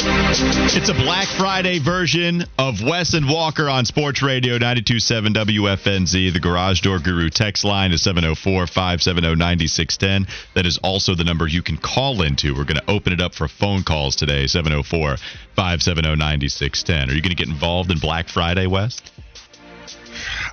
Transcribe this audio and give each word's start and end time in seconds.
It's 0.00 0.88
a 0.88 0.94
Black 0.94 1.26
Friday 1.26 1.80
version 1.80 2.44
of 2.56 2.80
Wes 2.82 3.14
and 3.14 3.28
Walker 3.28 3.68
on 3.68 3.84
Sports 3.84 4.22
Radio 4.22 4.52
927 4.52 5.34
WFNZ. 5.34 6.32
The 6.32 6.38
Garage 6.38 6.82
Door 6.82 7.00
Guru 7.00 7.30
text 7.30 7.64
line 7.64 7.90
is 7.90 8.02
704 8.02 8.68
570 8.68 9.34
9610. 9.34 10.32
That 10.54 10.66
is 10.66 10.78
also 10.84 11.16
the 11.16 11.24
number 11.24 11.48
you 11.48 11.62
can 11.62 11.78
call 11.78 12.22
into. 12.22 12.54
We're 12.54 12.64
going 12.64 12.76
to 12.76 12.88
open 12.90 13.12
it 13.12 13.20
up 13.20 13.34
for 13.34 13.48
phone 13.48 13.82
calls 13.82 14.14
today 14.14 14.46
704 14.46 15.16
570 15.56 16.14
9610. 16.14 17.10
Are 17.10 17.12
you 17.12 17.20
going 17.20 17.30
to 17.30 17.36
get 17.36 17.48
involved 17.48 17.90
in 17.90 17.98
Black 17.98 18.28
Friday, 18.28 18.68
Wes? 18.68 19.02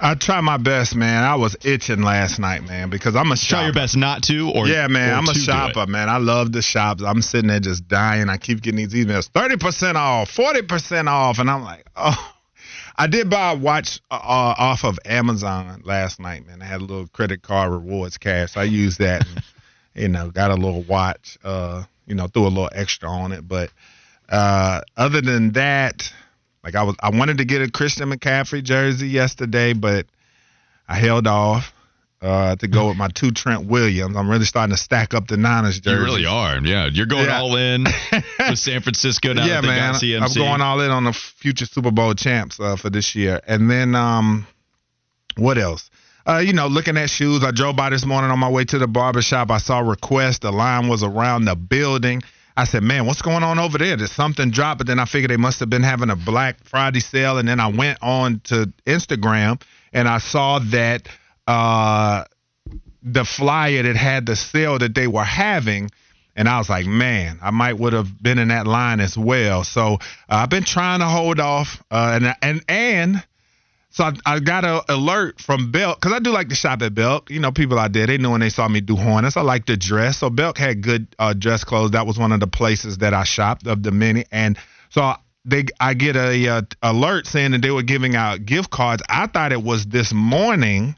I 0.01 0.15
try 0.15 0.41
my 0.41 0.57
best, 0.57 0.95
man. 0.95 1.23
I 1.23 1.35
was 1.35 1.55
itching 1.63 2.01
last 2.01 2.39
night, 2.39 2.67
man, 2.67 2.89
because 2.89 3.15
I'm 3.15 3.31
a 3.31 3.35
shopper. 3.35 3.59
Try 3.59 3.63
your 3.65 3.73
best 3.73 3.97
not 3.97 4.23
to, 4.23 4.51
or 4.51 4.67
yeah, 4.67 4.87
man. 4.87 5.11
or 5.11 5.13
I'm 5.15 5.27
a 5.27 5.33
shopper, 5.33 5.85
man. 5.87 6.09
I 6.09 6.17
love 6.17 6.51
the 6.51 6.61
shops. 6.61 7.03
I'm 7.03 7.21
sitting 7.21 7.47
there 7.47 7.59
just 7.59 7.87
dying. 7.87 8.29
I 8.29 8.37
keep 8.37 8.61
getting 8.61 8.77
these 8.77 8.93
emails, 8.93 9.27
thirty 9.27 9.57
percent 9.57 9.97
off, 9.97 10.29
forty 10.29 10.61
percent 10.61 11.07
off, 11.07 11.39
and 11.39 11.49
I'm 11.49 11.63
like, 11.63 11.85
oh. 11.95 12.31
I 12.97 13.07
did 13.07 13.29
buy 13.29 13.51
a 13.51 13.57
watch 13.57 13.99
uh, 14.09 14.15
off 14.57 14.85
of 14.85 14.99
Amazon 15.03 15.81
last 15.83 16.17
night, 16.17 16.47
man. 16.47 16.61
I 16.61 16.65
had 16.65 16.79
a 16.79 16.85
little 16.85 17.07
credit 17.07 17.41
card 17.41 17.69
rewards 17.69 18.17
cash. 18.17 18.55
I 18.55 18.63
used 18.63 18.99
that, 18.99 19.27
and, 19.27 19.43
you 19.95 20.07
know, 20.07 20.31
got 20.31 20.51
a 20.51 20.55
little 20.55 20.81
watch. 20.83 21.37
Uh, 21.43 21.83
you 22.07 22.15
know, 22.15 22.27
threw 22.27 22.43
a 22.43 22.47
little 22.47 22.69
extra 22.71 23.09
on 23.09 23.33
it, 23.33 23.45
but 23.45 23.69
uh, 24.29 24.81
other 24.95 25.21
than 25.21 25.51
that, 25.51 26.11
like 26.65 26.75
I 26.75 26.83
was, 26.83 26.95
I 26.99 27.11
wanted 27.11 27.37
to 27.37 27.45
get 27.45 27.61
a 27.61 27.69
Christian 27.69 28.09
McCaffrey 28.09 28.63
jersey 28.63 29.07
yesterday, 29.07 29.73
but 29.73 30.07
I 30.87 30.95
held 30.95 31.27
off 31.27 31.73
uh, 32.23 32.55
to 32.55 32.67
go 32.67 32.87
with 32.87 32.97
my 32.97 33.07
two 33.07 33.29
Trent 33.29 33.67
Williams. 33.67 34.17
I'm 34.17 34.27
really 34.27 34.45
starting 34.45 34.75
to 34.75 34.81
stack 34.81 35.13
up 35.13 35.27
the 35.27 35.37
Niners 35.37 35.79
jerseys. 35.79 35.99
You 35.99 36.05
really 36.05 36.25
are. 36.25 36.57
Yeah, 36.57 36.87
you're 36.91 37.05
going 37.05 37.27
Yeah. 37.27 37.39
all 37.39 37.55
in 37.55 37.83
with 38.49 38.57
San 38.57 38.81
Francisco 38.81 39.33
now 39.33 39.45
yeah, 39.45 39.61
man. 39.61 39.93
I'm 39.93 40.33
going 40.33 40.61
all 40.61 40.81
in 40.81 40.89
on 40.89 41.03
the 41.03 41.13
future 41.13 41.67
Super 41.67 41.91
Bowl 41.91 42.15
champs 42.15 42.59
uh, 42.59 42.75
for 42.75 42.89
this 42.89 43.13
year. 43.15 43.41
And 43.47 43.69
then, 43.69 43.93
um, 43.93 44.47
what 45.37 45.59
else? 45.59 45.91
Uh, 46.27 46.39
you 46.39 46.53
know, 46.53 46.65
looking 46.65 46.97
at 46.97 47.11
shoes. 47.11 47.43
I 47.43 47.51
drove 47.51 47.75
by 47.75 47.91
this 47.91 48.05
morning 48.05 48.31
on 48.31 48.39
my 48.39 48.49
way 48.49 48.65
to 48.65 48.79
the 48.79 48.87
barber 48.87 49.21
shop. 49.21 49.51
I 49.51 49.59
saw 49.59 49.79
request. 49.79 50.41
The 50.41 50.51
line 50.51 50.87
was 50.87 51.03
around 51.03 51.45
the 51.45 51.55
building. 51.55 52.23
I 52.57 52.63
said, 52.63 52.83
man, 52.83 53.05
what's 53.05 53.21
going 53.21 53.43
on 53.43 53.59
over 53.59 53.77
there? 53.77 53.97
Did 53.97 54.09
something 54.09 54.49
drop? 54.49 54.77
But 54.77 54.87
then 54.87 54.99
I 54.99 55.05
figured 55.05 55.29
they 55.29 55.37
must 55.37 55.59
have 55.59 55.69
been 55.69 55.83
having 55.83 56.09
a 56.09 56.15
Black 56.15 56.63
Friday 56.63 57.01
sale. 57.01 57.37
And 57.37 57.47
then 57.47 57.59
I 57.59 57.67
went 57.67 57.99
on 58.01 58.39
to 58.45 58.71
Instagram 58.85 59.61
and 59.91 60.07
I 60.07 60.19
saw 60.19 60.59
that 60.59 61.07
uh, 61.47 62.23
the 63.03 63.25
flyer 63.25 63.83
that 63.83 63.95
had 63.95 64.25
the 64.25 64.35
sale 64.35 64.79
that 64.79 64.95
they 64.95 65.07
were 65.07 65.23
having. 65.23 65.89
And 66.35 66.47
I 66.47 66.57
was 66.57 66.69
like, 66.69 66.85
man, 66.85 67.39
I 67.41 67.51
might 67.51 67.77
would 67.77 67.93
have 67.93 68.21
been 68.21 68.39
in 68.39 68.49
that 68.49 68.67
line 68.67 68.99
as 68.99 69.17
well. 69.17 69.63
So 69.63 69.95
uh, 69.95 69.97
I've 70.29 70.49
been 70.49 70.63
trying 70.63 70.99
to 70.99 71.05
hold 71.05 71.39
off, 71.39 71.81
uh, 71.89 72.19
and 72.21 72.35
and 72.41 72.61
and 72.67 73.23
so 73.95 74.03
I, 74.03 74.13
I 74.25 74.39
got 74.41 74.65
an 74.65 74.81
alert 74.89 75.39
from 75.39 75.71
Belk 75.71 76.01
because 76.01 76.11
I 76.11 76.19
do 76.19 76.31
like 76.31 76.49
to 76.49 76.55
shop 76.55 76.81
at 76.81 76.93
Belk. 76.93 77.31
You 77.31 77.39
know, 77.39 77.53
people 77.53 77.79
out 77.79 77.93
there 77.93 78.05
they 78.05 78.17
knew 78.17 78.29
when 78.29 78.41
they 78.41 78.49
saw 78.49 78.67
me 78.67 78.81
do 78.81 78.97
Hornets. 78.97 79.37
I 79.37 79.41
like 79.41 79.67
to 79.67 79.77
dress, 79.77 80.17
so 80.17 80.29
Belk 80.29 80.57
had 80.57 80.81
good 80.81 81.07
uh, 81.17 81.33
dress 81.33 81.63
clothes. 81.63 81.91
That 81.91 82.05
was 82.05 82.19
one 82.19 82.33
of 82.33 82.41
the 82.41 82.47
places 82.47 82.97
that 82.97 83.13
I 83.13 83.23
shopped 83.23 83.67
of 83.67 83.83
the 83.83 83.91
many, 83.91 84.25
and 84.33 84.57
so 84.89 85.13
they 85.45 85.63
I 85.79 85.93
get 85.93 86.17
a, 86.17 86.47
uh 86.49 86.61
alert 86.81 87.25
saying 87.25 87.51
that 87.51 87.61
they 87.61 87.71
were 87.71 87.83
giving 87.83 88.17
out 88.17 88.45
gift 88.45 88.69
cards. 88.69 89.01
I 89.07 89.27
thought 89.27 89.53
it 89.53 89.63
was 89.63 89.85
this 89.85 90.11
morning. 90.13 90.97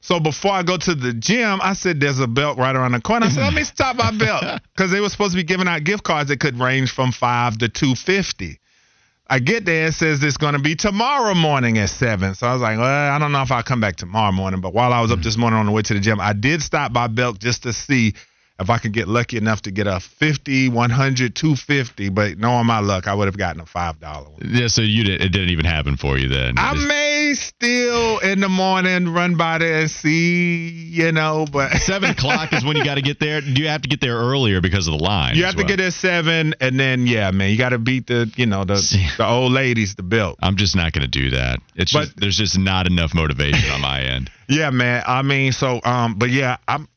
So 0.00 0.20
before 0.20 0.52
I 0.52 0.62
go 0.62 0.76
to 0.76 0.94
the 0.94 1.12
gym, 1.12 1.58
I 1.60 1.72
said 1.72 1.98
there's 1.98 2.20
a 2.20 2.28
Belk 2.28 2.56
right 2.56 2.76
around 2.76 2.92
the 2.92 3.00
corner. 3.00 3.26
I 3.26 3.30
said 3.30 3.42
let 3.42 3.52
me 3.52 3.64
stop 3.64 3.96
my 3.96 4.16
Belk 4.16 4.62
because 4.76 4.90
they 4.92 5.00
were 5.00 5.08
supposed 5.08 5.32
to 5.32 5.36
be 5.38 5.42
giving 5.42 5.66
out 5.66 5.82
gift 5.82 6.04
cards 6.04 6.28
that 6.28 6.38
could 6.38 6.56
range 6.60 6.92
from 6.92 7.10
five 7.10 7.58
to 7.58 7.68
two 7.68 7.96
fifty. 7.96 8.60
I 9.30 9.40
get 9.40 9.66
there, 9.66 9.88
it 9.88 9.92
says 9.92 10.22
it's 10.22 10.38
going 10.38 10.54
to 10.54 10.58
be 10.58 10.74
tomorrow 10.74 11.34
morning 11.34 11.76
at 11.76 11.90
seven. 11.90 12.34
So 12.34 12.46
I 12.46 12.52
was 12.54 12.62
like, 12.62 12.78
well, 12.78 12.86
I 12.86 13.18
don't 13.18 13.30
know 13.30 13.42
if 13.42 13.52
I'll 13.52 13.62
come 13.62 13.80
back 13.80 13.96
tomorrow 13.96 14.32
morning. 14.32 14.62
But 14.62 14.72
while 14.72 14.92
I 14.92 15.02
was 15.02 15.10
up 15.10 15.18
mm-hmm. 15.18 15.24
this 15.24 15.36
morning 15.36 15.58
on 15.58 15.66
the 15.66 15.72
way 15.72 15.82
to 15.82 15.94
the 15.94 16.00
gym, 16.00 16.18
I 16.18 16.32
did 16.32 16.62
stop 16.62 16.94
by 16.94 17.08
Belk 17.08 17.38
just 17.38 17.64
to 17.64 17.74
see 17.74 18.14
if 18.60 18.70
I 18.70 18.78
could 18.78 18.92
get 18.92 19.06
lucky 19.08 19.36
enough 19.36 19.62
to 19.62 19.70
get 19.70 19.86
a 19.86 20.00
50, 20.00 20.68
100, 20.70 21.34
250. 21.34 22.08
But 22.08 22.38
knowing 22.38 22.66
my 22.66 22.80
luck, 22.80 23.06
I 23.06 23.14
would 23.14 23.26
have 23.26 23.38
gotten 23.38 23.60
a 23.60 23.64
$5 23.64 24.00
one. 24.02 24.32
yeah, 24.52 24.66
so 24.68 24.82
you 24.82 25.04
did. 25.04 25.20
It 25.22 25.28
didn't 25.30 25.50
even 25.50 25.64
happen 25.64 25.96
for 25.96 26.18
you 26.18 26.28
then. 26.28 26.58
I 26.58 26.74
Just- 26.74 26.86
may 26.88 27.34
still 27.34 28.18
in 28.20 28.40
the 28.40 28.48
morning 28.48 29.08
run 29.12 29.36
by 29.36 29.58
there 29.58 29.80
and 29.80 29.90
see, 29.90 30.68
you 30.68 31.12
know, 31.12 31.46
but 31.50 31.70
Seven 31.78 32.10
o'clock 32.10 32.52
is 32.52 32.64
when 32.64 32.76
you 32.76 32.84
got 32.84 32.96
to 32.96 33.02
get 33.02 33.20
there. 33.20 33.40
Do 33.40 33.60
you 33.62 33.68
have 33.68 33.82
to 33.82 33.88
get 33.88 34.00
there 34.00 34.16
earlier 34.16 34.60
because 34.60 34.88
of 34.88 34.96
the 34.98 35.02
line? 35.04 35.36
you 35.36 35.44
have 35.44 35.56
to 35.56 35.64
get 35.64 35.76
there 35.76 35.90
seven, 35.90 36.54
and 36.60 36.78
then 36.78 37.06
yeah, 37.06 37.30
man, 37.30 37.50
you 37.50 37.58
got 37.58 37.70
to 37.70 37.78
beat 37.78 38.06
the, 38.06 38.30
you 38.36 38.46
know, 38.46 38.64
the 38.64 38.76
See. 38.78 39.06
the 39.16 39.26
old 39.26 39.52
ladies, 39.52 39.94
the 39.94 40.02
Belk. 40.02 40.36
I'm 40.42 40.56
just 40.56 40.74
not 40.76 40.92
going 40.92 41.02
to 41.02 41.08
do 41.08 41.30
that. 41.30 41.60
It's 41.76 41.92
But- 41.92 42.04
just 42.04 42.16
there's 42.18 42.36
just 42.36 42.58
not 42.58 42.86
enough 42.86 43.14
motivation 43.14 43.70
on 43.70 43.80
my 43.80 44.00
end. 44.02 44.30
Yeah, 44.50 44.70
man. 44.70 45.02
I 45.06 45.20
mean, 45.20 45.52
so 45.52 45.78
um, 45.84 46.14
but 46.14 46.30
yeah, 46.30 46.56
I'm. 46.66 46.88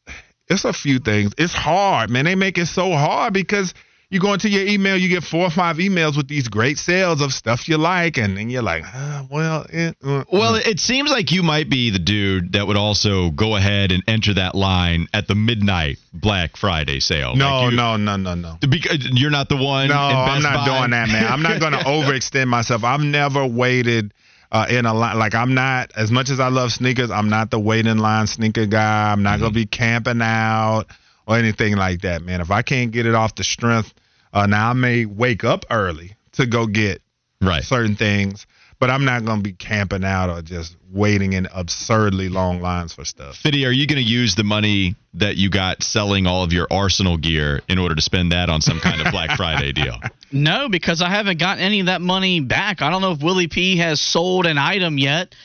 It's 0.52 0.66
a 0.66 0.74
few 0.74 1.00
things. 1.00 1.34
It's 1.38 1.54
hard, 1.54 2.10
man. 2.10 2.26
They 2.26 2.36
make 2.36 2.58
it 2.58 2.68
so 2.68 2.92
hard 2.92 3.34
because 3.34 3.74
you 4.10 4.20
go 4.20 4.34
into 4.34 4.50
your 4.50 4.68
email, 4.68 4.98
you 4.98 5.08
get 5.08 5.24
four 5.24 5.46
or 5.46 5.50
five 5.50 5.78
emails 5.78 6.18
with 6.18 6.28
these 6.28 6.50
great 6.50 6.78
sales 6.78 7.22
of 7.22 7.32
stuff 7.32 7.70
you 7.70 7.78
like, 7.78 8.18
and 8.18 8.36
then 8.36 8.50
you're 8.50 8.62
like, 8.62 8.84
uh, 8.94 9.24
well, 9.32 9.66
it, 9.70 9.96
uh, 10.04 10.26
Well, 10.30 10.56
it 10.56 10.82
seems 10.82 11.10
like 11.10 11.32
you 11.32 11.44
might 11.44 11.70
be 11.70 11.92
the 11.92 12.00
dude 12.00 12.52
that 12.52 12.68
would 12.68 12.76
also 12.76 13.30
go 13.30 13.56
ahead 13.56 13.94
and 13.94 14.04
enter 14.08 14.34
that 14.34 14.54
line 14.54 15.08
at 15.14 15.30
the 15.30 15.36
midnight 15.36 15.98
Black 16.14 16.58
Friday 16.58 17.00
sale. 17.00 17.38
no, 17.38 17.62
Like 17.62 17.72
you- 17.72 17.78
no, 17.78 17.96
no, 17.96 18.18
no, 18.18 18.34
no. 18.36 18.58
Because 18.60 18.98
you're 19.14 19.32
not 19.32 19.48
the 19.48 19.56
one. 19.56 19.88
No, 19.88 19.96
I'm 19.96 20.42
not 20.44 20.68
Buy? 20.68 20.80
doing 20.80 20.92
that, 20.92 21.08
man. 21.08 21.32
I'm 21.32 21.42
not 21.42 21.62
going 21.62 21.72
to 21.80 21.80
overextend 21.80 22.48
myself. 22.50 22.84
I've 22.84 23.00
never 23.00 23.46
waited 23.46 24.14
uh, 24.52 24.68
in 24.70 24.86
a 24.86 24.94
line. 24.94 25.18
Like, 25.18 25.34
I'm 25.34 25.54
not, 25.54 25.92
as 25.96 26.12
much 26.12 26.30
as 26.30 26.40
I 26.40 26.50
love 26.50 26.72
sneakers, 26.72 27.12
I'm 27.12 27.30
not 27.30 27.52
the 27.52 27.60
wait 27.60 27.88
in 27.88 27.98
line 27.98 28.28
sneaker 28.28 28.66
guy. 28.66 29.12
I'm 29.12 29.24
not 29.24 29.40
going 29.40 29.52
to 29.52 29.56
be 29.56 29.66
camping 29.66 30.22
out 30.22 30.86
or 31.26 31.38
anything 31.38 31.76
like 31.78 32.02
that, 32.02 32.22
man. 32.22 32.42
If 32.42 32.52
I 32.52 32.62
can't 32.62 32.92
get 32.92 33.06
it 33.06 33.16
off 33.16 33.36
the 33.36 33.44
strength, 33.44 33.94
uh, 34.34 34.48
now 34.48 34.72
I 34.72 34.74
may 34.74 35.06
wake 35.06 35.44
up 35.44 35.66
early 35.70 36.16
to 36.34 36.46
go 36.46 36.68
get 36.68 37.02
right. 37.42 37.64
certain 37.64 37.96
things, 37.96 38.46
but 38.82 38.90
I'm 38.90 39.06
not 39.06 39.24
going 39.24 39.38
to 39.38 39.44
be 39.44 39.54
camping 39.54 40.04
out 40.04 40.32
or 40.32 40.42
just 40.42 40.76
waiting 40.92 41.34
in 41.34 41.48
absurdly 41.54 42.30
long 42.30 42.62
lines 42.62 42.94
for 42.94 43.06
stuff. 43.06 43.36
Fiddy, 43.36 43.64
are 43.68 43.72
you 43.72 43.86
going 43.86 44.04
to 44.04 44.10
use 44.10 44.34
the 44.34 44.44
money 44.44 44.96
that 45.14 45.38
you 45.38 45.52
got 45.52 45.84
selling 45.84 46.26
all 46.26 46.44
of 46.44 46.52
your 46.52 46.66
Arsenal 46.72 47.16
gear 47.16 47.62
in 47.70 47.78
order 47.78 47.94
to 47.94 48.02
spend 48.02 48.32
that 48.32 48.50
on 48.50 48.60
some 48.60 48.80
kind 48.80 49.00
of 49.00 49.12
Black 49.12 49.38
Friday 49.38 49.72
deal? 49.84 50.00
No, 50.32 50.68
because 50.68 51.04
I 51.04 51.10
haven't 51.10 51.38
gotten 51.38 51.64
any 51.64 51.82
of 51.82 51.86
that 51.86 52.02
money 52.02 52.40
back. 52.40 52.82
I 52.82 52.90
don't 52.90 53.04
know 53.04 53.12
if 53.12 53.22
Willie 53.22 53.48
P 53.48 53.78
has 53.78 54.02
sold 54.02 54.48
an 54.48 54.58
item 54.58 54.98
yet. 54.98 55.36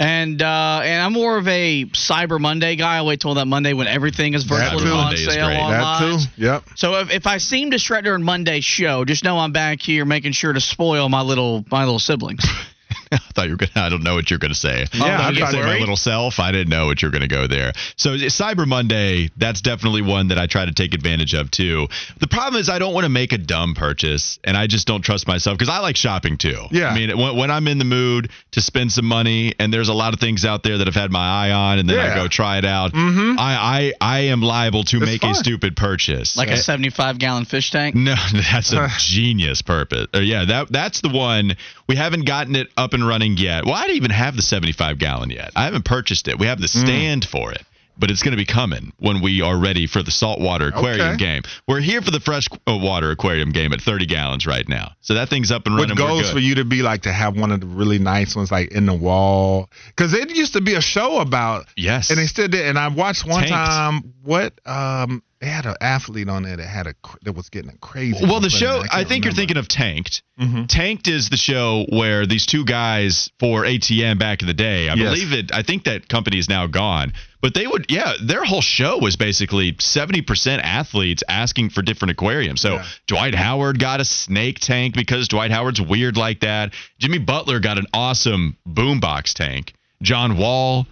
And 0.00 0.40
uh, 0.40 0.80
and 0.84 1.02
I'm 1.02 1.12
more 1.12 1.36
of 1.36 1.48
a 1.48 1.84
Cyber 1.86 2.38
Monday 2.40 2.76
guy. 2.76 2.98
I 2.98 3.02
wait 3.02 3.20
till 3.20 3.34
that 3.34 3.46
Monday 3.46 3.72
when 3.72 3.88
everything 3.88 4.34
is 4.34 4.46
That 4.46 4.70
virtually 4.70 4.84
too. 4.84 4.90
on 4.90 4.96
Monday 5.06 5.16
sale 5.16 5.46
online. 5.46 5.70
That 5.70 6.18
too? 6.36 6.42
Yep. 6.42 6.64
So 6.76 6.94
if, 7.00 7.10
if 7.10 7.26
I 7.26 7.38
seem 7.38 7.72
to 7.72 7.76
distracted 7.78 8.04
during 8.10 8.22
Monday's 8.22 8.64
show, 8.64 9.04
just 9.04 9.24
know 9.24 9.38
I'm 9.38 9.50
back 9.50 9.82
here 9.82 10.04
making 10.04 10.32
sure 10.32 10.52
to 10.52 10.60
spoil 10.60 11.08
my 11.08 11.22
little 11.22 11.64
my 11.68 11.82
little 11.82 11.98
siblings. 11.98 12.44
I 13.12 13.18
thought 13.34 13.46
you 13.46 13.52
were 13.52 13.56
going 13.56 13.70
to, 13.74 13.80
I 13.80 13.88
don't 13.88 14.02
know 14.02 14.14
what 14.14 14.30
you're 14.30 14.38
going 14.38 14.52
to 14.52 14.58
say. 14.58 14.86
Yeah, 14.94 15.04
I'm 15.18 15.34
thought 15.34 15.52
say 15.52 15.60
it 15.60 15.64
my 15.64 15.78
little 15.78 15.96
self. 15.96 16.38
I 16.40 16.52
didn't 16.52 16.68
know 16.70 16.86
what 16.86 17.00
you're 17.02 17.10
going 17.10 17.22
to 17.22 17.28
go 17.28 17.46
there. 17.46 17.72
So 17.96 18.10
Cyber 18.16 18.66
Monday, 18.66 19.30
that's 19.36 19.60
definitely 19.60 20.02
one 20.02 20.28
that 20.28 20.38
I 20.38 20.46
try 20.46 20.64
to 20.64 20.72
take 20.72 20.94
advantage 20.94 21.34
of 21.34 21.50
too. 21.50 21.88
The 22.18 22.26
problem 22.26 22.60
is 22.60 22.68
I 22.68 22.78
don't 22.78 22.94
want 22.94 23.04
to 23.04 23.08
make 23.10 23.32
a 23.32 23.38
dumb 23.38 23.74
purchase 23.74 24.38
and 24.44 24.56
I 24.56 24.66
just 24.66 24.86
don't 24.86 25.02
trust 25.02 25.26
myself 25.26 25.56
because 25.58 25.68
I 25.72 25.78
like 25.78 25.96
shopping 25.96 26.36
too. 26.38 26.66
Yeah. 26.70 26.88
I 26.88 26.94
mean, 26.94 27.16
when, 27.18 27.36
when 27.36 27.50
I'm 27.50 27.66
in 27.68 27.78
the 27.78 27.84
mood 27.84 28.30
to 28.52 28.60
spend 28.60 28.92
some 28.92 29.06
money 29.06 29.54
and 29.58 29.72
there's 29.72 29.88
a 29.88 29.94
lot 29.94 30.14
of 30.14 30.20
things 30.20 30.44
out 30.44 30.62
there 30.62 30.78
that 30.78 30.88
I've 30.88 30.94
had 30.94 31.10
my 31.10 31.26
eye 31.48 31.50
on 31.52 31.78
and 31.78 31.88
then 31.88 31.98
I 31.98 32.14
go 32.14 32.28
try 32.28 32.58
it 32.58 32.64
out, 32.64 32.92
I, 32.94 33.92
I, 34.00 34.16
I 34.16 34.18
am 34.26 34.42
liable 34.42 34.84
to 34.84 34.96
It's 34.98 35.06
make 35.06 35.22
a 35.24 35.34
stupid 35.34 35.76
purchase. 35.76 36.36
like 36.36 36.48
a 36.48 36.52
Eh, 36.52 36.56
75 36.56 37.18
gallon 37.18 37.44
fish 37.44 37.70
tank. 37.70 37.94
no, 37.94 38.14
that's 38.52 38.72
a 38.72 38.88
genius 38.98 39.62
purpose. 39.62 40.06
Uh, 40.14 40.18
yeah, 40.18 40.44
that 40.44 40.70
that's 40.72 41.00
the 41.00 41.08
one. 41.08 41.56
We 41.88 41.96
haven't 41.96 42.26
gotten 42.26 42.54
it 42.56 42.68
up 42.76 42.92
and 42.94 42.97
running 43.04 43.36
yet. 43.36 43.64
Well, 43.64 43.74
I 43.74 43.86
don't 43.86 43.96
even 43.96 44.10
have 44.10 44.36
the 44.36 44.42
75 44.42 44.98
gallon 44.98 45.30
yet. 45.30 45.50
I 45.56 45.64
haven't 45.64 45.84
purchased 45.84 46.28
it. 46.28 46.38
We 46.38 46.46
have 46.46 46.60
the 46.60 46.66
Mm. 46.66 46.80
stand 46.80 47.24
for 47.24 47.52
it, 47.52 47.62
but 47.98 48.10
it's 48.10 48.22
going 48.22 48.32
to 48.32 48.36
be 48.36 48.44
coming 48.44 48.92
when 48.98 49.20
we 49.20 49.40
are 49.42 49.56
ready 49.58 49.86
for 49.86 50.02
the 50.02 50.10
saltwater 50.10 50.68
aquarium 50.68 51.08
Okay. 51.08 51.16
game. 51.16 51.42
We're 51.66 51.80
here 51.80 52.00
for 52.02 52.10
the 52.10 52.20
fresh 52.20 52.46
uh, 52.66 52.78
aquarium 53.10 53.50
game 53.50 53.72
at 53.72 53.80
30 53.80 54.06
gallons 54.06 54.46
right 54.46 54.68
now. 54.68 54.92
So 55.00 55.14
that 55.14 55.28
thing's 55.28 55.50
up 55.50 55.66
and 55.66 55.76
running. 55.76 55.96
What 55.98 56.22
good. 56.22 56.32
for 56.32 56.38
you 56.38 56.56
to 56.56 56.64
be 56.64 56.82
like 56.82 57.02
to 57.02 57.12
have 57.12 57.36
one 57.36 57.50
of 57.52 57.60
the 57.60 57.66
really 57.66 57.98
nice 57.98 58.36
ones 58.36 58.50
like 58.52 58.70
in 58.72 58.86
the 58.86 58.94
wall? 58.94 59.68
Because 59.88 60.12
it 60.14 60.34
used 60.34 60.52
to 60.54 60.60
be 60.60 60.74
a 60.74 60.80
show 60.80 61.18
about, 61.18 61.66
Yes. 61.76 62.10
and 62.10 62.18
they 62.18 62.26
still 62.26 62.48
did. 62.48 62.66
And 62.66 62.78
I 62.78 62.88
watched 62.88 63.26
one 63.26 63.40
Tanked. 63.44 63.52
time 63.52 64.14
what 64.22 64.54
um 64.66 65.22
they 65.40 65.46
had 65.46 65.66
an 65.66 65.76
athlete 65.80 66.28
on 66.28 66.42
there 66.42 66.56
that 66.56 66.66
had 66.66 66.86
a 66.88 66.94
that 67.22 67.32
was 67.32 67.48
getting 67.48 67.70
a 67.70 67.76
crazy. 67.78 68.24
Well, 68.24 68.40
the 68.40 68.50
show, 68.50 68.80
can't 68.80 68.94
I 68.94 69.04
think 69.04 69.24
you're 69.24 69.32
thinking 69.34 69.56
of 69.56 69.68
Tanked. 69.68 70.22
Mhm. 70.40 70.66
Tanked 70.68 71.06
is 71.06 71.28
the 71.28 71.36
show 71.36 71.86
where 71.90 72.26
these 72.26 72.44
two 72.46 72.64
guys 72.64 73.30
for 73.38 73.64
ATM 73.64 74.18
back 74.18 74.40
in 74.42 74.48
the 74.48 74.54
day, 74.54 74.88
I 74.88 74.94
Yes. 74.94 74.98
believe 75.14 75.32
it, 75.32 75.52
I 75.52 75.62
think 75.62 75.84
that 75.84 76.08
company 76.08 76.38
is 76.38 76.48
now 76.48 76.66
gone. 76.66 77.12
But 77.40 77.54
they 77.54 77.68
would, 77.68 77.86
yeah, 77.88 78.14
their 78.20 78.42
whole 78.44 78.60
show 78.60 78.98
was 78.98 79.14
basically 79.14 79.72
70% 79.78 80.60
athletes 80.64 81.22
asking 81.28 81.70
for 81.70 81.82
different 81.82 82.10
aquariums. 82.10 82.60
So 82.60 82.74
Yeah. 82.74 82.84
Dwight 83.06 83.34
Howard 83.36 83.78
got 83.78 84.00
a 84.00 84.04
snake 84.04 84.58
tank 84.58 84.94
because 84.96 85.28
Dwight 85.28 85.52
Howard's 85.52 85.80
weird 85.80 86.16
like 86.16 86.40
that. 86.40 86.72
Jimmy 86.98 87.18
Butler 87.18 87.60
got 87.60 87.78
an 87.78 87.86
awesome 87.94 88.56
boombox 88.68 89.34
tank. 89.34 89.72
John 90.02 90.36
Wall, 90.36 90.86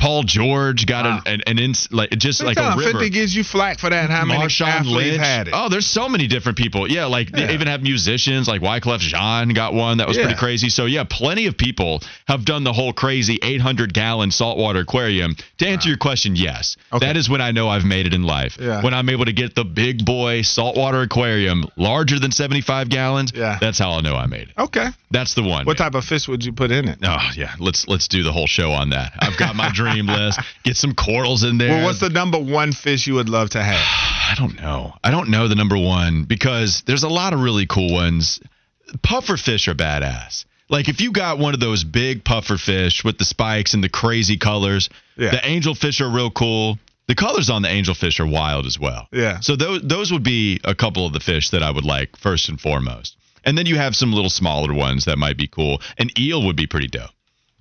Paul 0.00 0.22
George 0.24 0.86
got 0.86 1.04
Wow. 1.04 1.20
an, 1.26 1.34
an, 1.34 1.40
an 1.46 1.58
ins, 1.58 1.88
like 1.92 2.10
just 2.10 2.42
like 2.42 2.56
a 2.58 2.74
river. 2.76 2.92
50 2.98 3.10
gives 3.10 3.36
you 3.36 3.44
flack 3.44 3.78
for 3.78 3.90
that. 3.90 4.08
How 4.10 4.24
many 4.24 4.42
Marshawn 4.42 4.68
athletes 4.68 4.90
Lynch. 5.10 5.20
had 5.22 5.48
it? 5.48 5.54
Oh, 5.54 5.68
there's 5.68 5.86
so 5.86 6.08
many 6.08 6.26
different 6.26 6.56
people. 6.56 6.90
Yeah, 6.90 7.04
like 7.04 7.30
they 7.30 7.52
even 7.52 7.68
have 7.68 7.82
musicians 7.82 8.48
like 8.48 8.62
Wyclef 8.62 9.00
Jean 9.00 9.50
got 9.50 9.74
one 9.74 9.98
that 9.98 10.08
was 10.08 10.16
Yeah. 10.16 10.24
pretty 10.24 10.38
crazy. 10.38 10.70
So 10.70 10.86
yeah, 10.86 11.04
plenty 11.04 11.46
of 11.46 11.56
people 11.58 12.02
have 12.26 12.44
done 12.46 12.64
the 12.64 12.72
whole 12.72 12.92
crazy 12.94 13.38
800 13.42 13.92
gallon 13.92 14.30
saltwater 14.30 14.80
aquarium. 14.80 15.36
To 15.58 15.68
answer 15.68 15.88
your 15.90 15.98
question, 15.98 16.34
yes, 16.34 16.76
Okay. 16.92 17.04
that 17.06 17.16
is 17.18 17.28
when 17.28 17.42
I 17.42 17.50
know 17.50 17.68
I've 17.68 17.84
made 17.84 18.06
it 18.06 18.14
in 18.14 18.22
life. 18.22 18.56
Yeah. 18.58 18.80
When 18.82 18.94
I'm 18.94 19.08
able 19.10 19.26
to 19.26 19.32
get 19.32 19.54
the 19.54 19.64
big 19.64 20.04
boy 20.06 20.40
saltwater 20.42 21.02
aquarium 21.02 21.66
larger 21.76 22.18
than 22.18 22.32
75 22.32 22.88
gallons. 22.88 23.32
Yeah. 23.34 23.58
that's 23.60 23.78
how 23.78 23.90
I'll 23.90 24.02
know 24.02 24.16
I 24.16 24.26
made 24.26 24.48
it. 24.48 24.54
Okay. 24.58 24.86
That's 25.10 25.34
the 25.34 25.42
one. 25.42 25.66
What 25.66 25.76
type 25.76 25.94
of 25.94 26.04
fish 26.04 26.26
would 26.28 26.44
you 26.44 26.52
put 26.52 26.70
in 26.70 26.88
it? 26.88 26.98
Oh 27.02 27.18
yeah, 27.36 27.52
let's 27.58 27.86
let's 27.88 28.06
do 28.08 28.22
the 28.22 28.30
whole 28.32 28.46
show 28.46 28.70
on 28.70 28.90
that. 28.90 29.12
I've 29.18 29.36
got 29.36 29.56
my 29.56 29.68
dream 29.72 29.89
list. 30.06 30.40
Get 30.64 30.76
some 30.76 30.94
corals 30.94 31.42
in 31.44 31.58
there. 31.58 31.68
Well, 31.70 31.84
what's 31.86 32.00
the 32.00 32.08
number 32.10 32.38
one 32.38 32.72
fish 32.72 33.06
you 33.06 33.14
would 33.14 33.28
love 33.28 33.50
to 33.50 33.62
have? 33.62 33.76
I 34.30 34.34
don't 34.36 34.60
know. 34.60 34.94
I 35.02 35.10
don't 35.10 35.28
know 35.30 35.48
the 35.48 35.54
number 35.54 35.76
one 35.78 36.24
because 36.24 36.82
there's 36.86 37.02
a 37.02 37.08
lot 37.08 37.32
of 37.32 37.40
really 37.40 37.66
cool 37.66 37.92
ones. 37.92 38.40
Puffer 39.02 39.36
fish 39.36 39.68
are 39.68 39.74
badass. 39.74 40.44
Like 40.68 40.88
if 40.88 41.00
you 41.00 41.10
got 41.12 41.38
one 41.38 41.54
of 41.54 41.60
those 41.60 41.82
big 41.84 42.24
puffer 42.24 42.56
fish 42.56 43.02
with 43.04 43.18
the 43.18 43.24
spikes 43.24 43.74
and 43.74 43.82
the 43.82 43.88
crazy 43.88 44.36
colors, 44.36 44.88
Yeah. 45.16 45.30
the 45.32 45.46
angel 45.46 45.74
fish 45.74 46.00
are 46.00 46.08
real 46.08 46.30
cool. 46.30 46.78
The 47.08 47.16
colors 47.16 47.50
on 47.50 47.62
the 47.62 47.68
angel 47.68 47.94
fish 47.94 48.20
are 48.20 48.26
wild 48.26 48.66
as 48.66 48.78
well. 48.78 49.08
Yeah. 49.10 49.40
So 49.40 49.56
those 49.56 49.82
those 49.82 50.12
would 50.12 50.22
be 50.22 50.60
a 50.62 50.76
couple 50.76 51.06
of 51.06 51.12
the 51.12 51.18
fish 51.18 51.50
that 51.50 51.62
I 51.62 51.70
would 51.72 51.84
like 51.84 52.16
first 52.16 52.48
and 52.48 52.60
foremost. 52.60 53.16
And 53.44 53.58
then 53.58 53.66
you 53.66 53.76
have 53.76 53.96
some 53.96 54.12
little 54.12 54.30
smaller 54.30 54.72
ones 54.72 55.06
that 55.06 55.18
might 55.18 55.36
be 55.36 55.48
cool. 55.48 55.80
An 55.98 56.10
eel 56.18 56.44
would 56.46 56.56
be 56.56 56.66
pretty 56.68 56.86
dope. 56.88 57.10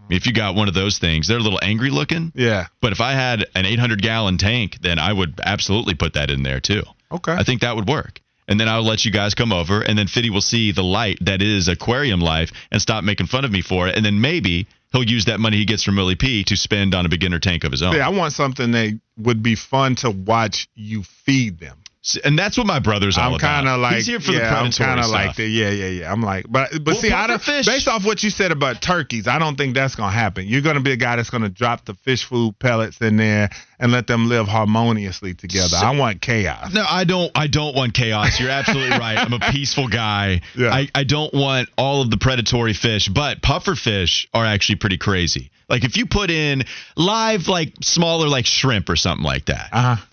If 0.10 0.26
you 0.26 0.34
got 0.34 0.56
one 0.56 0.68
of 0.68 0.74
those 0.74 0.98
things, 0.98 1.28
they're 1.28 1.38
a 1.38 1.42
little 1.42 1.60
angry 1.62 1.90
looking. 1.90 2.32
Yeah. 2.36 2.68
But 2.82 2.92
if 2.92 3.02
I 3.02 3.14
had 3.14 3.46
an 3.56 3.66
800 3.66 4.02
gallon 4.02 4.38
tank, 4.38 4.78
then 4.82 5.00
I 5.00 5.14
would 5.14 5.40
absolutely 5.44 5.94
put 5.96 6.14
that 6.14 6.32
in 6.32 6.44
there 6.44 6.60
too. 6.60 6.84
Okay. 7.12 7.34
I 7.34 7.44
think 7.44 7.62
that 7.62 7.76
would 7.76 7.88
work. 7.88 8.22
And 8.48 8.60
then 8.60 8.68
I'll 8.68 8.84
let 8.84 9.06
you 9.06 9.12
guys 9.12 9.36
come 9.36 9.54
over, 9.54 9.82
and 9.82 9.96
then 9.96 10.08
Fitty 10.08 10.32
will 10.32 10.42
see 10.42 10.72
the 10.72 10.84
light 10.84 11.20
that 11.22 11.44
is 11.44 11.68
aquarium 11.68 12.20
life 12.20 12.52
and 12.72 12.82
stop 12.82 13.04
making 13.04 13.28
fun 13.28 13.46
of 13.46 13.52
me 13.52 13.62
for 13.62 13.88
it. 13.88 13.96
And 13.96 14.04
then 14.04 14.22
maybe 14.22 14.66
he'll 14.92 15.04
use 15.04 15.26
that 15.26 15.40
money 15.40 15.58
he 15.58 15.66
gets 15.66 15.84
from 15.84 15.98
Willie 15.98 16.16
P 16.16 16.44
to 16.46 16.58
spend 16.58 16.96
on 16.96 17.06
a 17.06 17.10
beginner 17.10 17.38
tank 17.38 17.64
of 17.64 17.72
his 17.72 17.84
own. 17.84 17.96
Yeah, 17.96 18.08
I 18.08 18.10
want 18.10 18.34
something 18.34 18.72
that 18.72 19.00
would 19.18 19.44
be 19.44 19.54
fun 19.54 19.96
to 19.98 20.10
watch 20.10 20.68
you 20.74 21.04
feed 21.04 21.60
them. 21.60 21.78
And 22.24 22.40
that's 22.40 22.58
what 22.58 22.66
my 22.66 22.80
brother's 22.80 23.18
all 23.18 23.34
I'm 23.34 23.40
kind 23.40 23.68
of 23.68 23.78
like, 23.82 23.96
He's 23.96 24.08
here 24.08 24.22
for 24.22 24.32
yeah, 24.32 24.52
the 24.52 24.58
I'm 24.60 24.72
kind 24.72 25.02
of 25.02 25.08
like 25.10 25.36
that. 25.36 25.48
Yeah, 25.48 25.70
yeah, 25.70 25.88
yeah. 25.88 26.12
I'm 26.12 26.22
like, 26.22 26.46
but 26.50 26.70
but 26.72 26.86
Well, 26.86 26.96
see, 26.96 27.12
I 27.12 27.28
don't. 27.28 27.42
fish- 27.42 27.66
Based 27.66 27.90
off 27.90 28.06
what 28.06 28.24
you 28.24 28.30
said 28.30 28.54
about 28.54 28.82
turkeys, 28.82 29.28
I 29.28 29.38
don't 29.38 29.58
think 29.58 29.76
that's 29.76 29.96
gonna 29.96 30.14
happen. 30.14 30.48
You're 30.48 30.62
gonna 30.62 30.80
be 30.80 30.94
a 30.94 30.98
guy 30.98 31.18
that's 31.18 31.30
gonna 31.30 31.50
drop 31.50 31.84
the 31.84 31.96
fish 31.96 32.24
food 32.24 32.58
pellets 32.58 33.02
in 33.02 33.18
there 33.18 33.50
and 33.80 33.92
let 33.92 34.08
them 34.08 34.30
live 34.30 34.48
harmoniously 34.48 35.34
together. 35.34 35.76
I 35.76 35.94
want 35.98 36.22
chaos. 36.22 36.74
No, 36.74 36.86
I 36.90 37.04
don't. 37.04 37.32
I 37.36 37.48
don't 37.48 37.76
want 37.76 37.94
chaos. 37.94 38.40
You're 38.40 38.50
absolutely 38.50 38.98
right. 38.98 39.18
I'm 39.18 39.34
a 39.34 39.52
peaceful 39.52 39.90
guy. 39.90 40.42
Yeah. 40.56 40.70
I, 40.74 40.88
I 40.96 41.04
don't 41.04 41.34
want 41.34 41.70
all 41.78 42.02
of 42.02 42.10
the 42.10 42.18
predatory 42.18 42.74
fish, 42.74 43.08
but 43.08 43.42
puffer 43.42 43.76
fish 43.76 44.28
are 44.34 44.46
actually 44.46 44.76
pretty 44.78 44.98
crazy. 44.98 45.52
Like 45.70 45.84
if 45.84 45.96
you 45.98 46.06
put 46.06 46.32
in 46.32 46.64
live, 46.96 47.48
like 47.48 47.74
smaller, 47.82 48.28
like 48.28 48.46
shrimp 48.46 48.90
or 48.90 48.96
something 48.96 49.24
like 49.26 49.46
that, 49.46 49.70
Uh 49.72 49.96
huh. 49.96 50.06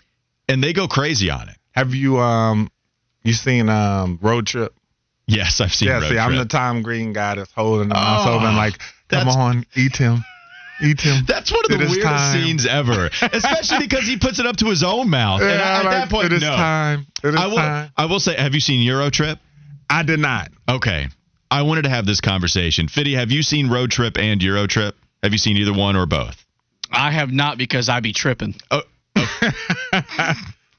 and 0.49 0.63
they 0.63 0.73
go 0.73 0.89
crazy 0.89 1.31
on 1.31 1.49
it. 1.49 1.57
Have 1.77 1.95
you 1.95 2.19
um, 2.19 2.71
you 3.23 3.35
seen 3.35 3.69
um, 3.69 4.19
Road 4.23 4.47
Trip? 4.47 4.73
Yes, 5.27 5.61
I've 5.61 5.73
seen. 5.73 5.89
Yeah. 5.89 6.01
Road 6.01 6.09
see, 6.09 6.19
I'm 6.19 6.37
the 6.37 6.45
Tom 6.47 6.83
Green 6.83 7.13
guy 7.13 7.35
that's 7.35 7.53
holding 7.53 7.89
the 7.89 7.95
mouse 7.95 8.27
Oh, 8.27 8.35
over 8.37 8.47
and 8.47 8.57
like, 8.57 8.79
come 9.09 9.29
on, 9.29 9.67
eat 9.75 9.97
him, 9.97 10.25
eat 10.83 11.01
him. 11.01 11.25
That's 11.27 11.51
one 11.53 11.61
of 11.67 11.71
It 11.73 11.79
the 11.85 11.91
weirdest 11.91 12.03
time. 12.07 12.33
scenes 12.45 12.65
ever, 12.67 13.11
especially 13.33 13.79
because 13.81 14.07
he 14.07 14.17
puts 14.19 14.39
it 14.39 14.47
up 14.47 14.57
to 14.59 14.67
his 14.67 14.83
own 14.83 15.11
mouth. 15.11 15.43
and 15.43 15.51
Yeah, 15.51 15.79
at 15.79 15.85
like, 15.85 15.91
that 15.93 16.11
point, 16.11 16.27
it 16.27 16.33
is 16.35 16.41
no. 16.43 16.57
time. 16.57 17.07
It 17.23 17.29
is 17.35 17.37
I 17.41 17.47
will. 17.49 17.57
time. 17.57 17.91
I 17.97 18.07
will 18.07 18.21
say, 18.21 18.35
have 18.37 18.55
you 18.55 18.61
seen 18.61 18.81
Euro 18.83 19.11
Trip? 19.11 19.39
I 19.91 20.03
did 20.03 20.21
not. 20.21 20.49
Okay. 20.69 21.09
I 21.51 21.63
wanted 21.63 21.83
to 21.83 21.91
have 21.91 22.07
this 22.07 22.21
conversation. 22.21 22.89
Fiddy, 22.89 23.15
have 23.15 23.31
you 23.31 23.43
seen 23.43 23.69
Road 23.69 23.91
Trip 23.91 24.17
and 24.19 24.43
Euro 24.43 24.67
Trip? 24.67 24.97
Have 25.23 25.33
you 25.33 25.39
seen 25.39 25.57
either 25.59 25.73
one 25.75 25.95
or 25.97 26.07
both? 26.07 26.45
I 26.91 27.11
have 27.11 27.31
not 27.33 27.59
because 27.59 27.89
I 27.89 28.01
be 28.01 28.13
tripping. 28.13 28.55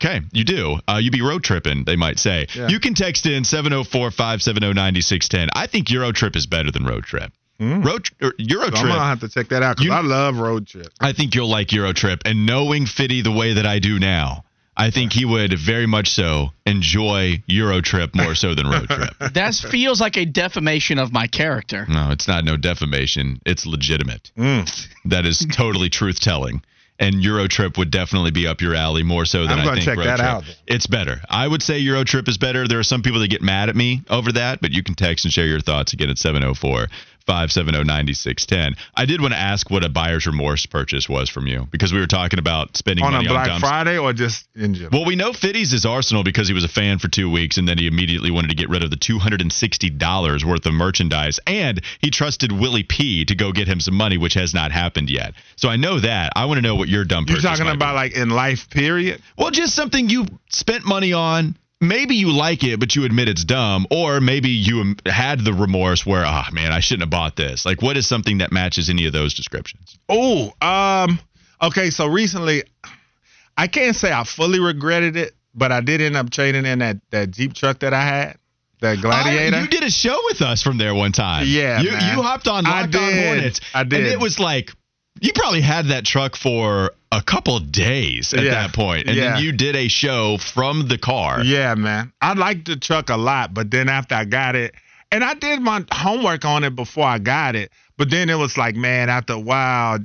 Okay, 0.04 0.22
you 0.32 0.44
do. 0.44 0.78
Uh, 0.88 1.00
you 1.02 1.10
be 1.10 1.22
road 1.22 1.44
tripping, 1.44 1.84
they 1.84 1.96
might 1.96 2.20
say. 2.20 2.46
Yeah. 2.54 2.68
You 2.68 2.80
can 2.80 2.94
text 2.94 3.26
in 3.26 3.44
704 3.44 4.12
570 4.12 4.74
9610. 4.74 5.50
I 5.56 5.66
think 5.66 5.90
Euro 5.90 6.12
Trip 6.12 6.36
is 6.36 6.46
better 6.46 6.72
than 6.72 6.86
Road 6.86 7.04
Trip. 7.04 7.32
Mm. 7.60 7.84
Road 7.84 8.08
or 8.22 8.34
Euro 8.38 8.70
So 8.70 8.78
I'm 8.78 8.88
gonna 8.88 9.00
have 9.00 9.22
to 9.22 9.30
check 9.30 9.50
that 9.50 9.64
out 9.64 9.78
because 9.78 9.92
I 9.92 10.02
love 10.02 10.38
Road 10.38 10.68
Trip. 10.68 10.88
I 11.00 11.14
think 11.14 11.34
you'll 11.34 11.50
like 11.50 11.72
Euro 11.72 11.94
Trip. 11.94 12.22
And 12.26 12.46
knowing 12.46 12.86
Fiddy 12.86 13.22
the 13.22 13.32
way 13.32 13.54
that 13.54 13.66
I 13.66 13.80
do 13.80 13.98
now, 13.98 14.44
I 14.80 14.92
think 14.92 15.12
he 15.12 15.26
would 15.26 15.58
very 15.58 15.88
much 15.88 16.10
so 16.10 16.50
enjoy 16.68 17.42
Euro 17.48 17.82
Trip 17.82 18.14
more 18.14 18.36
so 18.36 18.54
than 18.54 18.68
Road 18.68 18.88
Trip. 18.88 19.10
That 19.34 19.56
feels 19.56 20.00
like 20.00 20.18
a 20.18 20.26
defamation 20.26 21.00
of 21.00 21.12
my 21.12 21.26
character. 21.26 21.88
No, 21.90 22.12
it's 22.12 22.28
not 22.28 22.46
no 22.46 22.58
defamation. 22.58 23.42
It's 23.44 23.66
legitimate. 23.66 24.32
Mm. 24.38 24.88
That 25.06 25.26
is 25.26 25.44
totally 25.52 25.90
truth 25.90 26.20
telling. 26.20 26.62
And 27.00 27.22
Euro 27.24 27.48
Trip 27.48 27.78
would 27.78 27.92
definitely 27.92 28.32
be 28.32 28.48
up 28.48 28.60
your 28.60 28.74
alley 28.74 29.04
more 29.04 29.26
so 29.26 29.46
than 29.46 29.60
I'm 29.60 29.68
I 29.68 29.74
think 29.74 29.86
check 29.86 29.98
Road 29.98 30.08
that 30.08 30.18
Trip. 30.18 30.28
out. 30.28 30.44
It's 30.66 30.88
better. 30.88 31.22
I 31.30 31.48
would 31.48 31.62
say 31.62 31.78
Euro 31.80 32.04
Trip 32.04 32.28
is 32.28 32.40
better. 32.40 32.68
There 32.68 32.80
are 32.80 32.84
some 32.84 33.04
people 33.04 33.20
that 33.20 33.28
get 33.28 33.44
mad 33.44 33.70
at 33.70 33.76
me 33.76 34.02
over 34.10 34.32
that, 34.32 34.62
but 34.62 34.72
you 34.72 34.82
can 34.82 34.96
text 34.96 35.24
and 35.24 35.32
share 35.32 35.46
your 35.46 35.60
thoughts 35.62 35.94
again 35.94 36.10
at 36.10 36.18
704 36.18 36.88
570 37.28 37.84
9610. 37.84 38.76
I 38.96 39.06
did 39.06 39.22
want 39.22 39.34
to 39.34 39.40
ask 39.40 39.70
what 39.70 39.84
a 39.84 39.90
buyer's 39.90 40.26
remorse 40.26 40.66
purchase 40.66 41.10
was 41.10 41.30
from 41.30 41.46
you 41.46 41.68
because 41.72 41.92
we 41.92 42.00
were 42.00 42.08
talking 42.08 42.40
about 42.40 42.78
spending 42.78 43.04
On 43.04 43.14
a 43.14 43.18
money 43.18 43.28
Black 43.28 43.50
on. 43.52 43.60
Friday 43.60 43.98
or 43.98 44.14
just 44.14 44.48
in 44.56 44.74
general? 44.74 45.00
Well, 45.00 45.06
we 45.06 45.16
know 45.18 45.34
Fiddy's 45.34 45.74
is 45.74 45.86
Arsenal 45.86 46.24
because 46.24 46.48
he 46.48 46.54
was 46.54 46.64
a 46.64 46.70
fan 46.70 47.00
for 47.00 47.10
two 47.10 47.30
weeks 47.30 47.58
and 47.58 47.68
then 47.68 47.78
he 47.78 47.86
immediately 47.86 48.32
wanted 48.32 48.48
to 48.48 48.56
get 48.56 48.70
rid 48.70 48.82
of 48.82 48.90
the 48.90 48.96
$260 48.96 50.44
worth 50.46 50.66
of 50.66 50.74
merchandise. 50.74 51.40
And 51.46 51.82
he 52.00 52.10
trusted 52.10 52.52
Willie 52.52 52.84
P 52.84 53.26
to 53.26 53.36
go 53.36 53.52
get 53.52 53.68
him 53.68 53.82
some 53.82 53.96
money, 53.96 54.18
which 54.18 54.36
has 54.36 54.54
not 54.54 54.72
happened 54.72 55.10
yet. 55.10 55.34
So 55.58 55.68
I 55.70 55.76
know 55.76 56.00
that. 56.00 56.32
I 56.36 56.46
want 56.46 56.60
to 56.60 56.62
know 56.62 56.76
what 56.76 56.88
your 56.88 57.04
dumb 57.04 57.26
You're 57.28 57.42
talking 57.42 57.68
about 57.68 57.92
be. 57.92 57.96
like 57.96 58.16
in 58.16 58.30
life, 58.30 58.70
period. 58.70 59.22
Well, 59.38 59.52
just 59.52 59.76
something 59.76 60.10
you 60.10 60.26
spent 60.50 60.86
money 60.86 61.14
on. 61.14 61.58
Maybe 61.80 62.16
you 62.16 62.32
like 62.32 62.64
it, 62.64 62.80
but 62.80 62.96
you 62.96 63.06
admit 63.06 63.30
it's 63.30 63.44
dumb. 63.44 63.86
Or 63.92 64.20
maybe 64.20 64.50
you 64.50 64.96
had 65.06 65.46
the 65.46 65.54
remorse 65.54 66.06
where, 66.06 66.26
oh, 66.26 66.44
man, 66.52 66.72
I 66.72 66.80
shouldn't 66.80 67.04
have 67.04 67.10
bought 67.12 67.36
this. 67.36 67.66
Like, 67.66 67.82
what 67.84 67.98
is 67.98 68.08
something 68.08 68.40
that 68.40 68.52
matches 68.52 68.90
any 68.90 69.06
of 69.06 69.14
those 69.14 69.36
descriptions? 69.36 69.98
Oh, 70.10 70.52
um, 70.60 71.20
okay. 71.62 71.92
So 71.92 72.08
recently, 72.08 72.64
I 73.56 73.68
can't 73.68 73.96
say 73.96 74.12
I 74.12 74.24
fully 74.24 74.60
regretted 74.60 75.16
it, 75.18 75.36
but 75.54 75.72
I 75.72 75.82
did 75.82 76.02
end 76.02 76.16
up 76.18 76.32
trading 76.32 76.66
in 76.66 76.80
that 76.80 76.98
that 77.12 77.30
Jeep 77.32 77.54
truck 77.54 77.80
that 77.80 77.94
I 77.94 78.02
had, 78.04 78.38
that 78.82 79.00
Gladiator. 79.00 79.58
I- 79.58 79.62
you 79.62 79.68
did 79.68 79.84
a 79.84 79.92
show 79.92 80.20
with 80.26 80.42
us 80.42 80.64
from 80.64 80.78
there 80.80 80.96
one 80.96 81.12
time. 81.12 81.46
Yeah, 81.48 81.80
you, 81.82 81.92
man. 81.92 82.16
you 82.18 82.24
hopped 82.24 82.48
on 82.48 82.66
I 82.66 82.82
Locked 82.82 82.96
On 82.96 83.02
did. 83.14 83.26
Hornets. 83.28 83.62
I 83.76 83.84
did. 83.84 84.00
and 84.00 84.08
it 84.08 84.20
was 84.20 84.40
like 84.40 84.72
you 85.22 85.32
probably 85.34 85.62
had 85.62 85.88
that 85.88 86.06
truck 86.06 86.36
for 86.36 86.92
a 87.18 87.22
couple 87.24 87.58
of 87.58 87.72
days 87.72 88.34
at 88.34 88.44
Yeah. 88.44 88.52
that 88.52 88.74
point, 88.74 89.08
and 89.08 89.16
Yeah. 89.18 89.34
then 89.34 89.44
you 89.44 89.52
did 89.52 89.76
a 89.76 89.88
show 89.88 90.38
from 90.38 90.88
the 90.88 90.98
car. 91.00 91.44
Yeah, 91.44 91.74
man. 91.76 92.12
I 92.22 92.34
liked 92.34 92.66
the 92.66 92.76
truck 92.76 93.10
a 93.10 93.18
lot, 93.18 93.54
but 93.54 93.72
then 93.72 93.90
after 93.90 94.14
I 94.16 94.26
got 94.26 94.56
it, 94.56 94.76
and 95.12 95.24
I 95.24 95.34
did 95.34 95.60
my 95.62 95.84
homework 95.92 96.46
on 96.46 96.64
it 96.64 96.76
before 96.76 97.06
I 97.06 97.18
got 97.18 97.56
it, 97.56 97.72
but 97.98 98.10
then 98.12 98.30
it 98.30 98.36
was 98.38 98.58
like, 98.58 98.76
man, 98.76 99.10
after 99.10 99.34
a 99.34 99.40
while, 99.40 99.98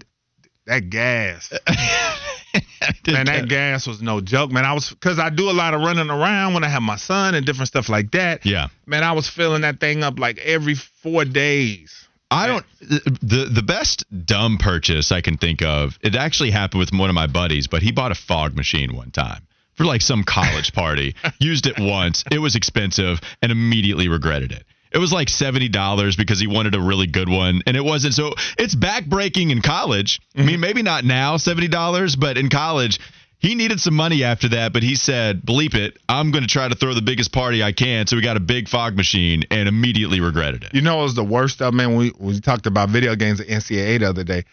that 0.66 0.88
gas, 0.90 1.52
man, 3.07 3.26
that 3.26 3.49
gas 3.49 3.87
was 3.87 4.00
no 4.00 4.21
joke, 4.21 4.50
man. 4.52 4.64
I 4.64 4.73
was 4.73 4.90
because 4.90 5.19
I 5.19 5.28
do 5.31 5.50
a 5.50 5.52
lot 5.52 5.75
of 5.75 5.81
running 5.81 6.09
around 6.11 6.54
when 6.54 6.64
I 6.64 6.69
have 6.69 6.83
my 6.83 6.97
son 6.97 7.35
and 7.35 7.45
different 7.45 7.69
stuff 7.69 7.88
like 7.88 8.11
that. 8.12 8.47
yeah. 8.47 8.69
Man, 8.87 9.02
I 9.04 9.12
was 9.12 9.28
filling 9.28 9.62
that 9.62 9.81
thing 9.81 10.02
up 10.02 10.19
like 10.19 10.38
every 10.38 10.75
four 10.75 11.25
days. 11.25 12.09
I 12.33 12.47
don't. 12.47 12.67
The 12.81 13.51
the 13.53 13.62
best 13.62 14.05
dumb 14.27 14.59
purchase 14.59 15.12
I 15.12 15.21
can 15.21 15.37
think 15.37 15.62
of. 15.62 15.99
It 16.03 16.15
actually 16.15 16.51
happened 16.51 16.81
with 16.81 16.93
one 16.93 17.09
of 17.09 17.15
my 17.15 17.27
buddies, 17.27 17.67
but 17.67 17.83
he 17.83 17.93
bought 17.93 18.12
a 18.12 18.17
fog 18.17 18.57
machine 18.57 18.95
one 18.97 19.11
time 19.11 19.47
for 19.75 19.85
like 19.85 20.03
some 20.03 20.25
college 20.25 20.73
party. 20.75 21.15
used 21.39 21.67
it 21.67 21.79
once. 21.79 22.25
It 22.31 22.39
was 22.39 22.57
expensive, 22.57 23.21
and 23.43 23.53
immediately 23.53 24.09
regretted 24.09 24.53
it. 24.53 24.65
It 24.93 24.99
was 24.99 25.12
like 25.12 25.29
seventy 25.29 25.69
dollars 25.69 26.17
because 26.17 26.39
he 26.39 26.47
wanted 26.47 26.75
a 26.75 26.81
really 26.81 27.07
good 27.07 27.29
one, 27.29 27.62
and 27.67 27.77
it 27.77 27.85
wasn't. 27.85 28.15
So 28.15 28.35
it's 28.59 28.75
backbreaking 28.75 29.51
in 29.51 29.62
college. 29.62 30.21
I 30.37 30.41
mean, 30.41 30.49
mm-hmm. 30.51 30.61
maybe 30.61 30.83
not 30.83 31.05
now, 31.05 31.39
seventy 31.39 31.69
dollars, 31.69 32.17
but 32.17 32.37
in 32.37 32.49
college. 32.49 32.99
He 33.42 33.56
needed 33.56 33.80
some 33.80 33.94
money 33.94 34.22
after 34.22 34.49
that, 34.50 34.72
but 34.72 34.84
he 34.84 34.94
said, 34.94 35.42
"Bleep 35.42 35.75
it, 35.75 35.99
I'm 36.08 36.30
going 36.30 36.42
to 36.44 36.49
try 36.49 36.68
to 36.68 36.76
throw 36.76 36.94
the 36.94 37.02
biggest 37.02 37.32
party 37.32 37.61
I 37.61 37.72
can." 37.72 38.06
So 38.06 38.14
we 38.16 38.22
got 38.22 38.37
a 38.37 38.40
big 38.40 38.68
fog 38.68 38.96
machine, 38.96 39.42
and 39.50 39.68
immediately 39.68 40.20
regretted 40.20 40.62
it. 40.62 40.75
You 40.75 40.80
know, 40.80 41.00
it 41.00 41.02
was 41.02 41.14
the 41.16 41.25
worst 41.25 41.61
of 41.61 41.75
man. 41.75 41.96
We 41.96 42.12
we 42.18 42.38
talked 42.40 42.66
about 42.66 42.88
video 42.88 43.16
games 43.16 43.40
at 43.40 43.49
NCAA 43.49 43.99
the 43.99 44.08
other 44.08 44.22
day. 44.22 44.44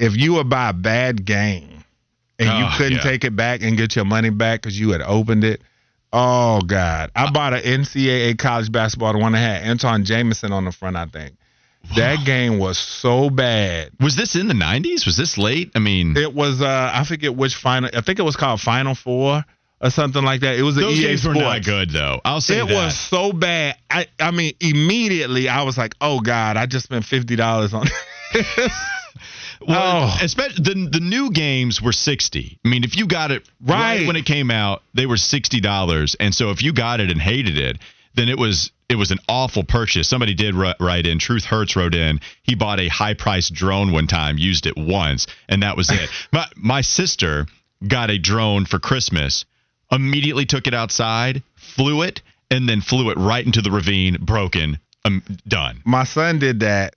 If 0.00 0.16
you 0.16 0.34
would 0.34 0.50
buy 0.50 0.70
a 0.70 0.72
bad 0.72 1.24
game 1.24 1.84
and 2.40 2.48
you 2.48 2.64
Oh, 2.64 2.74
couldn't 2.76 2.94
yeah. 2.94 3.02
take 3.02 3.22
it 3.24 3.36
back 3.36 3.62
and 3.62 3.76
get 3.76 3.94
your 3.94 4.04
money 4.04 4.30
back 4.30 4.60
because 4.62 4.78
you 4.78 4.90
had 4.90 5.00
opened 5.02 5.44
it, 5.44 5.62
oh 6.12 6.60
god! 6.60 7.12
I 7.14 7.30
bought 7.30 7.54
an 7.54 7.60
NCAA 7.62 8.36
college 8.36 8.72
basketball, 8.72 9.12
the 9.12 9.20
one 9.20 9.30
that 9.32 9.38
had 9.38 9.62
Antawn 9.62 10.04
Jamison 10.04 10.50
on 10.50 10.64
the 10.64 10.72
front. 10.72 10.96
I 10.96 11.06
think 11.06 11.36
that 11.96 12.24
game 12.24 12.58
was 12.58 12.78
so 12.78 13.30
bad. 13.30 13.90
Was 14.00 14.16
this 14.16 14.34
in 14.36 14.48
the 14.48 14.54
90s? 14.54 15.06
Was 15.06 15.16
this 15.16 15.36
late? 15.38 15.70
I 15.74 15.78
mean, 15.78 16.16
It 16.16 16.34
was 16.34 16.60
uh 16.62 16.90
I 16.92 17.04
forget 17.04 17.34
which 17.36 17.54
final. 17.54 17.90
I 17.94 18.00
think 18.00 18.18
it 18.18 18.22
was 18.22 18.36
called 18.36 18.60
Final 18.60 18.94
Four 18.94 19.44
or 19.80 19.90
something 19.90 20.22
like 20.24 20.40
that. 20.40 20.56
It 20.56 20.62
was 20.62 20.76
an 20.76 20.82
those 20.84 20.98
EA 20.98 21.02
games 21.08 21.20
Sports. 21.22 21.38
were 21.38 21.42
not 21.44 21.64
good 21.64 21.90
though. 21.90 22.20
I'll 22.24 22.40
say 22.40 22.60
It 22.60 22.68
that. 22.68 22.74
was 22.74 22.98
so 22.98 23.32
bad. 23.32 23.76
I 23.90 24.06
I 24.18 24.30
mean, 24.30 24.54
immediately 24.60 25.48
I 25.48 25.62
was 25.62 25.76
like, 25.76 25.94
"Oh 26.00 26.20
God, 26.20 26.56
I 26.56 26.66
just 26.66 26.84
spent 26.86 27.04
fifty 27.04 27.36
dollars 27.36 27.74
on." 27.74 27.86
this. 28.32 28.72
Well, 29.66 30.10
Oh. 30.12 30.18
especially 30.20 30.62
the 30.62 30.88
the 30.90 31.00
new 31.00 31.30
games 31.30 31.80
were 31.80 31.92
sixty. 31.92 32.58
I 32.64 32.68
mean, 32.68 32.84
if 32.84 32.96
you 32.96 33.06
got 33.06 33.30
it 33.30 33.48
right, 33.64 33.98
Right. 34.00 34.06
when 34.06 34.16
it 34.16 34.26
came 34.26 34.50
out, 34.50 34.82
they 34.92 35.06
were 35.06 35.16
sixty 35.16 35.60
dollars, 35.60 36.16
and 36.20 36.34
so 36.34 36.50
if 36.50 36.62
you 36.62 36.72
got 36.72 37.00
it 37.00 37.10
and 37.10 37.20
hated 37.20 37.56
it, 37.56 37.78
then 38.14 38.28
it 38.28 38.36
was 38.38 38.72
it 38.88 38.96
was 38.96 39.10
an 39.10 39.18
awful 39.28 39.64
purchase. 39.64 40.08
Somebody 40.08 40.34
did 40.34 40.54
write 40.54 41.06
in. 41.06 41.18
Truth 41.18 41.44
Hurts 41.44 41.76
wrote 41.76 41.94
in. 41.94 42.20
He 42.42 42.54
bought 42.54 42.80
a 42.80 42.88
high 42.88 43.14
priced 43.14 43.54
drone 43.54 43.92
one 43.92 44.06
time, 44.06 44.38
used 44.38 44.66
it 44.66 44.76
once, 44.76 45.26
and 45.48 45.62
that 45.62 45.76
was 45.76 45.90
it. 45.90 46.10
my 46.32 46.46
my 46.56 46.80
sister 46.80 47.46
got 47.86 48.10
a 48.10 48.18
drone 48.18 48.66
for 48.66 48.78
Christmas. 48.78 49.44
Immediately 49.90 50.46
took 50.46 50.66
it 50.66 50.74
outside, 50.74 51.42
flew 51.54 52.02
it, 52.02 52.22
and 52.50 52.68
then 52.68 52.80
flew 52.80 53.10
it 53.10 53.18
right 53.18 53.44
into 53.44 53.62
the 53.62 53.70
ravine. 53.70 54.16
Broken. 54.20 54.78
Um, 55.04 55.22
done. 55.46 55.82
My 55.84 56.04
son 56.04 56.38
did 56.38 56.60
that. 56.60 56.96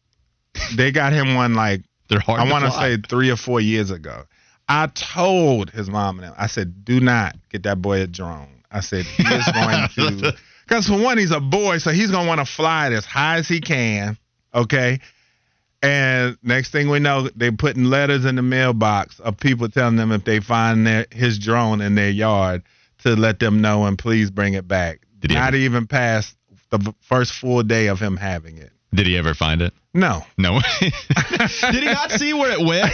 They 0.76 0.92
got 0.92 1.12
him 1.12 1.36
one 1.36 1.54
like 1.54 1.82
They're 2.10 2.20
hard. 2.20 2.40
I 2.40 2.50
want 2.50 2.66
to 2.66 2.72
say 2.72 2.98
three 2.98 3.30
or 3.30 3.36
four 3.36 3.60
years 3.60 3.92
ago. 3.92 4.24
I 4.70 4.88
told 4.88 5.70
his 5.72 5.90
mom 5.90 6.20
and 6.20 6.28
him. 6.28 6.34
I 6.38 6.48
said, 6.48 6.86
"Do 6.86 7.00
not 7.00 7.36
get 7.50 7.64
that 7.64 7.82
boy 7.82 8.02
a 8.02 8.08
drone." 8.08 8.64
I 8.72 8.82
said 8.82 9.06
he 9.06 9.24
is 9.24 9.46
going 9.46 9.90
to, 10.22 10.38
because 10.68 10.88
for 10.88 11.00
one, 11.02 11.18
he's 11.18 11.32
a 11.32 11.40
boy, 11.40 11.78
so 11.78 11.92
he's 11.92 12.12
gonna 12.12 12.28
want 12.28 12.40
to 12.40 12.46
fly 12.46 12.88
it 12.88 12.94
as 12.94 13.06
high 13.06 13.38
as 13.38 13.48
he 13.48 13.62
can. 13.62 14.18
Okay. 14.54 15.00
And 15.84 16.38
next 16.42 16.72
thing 16.72 16.90
we 16.90 17.00
know, 17.00 17.30
they're 17.36 17.52
putting 17.52 17.86
letters 17.86 18.26
in 18.26 18.36
the 18.36 18.42
mailbox 18.42 19.20
of 19.20 19.38
people 19.38 19.70
telling 19.70 19.96
them 19.96 20.12
if 20.12 20.26
they 20.26 20.40
find 20.40 20.88
their, 20.88 21.06
his 21.12 21.38
drone 21.38 21.82
in 21.82 21.94
their 21.96 22.10
yard 22.10 22.64
to 23.04 23.16
let 23.16 23.40
them 23.40 23.62
know 23.62 23.86
and 23.86 23.98
please 23.98 24.32
bring 24.32 24.54
it 24.56 24.68
back. 24.68 25.02
Did 25.20 25.32
he 25.32 25.38
Not 25.38 25.50
ever- 25.50 25.58
even 25.58 25.86
past 25.88 26.36
the 26.72 26.94
first 27.02 27.34
full 27.34 27.64
day 27.64 27.88
of 27.88 28.00
him 28.00 28.18
having 28.18 28.58
it. 28.58 28.72
Did 28.94 29.06
he 29.06 29.18
ever 29.18 29.34
find 29.34 29.62
it? 29.62 29.74
No. 29.94 30.24
No. 30.38 30.60
Did 30.82 30.94
he 31.74 31.86
not 31.86 32.12
see 32.12 32.34
where 32.34 32.52
it 32.52 32.66
went? 32.66 32.92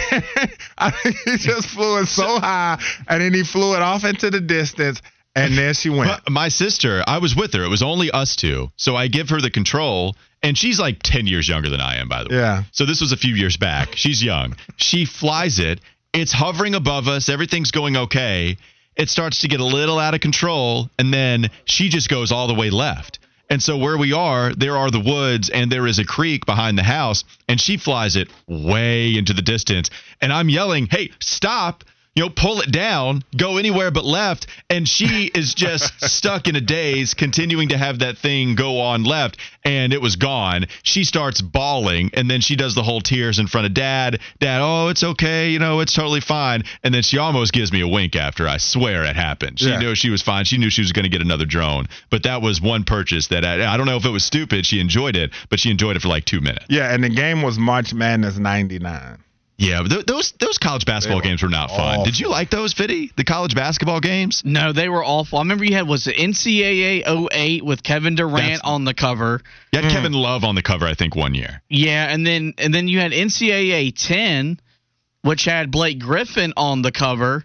I 0.78 0.90
think 0.90 1.16
he 1.24 1.36
just 1.38 1.68
flew 1.68 2.00
it 2.00 2.06
so 2.06 2.38
high, 2.38 2.80
and 3.08 3.22
then 3.22 3.32
he 3.32 3.44
flew 3.44 3.74
it 3.74 3.82
off 3.82 4.04
into 4.04 4.30
the 4.30 4.40
distance, 4.40 5.00
and 5.34 5.56
there 5.58 5.74
she 5.74 5.90
went. 5.90 6.10
My- 6.28 6.42
My 6.44 6.48
sister, 6.48 7.02
I 7.06 7.18
was 7.18 7.34
with 7.34 7.52
her. 7.54 7.64
It 7.64 7.68
was 7.68 7.82
only 7.82 8.10
us 8.10 8.36
two. 8.36 8.70
So 8.76 8.96
I 8.96 9.08
give 9.08 9.30
her 9.30 9.40
the 9.40 9.50
control, 9.50 10.16
and 10.42 10.56
she's 10.56 10.78
like 10.78 10.98
10 11.02 11.26
years 11.26 11.48
younger 11.48 11.68
than 11.70 11.80
I 11.80 11.96
am, 11.96 12.08
by 12.08 12.24
the 12.24 12.30
way. 12.30 12.36
Yeah. 12.36 12.62
So 12.72 12.84
this 12.86 13.00
was 13.00 13.12
a 13.12 13.16
few 13.16 13.34
years 13.34 13.56
back. 13.56 13.96
She's 13.96 14.22
young. 14.22 14.56
She 14.76 15.04
flies 15.04 15.58
it. 15.58 15.80
It's 16.12 16.32
hovering 16.32 16.74
above 16.74 17.08
us. 17.08 17.28
Everything's 17.28 17.70
going 17.72 17.96
okay. 17.96 18.56
It 18.96 19.08
starts 19.08 19.40
to 19.40 19.48
get 19.48 19.58
a 19.60 19.64
little 19.64 19.98
out 19.98 20.14
of 20.14 20.20
control, 20.20 20.88
and 20.98 21.12
then 21.12 21.50
she 21.64 21.88
just 21.88 22.08
goes 22.08 22.30
all 22.30 22.46
the 22.46 22.54
way 22.54 22.70
left. 22.70 23.18
And 23.50 23.62
so 23.62 23.76
where 23.76 23.98
we 23.98 24.12
are, 24.12 24.54
there 24.54 24.76
are 24.78 24.90
the 24.90 25.00
woods, 25.00 25.50
and 25.50 25.70
there 25.70 25.86
is 25.86 25.98
a 25.98 26.04
creek 26.04 26.46
behind 26.46 26.78
the 26.78 26.82
house, 26.84 27.24
and 27.48 27.60
she 27.60 27.76
flies 27.76 28.16
it 28.16 28.28
way 28.46 29.16
into 29.16 29.32
the 29.34 29.42
distance. 29.42 29.90
And 30.20 30.32
I'm 30.32 30.48
yelling, 30.48 30.86
"Hey, 30.90 31.10
stop!" 31.20 31.84
You 32.16 32.22
know, 32.22 32.30
pull 32.30 32.60
it 32.60 32.70
down, 32.70 33.22
go 33.36 33.56
anywhere 33.56 33.90
but 33.90 34.04
left. 34.04 34.46
And 34.70 34.88
she 34.88 35.30
is 35.34 35.52
just 35.54 35.92
stuck 36.00 36.46
in 36.46 36.54
a 36.54 36.60
daze, 36.60 37.12
continuing 37.14 37.70
to 37.70 37.76
have 37.76 37.98
that 37.98 38.18
thing 38.18 38.54
go 38.54 38.80
on 38.80 39.02
left, 39.02 39.36
and 39.64 39.92
it 39.92 40.00
was 40.00 40.14
gone. 40.14 40.66
She 40.84 41.02
starts 41.02 41.40
bawling, 41.40 42.10
and 42.14 42.30
then 42.30 42.40
she 42.40 42.54
does 42.54 42.76
the 42.76 42.84
whole 42.84 43.00
tears 43.00 43.40
in 43.40 43.48
front 43.48 43.66
of 43.66 43.74
dad. 43.74 44.20
Dad, 44.38 44.60
oh, 44.62 44.88
it's 44.88 45.02
okay. 45.02 45.50
You 45.50 45.58
know, 45.58 45.80
it's 45.80 45.92
totally 45.92 46.20
fine. 46.20 46.62
And 46.84 46.94
then 46.94 47.02
she 47.02 47.18
almost 47.18 47.52
gives 47.52 47.72
me 47.72 47.80
a 47.80 47.88
wink 47.88 48.14
after. 48.14 48.46
I 48.46 48.58
swear 48.58 49.02
it 49.04 49.16
happened. 49.16 49.58
She 49.58 49.70
Yeah. 49.70 49.78
knew 49.80 49.94
she 49.96 50.10
was 50.10 50.22
fine. 50.22 50.44
She 50.44 50.56
knew 50.56 50.70
she 50.70 50.82
was 50.82 50.92
going 50.92 51.02
to 51.04 51.08
get 51.08 51.20
another 51.20 51.46
drone. 51.46 51.86
But 52.10 52.22
that 52.22 52.42
was 52.42 52.60
one 52.60 52.84
purchase 52.84 53.26
that 53.28 53.44
I, 53.44 53.74
I 53.74 53.76
don't 53.76 53.86
know 53.86 53.96
if 53.96 54.04
it 54.04 54.10
was 54.10 54.24
stupid. 54.24 54.66
She 54.66 54.78
enjoyed 54.78 55.16
it, 55.16 55.32
but 55.50 55.58
she 55.58 55.70
enjoyed 55.70 55.96
it 55.96 56.02
for 56.02 56.08
like 56.08 56.24
two 56.26 56.40
minutes. 56.40 56.66
Yeah, 56.68 56.94
and 56.94 57.02
the 57.02 57.08
game 57.08 57.42
was 57.42 57.58
March 57.58 57.92
Madness 57.92 58.38
'99. 58.38 59.18
Yeah, 59.56 59.82
th- 59.84 60.06
those 60.06 60.32
those 60.32 60.58
college 60.58 60.84
basketball 60.84 61.18
were 61.18 61.22
games 61.22 61.42
were 61.42 61.48
not 61.48 61.70
fun. 61.70 62.04
Did 62.04 62.18
you 62.18 62.28
like 62.28 62.50
those, 62.50 62.72
Fitty? 62.72 63.12
The 63.16 63.24
college 63.24 63.54
basketball 63.54 64.00
games? 64.00 64.42
No, 64.44 64.72
they 64.72 64.88
were 64.88 65.04
awful. 65.04 65.38
I 65.38 65.42
remember 65.42 65.64
you 65.64 65.74
had 65.76 65.86
was 65.86 66.04
the 66.04 66.12
NCAA 66.12 67.28
08 67.32 67.64
with 67.64 67.82
Kevin 67.82 68.16
Durant 68.16 68.36
That's- 68.36 68.60
on 68.64 68.84
the 68.84 68.94
cover. 68.94 69.40
You 69.72 69.80
had 69.80 69.90
mm. 69.90 69.94
Kevin 69.94 70.12
Love 70.12 70.42
on 70.42 70.56
the 70.56 70.62
cover, 70.62 70.86
I 70.86 70.94
think, 70.94 71.14
one 71.14 71.34
year. 71.34 71.62
Yeah, 71.68 72.06
and 72.12 72.26
then 72.26 72.54
and 72.58 72.74
then 72.74 72.88
you 72.88 72.98
had 72.98 73.12
NCAA 73.12 73.94
10, 73.96 74.58
which 75.22 75.44
had 75.44 75.70
Blake 75.70 76.00
Griffin 76.00 76.52
on 76.56 76.82
the 76.82 76.90
cover. 76.90 77.44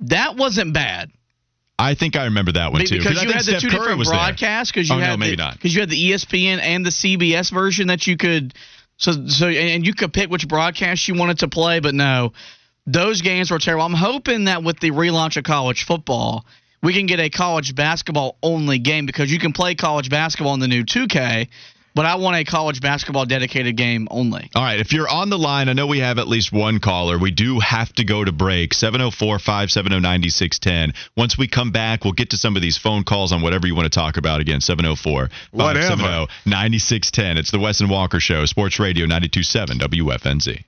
That 0.00 0.36
wasn't 0.36 0.74
bad 0.74 1.10
I 1.82 1.94
think 1.94 2.16
I 2.16 2.24
remember 2.24 2.52
that 2.52 2.72
one 2.72 2.84
too. 2.84 2.98
because 2.98 3.18
I 3.18 3.22
you 3.22 3.28
think 3.28 3.32
had 3.32 3.40
the 3.40 3.58
Steph 3.58 3.62
two 3.62 3.68
Curry 3.68 3.78
different 3.80 3.98
was 3.98 4.08
broadcasts. 4.08 4.70
Because 4.72 4.88
you 4.88 4.94
Oh, 4.94 4.98
no, 4.98 5.04
had 5.04 5.18
maybe 5.18 5.36
the, 5.36 5.42
not. 5.42 5.54
Because 5.54 5.74
you 5.74 5.80
had 5.80 5.90
the 5.90 6.10
ESPN 6.12 6.60
and 6.60 6.86
the 6.86 6.90
CBS 6.90 7.52
version 7.52 7.88
that 7.88 8.06
you 8.06 8.16
could. 8.16 8.54
So 9.02 9.26
so 9.26 9.48
and 9.48 9.84
you 9.84 9.94
could 9.94 10.12
pick 10.12 10.30
which 10.30 10.46
broadcast 10.46 11.08
you 11.08 11.14
wanted 11.14 11.40
to 11.40 11.48
play, 11.48 11.80
but 11.80 11.92
no, 11.92 12.32
those 12.86 13.20
games 13.20 13.50
were 13.50 13.58
terrible. 13.58 13.84
I'm 13.84 13.94
hoping 13.94 14.44
that 14.44 14.62
with 14.62 14.78
the 14.78 14.92
relaunch 14.92 15.36
of 15.36 15.42
college 15.42 15.84
football, 15.84 16.46
we 16.84 16.94
can 16.94 17.06
get 17.06 17.18
a 17.18 17.28
college 17.28 17.74
basketball 17.74 18.36
only 18.44 18.78
game 18.78 19.04
because 19.04 19.32
you 19.32 19.40
can 19.40 19.52
play 19.52 19.74
college 19.74 20.08
basketball 20.08 20.54
in 20.54 20.60
the 20.60 20.68
new 20.68 20.84
2K, 20.84 21.48
but 21.94 22.06
I 22.06 22.16
want 22.16 22.36
a 22.36 22.44
college 22.44 22.80
basketball 22.80 23.26
dedicated 23.26 23.76
game 23.76 24.08
only. 24.10 24.50
All 24.54 24.62
right, 24.62 24.80
if 24.80 24.92
you're 24.92 25.08
on 25.08 25.30
the 25.30 25.38
line, 25.38 25.68
I 25.68 25.72
know 25.72 25.86
we 25.86 26.00
have 26.00 26.18
at 26.18 26.28
least 26.28 26.52
one 26.52 26.80
caller. 26.80 27.18
We 27.18 27.30
do 27.30 27.60
have 27.60 27.92
to 27.94 28.04
go 28.04 28.24
to 28.24 28.32
break. 28.32 28.74
704 28.74 29.38
570 29.38 30.00
9610. 30.00 30.94
Once 31.16 31.36
we 31.36 31.48
come 31.48 31.70
back, 31.70 32.04
we'll 32.04 32.12
get 32.12 32.30
to 32.30 32.36
some 32.36 32.56
of 32.56 32.62
these 32.62 32.78
phone 32.78 33.04
calls 33.04 33.32
on 33.32 33.42
whatever 33.42 33.66
you 33.66 33.74
want 33.74 33.92
to 33.92 33.98
talk 33.98 34.16
about 34.16 34.40
again. 34.40 34.60
704 34.60 35.28
570 35.56 36.32
9610. 36.46 37.38
It's 37.38 37.50
the 37.50 37.58
Wes 37.58 37.80
and 37.80 37.90
Walker 37.90 38.20
Show, 38.20 38.44
Sports 38.46 38.78
Radio 38.78 39.04
927 39.06 39.78
WFNZ. 39.78 40.64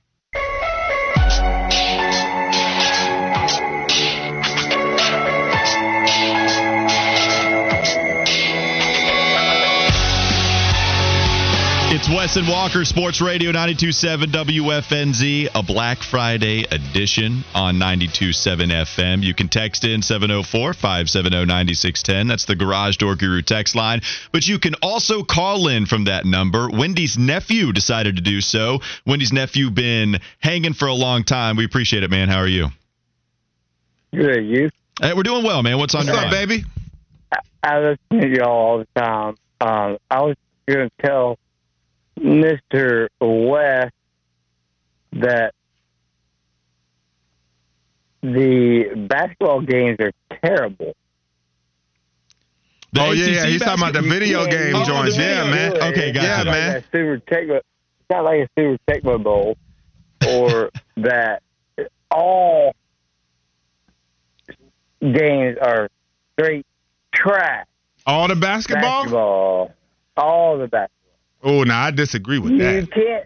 It's 12.05 12.15
Wes 12.15 12.35
and 12.35 12.47
Walker, 12.47 12.85
Sports 12.85 13.19
Radio 13.19 13.49
927 13.49 14.29
WFNZ, 14.29 15.49
a 15.55 15.63
Black 15.63 16.03
Friday 16.03 16.63
edition 16.69 17.43
on 17.55 17.79
927 17.79 18.69
FM. 18.69 19.23
You 19.23 19.33
can 19.33 19.49
text 19.49 19.83
in 19.83 20.03
704 20.03 20.73
570 20.73 21.45
9610. 21.47 22.27
That's 22.27 22.45
the 22.45 22.55
Garage 22.55 22.97
Door 22.97 23.15
Guru 23.15 23.41
text 23.41 23.75
line. 23.75 24.01
But 24.31 24.47
you 24.47 24.59
can 24.59 24.75
also 24.83 25.23
call 25.23 25.67
in 25.67 25.87
from 25.87 26.03
that 26.03 26.25
number. 26.25 26.69
Wendy's 26.69 27.17
nephew 27.17 27.73
decided 27.73 28.17
to 28.17 28.21
do 28.21 28.39
so. 28.39 28.81
Wendy's 29.07 29.33
nephew 29.33 29.71
been 29.71 30.19
hanging 30.37 30.73
for 30.73 30.87
a 30.87 30.93
long 30.93 31.23
time. 31.23 31.55
We 31.55 31.65
appreciate 31.65 32.03
it, 32.03 32.11
man. 32.11 32.29
How 32.29 32.37
are 32.37 32.47
you? 32.47 32.67
Good, 34.13 34.45
you. 34.45 34.69
Hey, 35.01 35.13
we're 35.15 35.23
doing 35.23 35.43
well, 35.43 35.63
man. 35.63 35.79
What's 35.79 35.95
on 35.95 36.05
What's 36.05 36.09
your 36.09 36.17
up, 36.17 36.31
mind? 36.31 36.49
baby? 36.49 36.63
I 37.63 37.79
listen 37.79 38.21
to 38.21 38.27
y'all 38.27 38.47
all 38.47 38.77
the 38.77 38.87
time. 38.95 39.37
Um, 39.59 39.97
I 40.11 40.21
was 40.21 40.35
going 40.67 40.87
to 40.87 41.07
tell 41.07 41.39
Mr. 42.19 43.07
West 43.19 43.93
that 45.13 45.53
the 48.21 49.05
basketball 49.09 49.61
games 49.61 49.99
are 49.99 50.11
terrible. 50.43 50.93
The 52.93 53.01
oh 53.01 53.11
yeah, 53.11 53.25
ACC 53.25 53.33
yeah. 53.35 53.45
He's 53.47 53.61
talking 53.61 53.83
about 53.83 53.93
the 53.93 54.01
video 54.01 54.43
Yeah, 54.43 54.49
game 54.49 54.75
Oh, 54.75 54.85
joints. 54.85 55.15
video 55.17 55.43
Yeah, 55.45 55.51
man. 55.51 55.73
game. 55.73 55.83
Okay, 55.83 56.09
It's 56.09 56.17
gotcha. 56.17 56.27
Yeah, 56.27 56.37
not 56.37 56.45
like 56.47 56.55
man. 56.55 56.75
a 56.77 56.81
Super 56.91 57.17
Tecmo. 57.29 57.57
It's 57.57 58.09
not 58.09 58.23
like 58.23 58.39
a 58.41 58.49
Super 58.57 58.77
Tecmo 58.89 59.23
Bowl, 59.23 59.57
or 60.29 60.71
that 60.97 61.41
all 62.11 62.73
games 65.01 65.57
are 65.61 65.89
straight 66.33 66.65
trash. 67.13 67.65
All 68.07 68.27
the 68.27 68.35
basketball? 68.35 68.81
Basketball, 69.03 69.73
all 70.17 70.57
the 70.57 70.67
basketball. 70.67 70.94
Oh, 71.45 71.63
no, 71.63 71.73
I 71.73 71.91
disagree 71.91 72.39
with 72.39 72.51
You 72.53 72.57
that. 72.59 72.91
can't. 72.91 73.25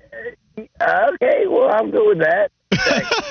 Okay, 1.14 1.48
well, 1.48 1.72
I'm 1.72 1.90
good 1.90 2.08
with 2.08 2.20
that. 2.20 2.52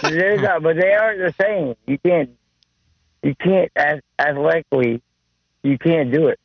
Like, 0.03 0.41
not, 0.41 0.63
but 0.63 0.77
they 0.77 0.93
aren't 0.93 1.19
the 1.21 1.35
same. 1.41 1.75
You 1.87 1.99
can't 1.99 2.31
you 3.23 3.35
can't 3.35 3.71
as 3.77 4.01
athletically, 4.19 5.03
you 5.63 5.79
can't 5.79 6.13
do 6.13 6.29
it. 6.29 6.39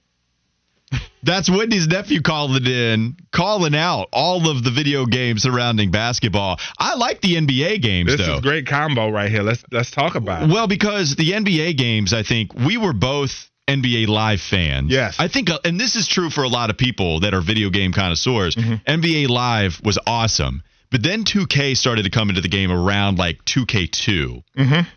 That's 1.24 1.50
Whitney's 1.50 1.88
nephew 1.88 2.22
calling 2.22 2.66
in, 2.66 3.16
calling 3.32 3.76
out 3.76 4.10
all 4.12 4.50
of 4.50 4.64
the 4.64 4.72
video 4.72 5.06
games 5.06 5.44
surrounding 5.44 5.90
basketball. 5.92 6.60
I 6.78 6.96
like 6.96 7.22
the 7.22 7.36
NBA 7.36 7.82
games 7.82 8.12
This 8.18 8.26
though. 8.26 8.36
is 8.36 8.42
great 8.42 8.68
combo 8.68 9.10
right 9.10 9.32
here. 9.32 9.42
Let's 9.44 9.64
let's 9.72 9.90
talk 9.90 10.16
about 10.16 10.44
it. 10.44 10.50
Well, 10.50 10.68
because 10.68 11.16
the 11.16 11.32
NBA 11.32 11.78
games, 11.78 12.14
I 12.14 12.24
think 12.24 12.54
we 12.54 12.76
were 12.78 12.94
both 12.94 13.50
NBA 13.67 14.08
Live 14.08 14.41
fans. 14.41 14.91
Yes. 14.91 15.15
I 15.20 15.27
think, 15.27 15.50
uh, 15.50 15.60
and 15.63 15.79
this 15.79 15.96
is 15.96 16.08
true 16.08 16.29
for 16.29 16.43
a 16.43 16.50
lot 16.50 16.70
of 16.70 16.77
people 16.77 17.22
that 17.22 17.34
are 17.34 17.41
video 17.41 17.70
game 17.70 17.93
connoisseurs. 17.93 18.55
NBA 18.55 19.29
Live 19.29 19.79
was 19.84 19.98
awesome, 20.05 20.63
but 20.91 21.01
then 21.01 21.24
2K 21.24 21.75
started 21.77 22.03
to 22.03 22.10
come 22.10 22.29
into 22.29 22.41
the 22.41 22.50
game 22.50 22.72
around 22.72 23.17
like 23.17 23.43
2K2. 23.46 24.43
Mhm. 24.58 24.88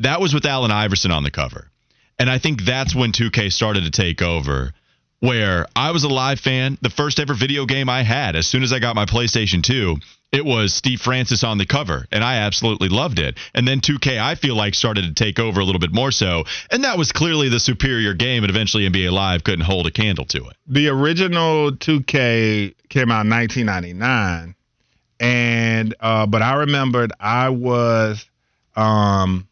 That 0.00 0.20
was 0.20 0.34
with 0.34 0.46
Allen 0.46 0.70
Iverson 0.70 1.10
on 1.10 1.22
the 1.22 1.30
cover, 1.30 1.70
and 2.18 2.28
I 2.30 2.38
think 2.38 2.64
that's 2.64 2.94
when 2.94 3.12
2K 3.12 3.50
started 3.50 3.84
to 3.84 3.90
take 3.90 4.22
over. 4.22 4.72
Where 5.20 5.66
I 5.74 5.92
was 5.92 6.04
a 6.04 6.08
live 6.08 6.38
fan, 6.38 6.76
the 6.82 6.90
first 6.90 7.18
ever 7.18 7.32
video 7.32 7.64
game 7.64 7.88
I 7.88 8.02
had, 8.02 8.36
as 8.36 8.46
soon 8.46 8.62
as 8.62 8.74
I 8.74 8.78
got 8.78 8.94
my 8.94 9.06
PlayStation 9.06 9.62
2, 9.62 9.96
it 10.34 10.44
was 10.44 10.74
Steve 10.74 11.00
Francis 11.00 11.44
on 11.44 11.58
the 11.58 11.66
cover, 11.66 12.06
and 12.10 12.24
I 12.24 12.38
absolutely 12.38 12.88
loved 12.88 13.20
it. 13.20 13.38
And 13.54 13.66
then 13.66 13.80
2K, 13.80 14.18
I 14.20 14.34
feel 14.34 14.56
like, 14.56 14.74
started 14.74 15.04
to 15.04 15.14
take 15.14 15.38
over 15.38 15.60
a 15.60 15.64
little 15.64 15.78
bit 15.78 15.92
more 15.92 16.10
so, 16.10 16.44
and 16.70 16.82
that 16.82 16.98
was 16.98 17.12
clearly 17.12 17.48
the 17.48 17.60
superior 17.60 18.14
game, 18.14 18.42
and 18.42 18.50
eventually 18.50 18.88
NBA 18.88 19.12
Live 19.12 19.44
couldn't 19.44 19.64
hold 19.64 19.86
a 19.86 19.92
candle 19.92 20.24
to 20.26 20.38
it. 20.48 20.56
The 20.66 20.88
original 20.88 21.70
2K 21.70 22.74
came 22.88 23.12
out 23.12 23.26
in 23.26 23.30
1999, 23.30 24.56
and 25.20 25.94
uh, 26.00 26.26
but 26.26 26.42
I 26.42 26.54
remembered 26.54 27.12
I 27.20 27.50
was, 27.50 28.26
um, 28.74 29.46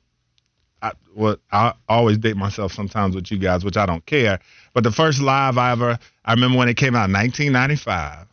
I, 0.82 0.92
what 1.14 1.38
I 1.52 1.74
always 1.88 2.18
date 2.18 2.36
myself 2.36 2.72
sometimes 2.72 3.14
with 3.14 3.30
you 3.30 3.38
guys, 3.38 3.64
which 3.64 3.76
I 3.76 3.86
don't 3.86 4.04
care. 4.04 4.40
But 4.74 4.82
the 4.82 4.90
first 4.90 5.20
live 5.20 5.58
I 5.58 5.70
ever, 5.70 5.98
I 6.24 6.32
remember 6.32 6.58
when 6.58 6.68
it 6.68 6.76
came 6.76 6.96
out 6.96 7.08
in 7.08 7.12
1995. 7.12 8.26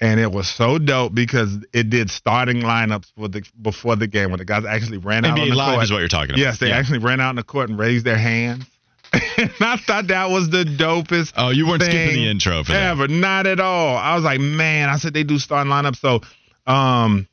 And 0.00 0.20
it 0.20 0.30
was 0.30 0.48
so 0.48 0.78
dope 0.78 1.12
because 1.12 1.58
it 1.72 1.90
did 1.90 2.08
starting 2.10 2.58
lineups 2.58 3.10
for 3.16 3.26
the 3.28 3.42
before 3.60 3.96
the 3.96 4.06
game 4.06 4.30
when 4.30 4.38
the 4.38 4.44
guys 4.44 4.64
actually 4.64 4.98
ran 4.98 5.24
out 5.24 5.38
on 5.38 5.48
the 5.48 5.54
Live 5.56 5.74
court. 5.74 5.84
is 5.84 5.90
what 5.90 5.98
you're 5.98 6.08
talking 6.08 6.30
about. 6.30 6.38
Yes, 6.38 6.58
they 6.58 6.68
Yeah. 6.68 6.76
actually 6.76 7.00
ran 7.00 7.20
out 7.20 7.30
in 7.30 7.36
the 7.36 7.42
court 7.42 7.68
and 7.68 7.76
raised 7.78 8.04
their 8.04 8.16
hands. 8.18 8.64
and 9.12 9.50
I 9.60 9.76
thought 9.76 10.06
that 10.08 10.30
was 10.30 10.50
the 10.50 10.64
dopest. 10.64 11.32
Oh, 11.36 11.48
you 11.48 11.66
weren't 11.66 11.82
skipping 11.82 12.14
the 12.14 12.28
intro 12.28 12.62
for 12.62 12.72
that. 12.72 12.90
ever. 12.90 13.08
Not 13.08 13.46
at 13.48 13.58
all. 13.58 13.96
I 13.96 14.14
was 14.14 14.22
like, 14.22 14.38
man, 14.38 14.88
I 14.88 14.98
said 14.98 15.14
they 15.14 15.24
do 15.24 15.38
starting 15.38 15.72
lineup. 15.72 15.96
So, 15.96 16.20
um, 16.70 17.26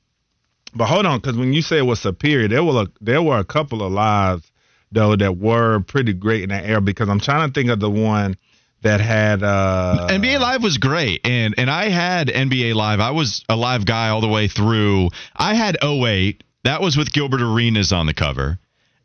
but 0.74 0.86
hold 0.88 1.06
on, 1.06 1.20
because 1.20 1.38
when 1.38 1.54
you 1.54 1.62
say 1.62 1.78
it 1.78 1.86
was 1.86 2.00
superior, 2.00 2.48
there 2.48 2.64
were 2.64 2.84
a, 2.84 2.88
there 3.02 3.22
were 3.22 3.38
a 3.38 3.44
couple 3.46 3.84
of 3.84 3.92
lives 3.92 4.50
though 4.92 5.16
that 5.16 5.38
were 5.38 5.82
pretty 5.82 6.14
great 6.14 6.44
in 6.44 6.50
that 6.50 6.66
era. 6.66 6.82
Because 6.82 7.10
I'm 7.10 7.20
trying 7.20 7.48
to 7.48 7.54
think 7.54 7.70
of 7.70 7.80
the 7.80 7.90
one 7.90 8.38
that 8.86 9.02
had 9.02 9.42
uh 9.42 10.08
NBA 10.10 10.40
Live 10.40 10.64
was 10.64 10.78
great, 10.78 11.22
and 11.26 11.56
and 11.58 11.70
I 11.70 11.90
had 11.90 12.28
NBA 12.28 12.76
Live. 12.76 13.00
I 13.00 13.12
was 13.12 13.44
a 13.50 13.56
live 13.56 13.86
guy 13.86 14.10
all 14.10 14.22
the 14.22 14.28
way 14.28 14.48
through. 14.48 15.10
I 15.36 15.56
had 15.56 15.78
08. 15.84 16.44
That 16.64 16.82
was 16.82 16.96
with 16.96 17.12
Gilbert 17.12 17.42
Arenas 17.42 17.92
on 17.92 18.06
the 18.06 18.14
cover, 18.14 18.60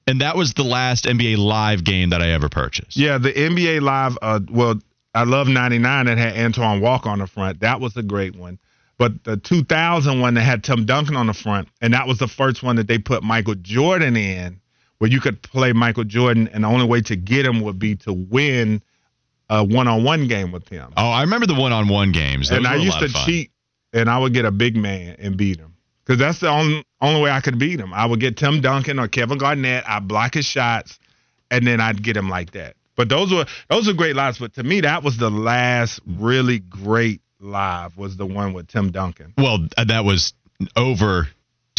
and 0.07 0.21
that 0.21 0.37
was 0.37 0.53
the 0.53 0.65
last 0.65 1.07
NBA 1.07 1.39
Live 1.39 1.83
game 1.83 2.11
that 2.11 2.21
I 2.21 2.29
ever 2.29 2.49
purchased. 2.49 2.97
Yeah, 2.97 3.19
the 3.19 3.33
NBA 3.33 3.81
Live. 3.81 4.19
Uh, 4.21 4.41
well, 4.51 4.81
I 5.15 5.25
love 5.25 5.49
'99 5.49 6.07
that 6.07 6.19
had 6.19 6.37
Antoine 6.37 6.81
Walker 6.81 7.09
on 7.09 7.19
the 7.19 7.27
front. 7.27 7.61
That 7.61 7.81
was 7.81 7.97
a 7.97 8.03
great 8.03 8.37
one. 8.37 8.59
But 8.99 9.25
the 9.25 9.39
2000 9.39 10.21
one 10.21 10.35
that 10.35 10.43
had 10.43 10.63
Tim 10.63 10.85
Duncan 10.85 11.17
on 11.17 11.27
the 11.27 11.33
front, 11.33 11.69
and 11.81 11.95
that 11.95 12.07
was 12.07 12.19
the 12.19 12.29
first 12.29 12.63
one 12.63 12.77
that 12.77 12.87
they 12.87 12.99
put 12.99 13.23
Michael 13.23 13.55
Jordan 13.55 14.15
in, 14.15 14.61
where 14.99 15.11
you 15.11 15.21
could 15.21 15.41
play 15.41 15.73
Michael 15.73 16.05
Jordan, 16.05 16.51
and 16.53 16.65
the 16.65 16.69
only 16.69 16.87
way 16.87 17.01
to 17.01 17.17
get 17.17 17.47
him 17.47 17.63
would 17.63 17.79
be 17.79 17.97
to 17.97 18.13
win 18.13 18.83
a 19.51 19.65
one-on-one 19.65 20.29
game 20.29 20.53
with 20.53 20.69
him. 20.69 20.93
Oh, 20.97 21.11
I 21.11 21.23
remember 21.23 21.47
the 21.47 21.55
one-on-one 21.55 22.13
games. 22.13 22.49
Those 22.49 22.59
and 22.59 22.67
I 22.67 22.77
used 22.77 23.01
to 23.01 23.09
cheat, 23.09 23.51
and 23.93 24.09
I 24.09 24.17
would 24.17 24.33
get 24.33 24.45
a 24.45 24.53
big 24.53 24.77
man 24.77 25.17
and 25.19 25.37
beat 25.37 25.59
him. 25.59 25.75
Because 26.07 26.19
that's 26.19 26.41
the 26.41 26.49
only 26.49 26.85
only 27.01 27.21
way 27.21 27.31
I 27.31 27.41
could 27.41 27.59
beat 27.59 27.79
him. 27.79 27.93
I 27.93 28.07
would 28.07 28.21
get 28.21 28.37
Tim 28.37 28.61
Duncan 28.61 28.99
or 28.99 29.09
Kevin 29.09 29.39
Garnett. 29.39 29.85
I'd 29.87 30.09
block 30.09 30.35
his 30.35 30.47
shots, 30.47 30.99
and 31.51 31.67
then 31.67 31.81
I'd 31.81 32.03
get 32.03 32.17
him 32.17 32.29
like 32.29 32.53
that. 32.53 32.77
But 32.97 33.09
those 33.09 33.33
were 33.33 33.45
those 33.69 33.87
were 33.87 33.93
great 33.93 34.17
lives. 34.17 34.39
But 34.39 34.55
to 34.55 34.63
me, 34.63 34.81
that 34.83 35.03
was 35.03 35.19
the 35.19 35.31
last 35.31 36.01
really 36.07 36.61
great 36.61 37.21
live. 37.41 37.97
Was 37.97 38.17
the 38.17 38.27
one 38.27 38.53
with 38.53 38.69
Tim 38.69 38.93
Duncan. 38.93 39.35
Well, 39.37 39.67
uh, 39.77 39.85
that 39.85 40.05
was 40.05 40.33
over 40.77 41.29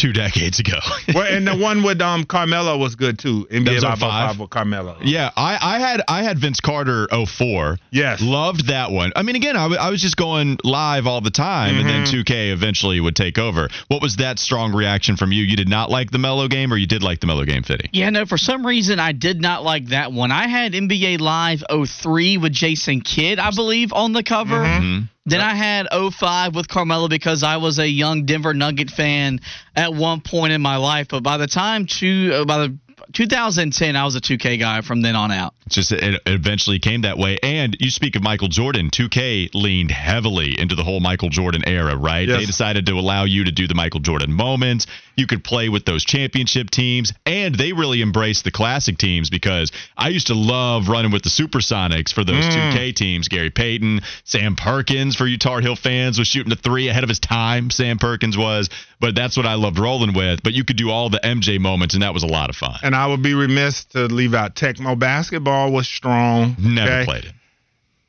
two 0.02 0.12
decades 0.12 0.58
ago. 0.60 0.78
well, 1.14 1.26
and 1.32 1.46
the 1.46 1.56
one 1.56 1.82
with 1.82 2.00
um 2.02 2.24
Carmelo 2.24 2.76
was 2.76 2.96
good 2.96 3.18
too. 3.18 3.46
That 3.50 3.62
NBA 3.62 3.74
was 3.74 3.84
Live 3.84 3.98
05? 4.00 4.30
05 4.32 4.40
with 4.40 4.50
Carmelo. 4.50 4.96
yeah, 5.02 5.30
I, 5.36 5.58
I 5.76 5.78
had 5.78 6.02
I 6.08 6.22
had 6.24 6.38
Vince 6.38 6.60
Carter 6.60 7.06
04. 7.10 7.78
Yes. 7.90 8.20
Loved 8.20 8.66
that 8.68 8.90
one. 8.90 9.12
I 9.16 9.22
mean, 9.22 9.36
again, 9.36 9.56
I, 9.56 9.62
w- 9.62 9.80
I 9.80 9.90
was 9.90 10.02
just 10.02 10.16
going 10.16 10.58
live 10.64 11.06
all 11.06 11.20
the 11.20 11.30
time, 11.30 11.76
and 11.76 11.88
then 11.88 12.02
Mm-hmm. 12.02 12.32
2K 12.32 12.52
eventually 12.52 12.98
would 13.00 13.14
take 13.14 13.38
over. 13.38 13.68
What 13.88 14.02
was 14.02 14.16
that 14.16 14.38
strong 14.40 14.72
reaction 14.74 15.16
from 15.16 15.30
you? 15.30 15.44
You 15.44 15.56
did 15.56 15.68
not 15.68 15.88
like 15.90 16.10
the 16.10 16.18
Mellow 16.18 16.48
game, 16.48 16.72
or 16.72 16.76
you 16.76 16.86
did 16.86 17.02
like 17.02 17.20
the 17.20 17.26
Mellow 17.28 17.44
game, 17.44 17.62
Fitty? 17.62 17.90
Yeah, 17.92 18.10
no, 18.10 18.26
for 18.26 18.36
some 18.38 18.66
reason 18.66 18.98
I 18.98 19.12
did 19.12 19.40
not 19.40 19.62
like 19.62 19.86
that 19.88 20.10
one. 20.12 20.32
I 20.32 20.48
had 20.48 20.72
NBA 20.72 21.20
Live 21.20 21.62
03 21.70 22.38
with 22.38 22.52
Jason 22.52 23.00
Kidd, 23.02 23.38
I 23.38 23.50
believe, 23.54 23.92
on 23.92 24.12
the 24.12 24.22
cover. 24.24 24.64
Mhm. 24.64 25.08
Then 25.24 25.40
I 25.40 25.54
had 25.54 25.86
05 25.92 26.56
with 26.56 26.66
Carmelo 26.66 27.06
because 27.06 27.44
I 27.44 27.58
was 27.58 27.78
a 27.78 27.86
young 27.88 28.24
Denver 28.26 28.54
Nugget 28.54 28.90
fan 28.90 29.38
at 29.74 29.94
one 29.94 30.20
point 30.20 30.52
in 30.52 30.60
my 30.60 30.76
life. 30.76 31.08
But 31.08 31.22
by 31.22 31.36
the 31.36 31.46
time 31.46 31.86
two, 31.86 32.32
uh, 32.34 32.44
by 32.44 32.58
the 32.58 32.78
2010, 33.12 33.96
I 33.96 34.04
was 34.04 34.16
a 34.16 34.20
2K 34.20 34.58
guy 34.58 34.80
from 34.80 35.02
then 35.02 35.16
on 35.16 35.30
out. 35.30 35.54
Just 35.68 35.92
it 35.92 36.02
it 36.02 36.20
eventually 36.26 36.78
came 36.78 37.02
that 37.02 37.18
way. 37.18 37.38
And 37.42 37.76
you 37.80 37.90
speak 37.90 38.16
of 38.16 38.22
Michael 38.22 38.48
Jordan, 38.48 38.90
2K 38.90 39.50
leaned 39.54 39.90
heavily 39.90 40.58
into 40.58 40.74
the 40.74 40.84
whole 40.84 41.00
Michael 41.00 41.28
Jordan 41.28 41.62
era, 41.66 41.96
right? 41.96 42.28
Yes. 42.28 42.40
They 42.40 42.46
decided 42.46 42.86
to 42.86 42.92
allow 42.92 43.24
you 43.24 43.44
to 43.44 43.52
do 43.52 43.66
the 43.66 43.74
Michael 43.74 44.00
Jordan 44.00 44.32
moments. 44.32 44.86
You 45.16 45.26
could 45.26 45.44
play 45.44 45.68
with 45.68 45.84
those 45.84 46.04
championship 46.04 46.70
teams, 46.70 47.12
and 47.26 47.54
they 47.54 47.72
really 47.72 48.02
embraced 48.02 48.44
the 48.44 48.50
classic 48.50 48.98
teams 48.98 49.30
because 49.30 49.70
I 49.96 50.08
used 50.08 50.28
to 50.28 50.34
love 50.34 50.88
running 50.88 51.12
with 51.12 51.22
the 51.22 51.28
Supersonics 51.28 52.12
for 52.12 52.24
those 52.24 52.44
2K 52.44 52.94
teams. 52.94 53.28
Gary 53.28 53.50
Payton, 53.50 54.00
Sam 54.24 54.56
Perkins 54.56 55.14
for 55.16 55.26
you 55.26 55.38
Tar 55.38 55.60
Heel 55.60 55.76
fans 55.76 56.18
was 56.18 56.28
shooting 56.28 56.50
the 56.50 56.56
three 56.56 56.88
ahead 56.88 57.02
of 57.02 57.08
his 57.08 57.18
time. 57.18 57.70
Sam 57.70 57.98
Perkins 57.98 58.38
was, 58.38 58.70
but 59.02 59.16
that's 59.16 59.36
what 59.36 59.46
I 59.46 59.54
loved 59.54 59.80
rolling 59.80 60.14
with. 60.14 60.44
But 60.44 60.52
you 60.52 60.64
could 60.64 60.76
do 60.76 60.88
all 60.88 61.10
the 61.10 61.18
MJ 61.18 61.58
moments, 61.58 61.94
and 61.94 62.04
that 62.04 62.14
was 62.14 62.22
a 62.22 62.28
lot 62.28 62.48
of 62.50 62.56
fun. 62.56 62.76
And 62.84 62.94
I 62.94 63.08
would 63.08 63.20
be 63.20 63.34
remiss 63.34 63.84
to 63.86 64.06
leave 64.06 64.32
out 64.32 64.54
Tecmo 64.54 64.96
basketball 64.96 65.72
was 65.72 65.88
strong. 65.88 66.54
Never 66.58 66.92
okay? 66.92 67.04
played 67.04 67.24
it. 67.24 67.32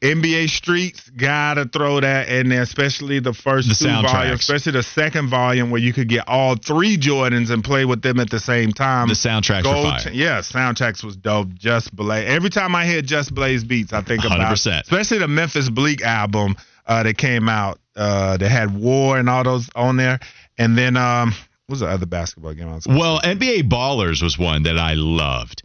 NBA 0.03 0.49
Streets 0.49 1.09
gotta 1.09 1.65
throw 1.65 1.99
that 2.01 2.27
in 2.27 2.49
there, 2.49 2.61
especially 2.61 3.19
the 3.19 3.33
first 3.33 3.69
The 3.69 3.85
two 3.85 4.07
volumes, 4.07 4.41
especially 4.41 4.73
the 4.73 4.83
second 4.83 5.29
volume 5.29 5.71
where 5.71 5.79
you 5.79 5.93
could 5.93 6.09
get 6.09 6.27
all 6.27 6.57
three 6.57 6.97
Jordans 6.97 7.49
and 7.51 7.63
play 7.63 7.85
with 7.85 8.01
them 8.01 8.19
at 8.19 8.29
the 8.29 8.39
same 8.39 8.73
time. 8.73 9.07
The 9.07 9.13
soundtracks 9.13 9.63
were 9.63 9.89
fire. 9.89 10.11
yeah, 10.13 10.39
soundtracks 10.39 11.05
was 11.05 11.15
dope. 11.15 11.53
Just 11.53 11.95
Blaze. 11.95 12.27
Every 12.27 12.49
time 12.49 12.75
I 12.75 12.85
hear 12.85 13.01
Just 13.01 13.33
Blaze 13.33 13.63
beats, 13.63 13.93
I 13.93 14.01
think 14.01 14.25
about 14.25 14.39
100%. 14.39 14.81
especially 14.81 15.19
the 15.19 15.29
Memphis 15.29 15.69
Bleek 15.69 16.01
album 16.01 16.57
uh, 16.85 17.03
that 17.03 17.17
came 17.17 17.47
out 17.47 17.79
uh, 17.95 18.37
that 18.37 18.49
had 18.49 18.77
War 18.77 19.17
and 19.17 19.29
all 19.29 19.43
those 19.43 19.69
on 19.75 19.97
there. 19.97 20.19
And 20.57 20.77
then 20.77 20.97
um, 20.97 21.29
what 21.67 21.73
was 21.73 21.79
the 21.81 21.87
other 21.87 22.05
basketball 22.05 22.53
game? 22.53 22.69
I 22.69 22.75
was 22.75 22.85
Well, 22.87 23.19
NBA 23.21 23.69
Ballers 23.69 24.21
was 24.21 24.37
one 24.37 24.63
that 24.63 24.77
I 24.77 24.93
loved. 24.93 25.63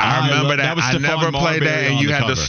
I 0.00 0.20
I 0.20 0.28
remember 0.28 0.42
lo- 0.50 0.56
that. 0.58 0.62
that 0.62 0.76
was 0.76 0.84
I 0.84 0.94
Stephon 0.94 1.00
never 1.02 1.30
played 1.32 1.62
that, 1.62 1.66
Marbury 1.82 1.86
and 1.88 2.00
you 2.00 2.06
the 2.08 2.14
had 2.14 2.22
the 2.28 2.34
cover. 2.36 2.40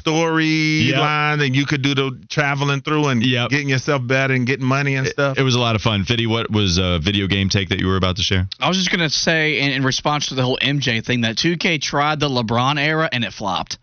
storyline, 0.54 1.44
and 1.46 1.56
you 1.56 1.66
could 1.66 1.82
do 1.82 1.96
the 1.96 2.20
traveling 2.30 2.82
through 2.82 3.08
and 3.08 3.24
Yep. 3.24 3.50
getting 3.50 3.70
yourself 3.70 4.06
better 4.06 4.34
and 4.36 4.46
getting 4.46 4.66
money 4.66 4.96
and 4.96 5.08
stuff. 5.08 5.38
It 5.38 5.42
was 5.44 5.56
a 5.56 5.60
lot 5.60 5.76
of 5.76 5.82
fun. 5.82 6.04
Fiddy, 6.06 6.28
what 6.28 6.52
was 6.52 6.78
a 6.78 7.00
video 7.00 7.26
game 7.26 7.50
take 7.50 7.70
that 7.70 7.80
you 7.80 7.88
were 7.88 7.96
about 7.98 8.18
to 8.18 8.22
share? 8.22 8.48
I 8.60 8.68
was 8.68 8.78
just 8.78 8.92
going 8.92 9.00
to 9.00 9.10
say, 9.10 9.60
in, 9.62 9.72
in 9.72 9.84
response 9.84 10.28
to 10.28 10.36
the 10.36 10.44
whole 10.44 10.60
MJ 10.62 11.04
thing, 11.04 11.22
that 11.22 11.38
2K 11.38 11.82
tried 11.82 12.20
the 12.20 12.30
LeBron 12.30 12.80
era 12.80 13.10
and 13.12 13.24
it 13.24 13.34
flopped. 13.34 13.80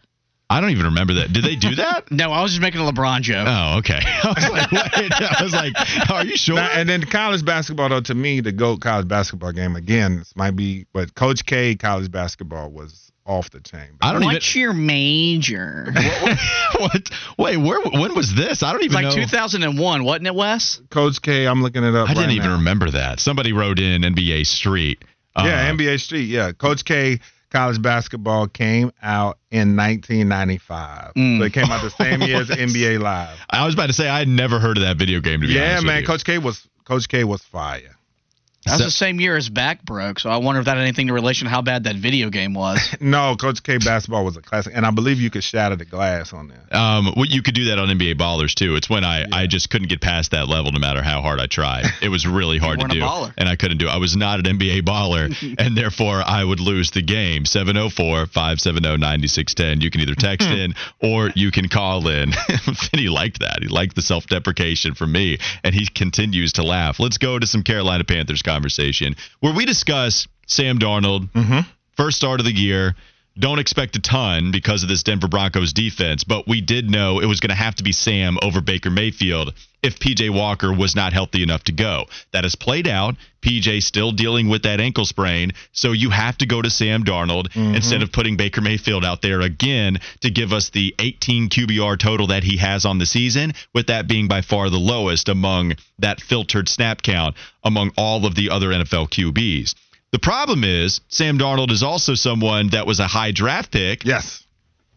I 0.48 0.60
don't 0.60 0.70
even 0.70 0.84
remember 0.86 1.14
that. 1.14 1.32
Did 1.32 1.44
they 1.44 1.56
do 1.56 1.74
that? 1.76 2.04
No, 2.12 2.30
I 2.32 2.40
was 2.42 2.52
just 2.52 2.62
making 2.62 2.80
a 2.80 2.84
LeBron 2.84 3.20
joke. 3.22 3.46
oh, 3.48 3.78
okay. 3.78 3.98
I 4.04 4.32
was 4.34 4.48
like, 4.48 4.70
wait. 4.72 5.12
I 5.20 5.42
was 5.42 5.52
like, 5.52 6.10
are 6.10 6.24
you 6.24 6.36
sure? 6.36 6.54
Now, 6.54 6.68
and 6.72 6.88
then 6.88 7.02
college 7.02 7.44
basketball, 7.44 7.88
though, 7.88 8.00
to 8.02 8.14
me, 8.14 8.40
the 8.40 8.52
GOAT 8.52 8.80
college 8.80 9.08
basketball 9.08 9.50
game, 9.52 9.74
again, 9.74 10.18
this 10.18 10.34
might 10.36 10.52
be, 10.54 10.86
but 10.92 11.14
Coach 11.16 11.44
K 11.44 11.74
college 11.74 12.10
basketball 12.12 12.70
was 12.70 13.10
off 13.26 13.50
the 13.50 13.58
chain. 13.60 13.98
I 14.00 14.12
don't 14.12 14.22
even. 14.22 14.34
What's 14.34 14.54
your 14.54 14.72
major? 14.72 15.88
what? 16.78 17.10
Wait, 17.38 17.56
where? 17.56 17.80
When 17.82 18.14
was 18.14 18.32
this? 18.34 18.62
I 18.62 18.70
don't 18.72 18.82
It's 18.84 18.94
even 18.94 19.04
like 19.04 19.16
know. 19.16 19.22
2001, 19.24 20.04
wasn't 20.04 20.26
it, 20.28 20.34
Wes? 20.34 20.80
Coach 20.90 21.20
K, 21.22 21.46
I'm 21.46 21.60
looking 21.62 21.82
it 21.82 21.94
up. 21.96 22.08
I 22.08 22.14
didn't 22.14 22.30
even 22.30 22.50
now. 22.50 22.56
remember 22.58 22.90
that. 22.92 23.18
Somebody 23.18 23.52
wrote 23.52 23.80
in 23.80 24.02
NBA 24.02 24.46
Street. 24.46 25.04
Yeah, 25.36 25.42
Uh, 25.68 25.72
NBA 25.76 26.00
Street. 26.00 26.28
Yeah, 26.28 26.52
Coach 26.52 26.84
K 26.84 27.18
college 27.50 27.80
basketball 27.80 28.46
came 28.48 28.92
out 29.02 29.38
in 29.50 29.76
1995. 29.76 31.14
Mm. 31.14 31.38
So 31.38 31.44
it 31.44 31.52
came 31.52 31.70
out 31.70 31.82
the 31.82 31.90
same 32.02 32.22
year 32.22 32.40
as 32.40 32.48
NBA 32.48 33.00
Live. 33.00 33.38
I 33.50 33.64
was 33.64 33.74
about 33.74 33.86
to 33.86 33.92
say 33.92 34.08
I 34.08 34.18
had 34.18 34.28
never 34.28 34.58
heard 34.58 34.76
of 34.76 34.82
that 34.82 34.96
video 34.96 35.20
game. 35.20 35.40
To 35.40 35.46
be 35.46 35.54
Yeah, 35.54 35.80
man. 35.80 36.04
Coach 36.04 36.24
K 36.24 36.38
was 36.38 36.68
Coach 36.84 37.08
K 37.08 37.24
was 37.24 37.42
fire. 37.42 37.95
That's 38.66 38.78
So- 38.78 38.84
the 38.84 38.90
same 38.90 39.18
year 39.20 39.36
his 39.36 39.48
back 39.48 39.82
broke, 39.84 40.18
so 40.20 40.28
I 40.28 40.36
wonder 40.38 40.58
if 40.58 40.64
that 40.66 40.76
had 40.76 40.82
anything 40.82 41.06
to 41.06 41.12
relation 41.14 41.44
to 41.46 41.50
how 41.50 41.62
bad 41.62 41.84
that 41.84 41.94
video 41.96 42.28
game 42.30 42.52
was. 42.54 42.80
No, 43.00 43.36
Coach 43.36 43.62
K 43.62 43.78
basketball 43.78 44.24
was 44.24 44.36
a 44.36 44.42
classic, 44.42 44.72
and 44.74 44.84
I 44.84 44.90
believe 44.90 45.20
you 45.20 45.30
could 45.30 45.44
shatter 45.44 45.76
the 45.76 45.84
glass 45.84 46.32
on 46.32 46.48
there. 46.48 46.58
Um, 46.76 47.12
well, 47.16 47.26
you 47.26 47.42
could 47.42 47.54
do 47.54 47.66
that 47.66 47.78
on 47.78 47.88
NBA 47.88 48.14
Ballers 48.16 48.54
too. 48.54 48.74
It's 48.74 48.90
when 48.90 49.04
I, 49.04 49.24
I 49.32 49.46
just 49.46 49.70
couldn't 49.70 49.86
get 49.88 50.00
past 50.00 50.32
that 50.32 50.48
level 50.48 50.72
no 50.72 50.80
matter 50.80 51.00
how 51.02 51.22
hard 51.22 51.38
I 51.40 51.46
tried. 51.46 51.84
It 52.02 52.08
was 52.08 52.26
really 52.26 52.58
hard 52.58 52.80
to 52.80 52.84
weren't 52.84 52.92
a 52.92 52.96
do, 52.96 53.00
baller. 53.02 53.32
and 53.38 53.48
I 53.48 53.54
couldn't 53.56 53.78
do. 53.78 53.86
it. 53.86 53.90
I 53.90 53.96
was 53.98 54.16
not 54.16 54.40
an 54.46 54.58
NBA 54.58 54.82
baller, 54.82 55.32
and 55.58 55.76
therefore 55.76 56.22
I 56.24 56.42
would 56.44 56.60
lose 56.60 56.90
the 56.90 57.02
game. 57.02 57.44
704-570-9610. 57.44 59.82
You 59.82 59.90
can 59.90 60.00
either 60.00 60.14
text 60.14 60.48
in 60.48 60.74
or 61.02 61.30
you 61.34 61.50
can 61.50 61.68
call 61.68 62.08
in. 62.08 62.32
Vinny 62.92 63.08
liked 63.08 63.40
that. 63.40 63.58
He 63.62 63.68
liked 63.68 63.94
the 63.96 64.02
self-deprecation 64.02 64.94
from 64.94 65.12
me, 65.12 65.38
and 65.64 65.74
he 65.74 65.86
continues 65.86 66.52
to 66.54 66.62
laugh. 66.62 66.98
Let's 67.00 67.18
go 67.18 67.38
to 67.38 67.46
some 67.46 67.62
Carolina 67.62 68.04
Panthers 68.04 68.42
conversation 68.56 69.14
where 69.40 69.54
we 69.54 69.66
discuss 69.66 70.26
Sam 70.46 70.78
Darnold, 70.78 71.30
mm-hmm. 71.32 71.60
first 71.94 72.16
start 72.16 72.40
of 72.40 72.46
the 72.46 72.52
year. 72.52 72.96
Don't 73.38 73.58
expect 73.58 73.96
a 73.96 74.00
ton 74.00 74.50
because 74.50 74.82
of 74.82 74.88
this 74.88 75.02
Denver 75.02 75.28
Broncos 75.28 75.74
defense, 75.74 76.24
but 76.24 76.48
we 76.48 76.62
did 76.62 76.88
know 76.90 77.20
it 77.20 77.26
was 77.26 77.40
going 77.40 77.50
to 77.50 77.54
have 77.54 77.74
to 77.76 77.82
be 77.82 77.92
Sam 77.92 78.38
over 78.42 78.62
Baker 78.62 78.90
Mayfield 78.90 79.52
if 79.82 79.98
PJ 79.98 80.30
Walker 80.30 80.72
was 80.72 80.96
not 80.96 81.12
healthy 81.12 81.42
enough 81.42 81.62
to 81.64 81.72
go. 81.72 82.06
That 82.32 82.44
has 82.44 82.56
played 82.56 82.88
out. 82.88 83.16
PJ 83.42 83.82
still 83.82 84.10
dealing 84.10 84.48
with 84.48 84.62
that 84.62 84.80
ankle 84.80 85.04
sprain, 85.04 85.52
so 85.72 85.92
you 85.92 86.10
have 86.10 86.36
to 86.38 86.46
go 86.46 86.60
to 86.60 86.70
Sam 86.70 87.04
Darnold 87.04 87.48
mm-hmm. 87.50 87.76
instead 87.76 88.02
of 88.02 88.10
putting 88.10 88.36
Baker 88.36 88.60
Mayfield 88.60 89.04
out 89.04 89.22
there 89.22 89.40
again 89.40 89.98
to 90.22 90.30
give 90.30 90.52
us 90.52 90.70
the 90.70 90.94
18 90.98 91.48
QBR 91.50 91.98
total 91.98 92.28
that 92.28 92.42
he 92.42 92.56
has 92.56 92.84
on 92.84 92.98
the 92.98 93.06
season, 93.06 93.52
with 93.72 93.86
that 93.86 94.08
being 94.08 94.26
by 94.26 94.40
far 94.40 94.68
the 94.68 94.78
lowest 94.78 95.28
among 95.28 95.74
that 96.00 96.20
filtered 96.20 96.68
snap 96.68 97.02
count 97.02 97.36
among 97.62 97.92
all 97.96 98.26
of 98.26 98.34
the 98.34 98.50
other 98.50 98.70
NFL 98.70 99.10
QBs. 99.10 99.74
The 100.16 100.20
problem 100.20 100.64
is 100.64 101.02
Sam 101.08 101.38
Darnold 101.38 101.70
is 101.70 101.82
also 101.82 102.14
someone 102.14 102.68
that 102.70 102.86
was 102.86 103.00
a 103.00 103.06
high 103.06 103.32
draft 103.32 103.70
pick. 103.70 104.02
Yes. 104.06 104.46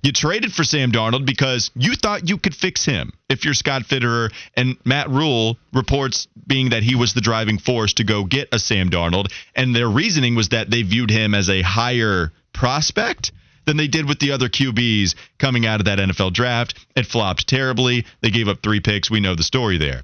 You 0.02 0.14
traded 0.14 0.54
for 0.54 0.64
Sam 0.64 0.94
Darnold 0.94 1.26
because 1.26 1.72
you 1.76 1.96
thought 1.96 2.30
you 2.30 2.38
could 2.38 2.56
fix 2.56 2.86
him. 2.86 3.12
If 3.28 3.44
you're 3.44 3.54
Scott 3.54 3.82
Fitterer 3.82 4.32
and 4.56 4.78
Matt 4.86 5.10
Rhule 5.10 5.58
reports 5.74 6.30
being 6.48 6.70
that 6.70 6.84
he 6.84 6.96
was 6.96 7.14
the 7.14 7.20
driving 7.20 7.58
force 7.58 7.96
to 7.96 8.06
go 8.06 8.24
get 8.24 8.48
a 8.54 8.60
Sam 8.60 8.90
Darnold, 8.90 9.34
and 9.54 9.76
their 9.76 9.90
reasoning 9.90 10.36
was 10.36 10.50
that 10.50 10.70
they 10.70 10.84
viewed 10.84 11.12
him 11.12 11.36
as 11.36 11.50
a 11.50 11.64
higher 11.64 12.32
prospect 12.54 13.34
than 13.66 13.76
they 13.76 13.90
did 13.90 14.08
with 14.08 14.20
the 14.20 14.32
other 14.32 14.48
QBs 14.48 15.16
coming 15.38 15.66
out 15.66 15.82
of 15.82 15.88
that 15.88 16.00
NFL 16.00 16.32
draft. 16.32 16.76
It 16.96 17.08
flopped 17.08 17.46
terribly. 17.46 18.06
They 18.22 18.30
gave 18.30 18.48
up 18.48 18.64
three 18.64 18.80
picks. 18.80 19.12
We 19.12 19.20
know 19.20 19.36
the 19.36 19.44
story 19.44 19.80
there. 19.80 20.04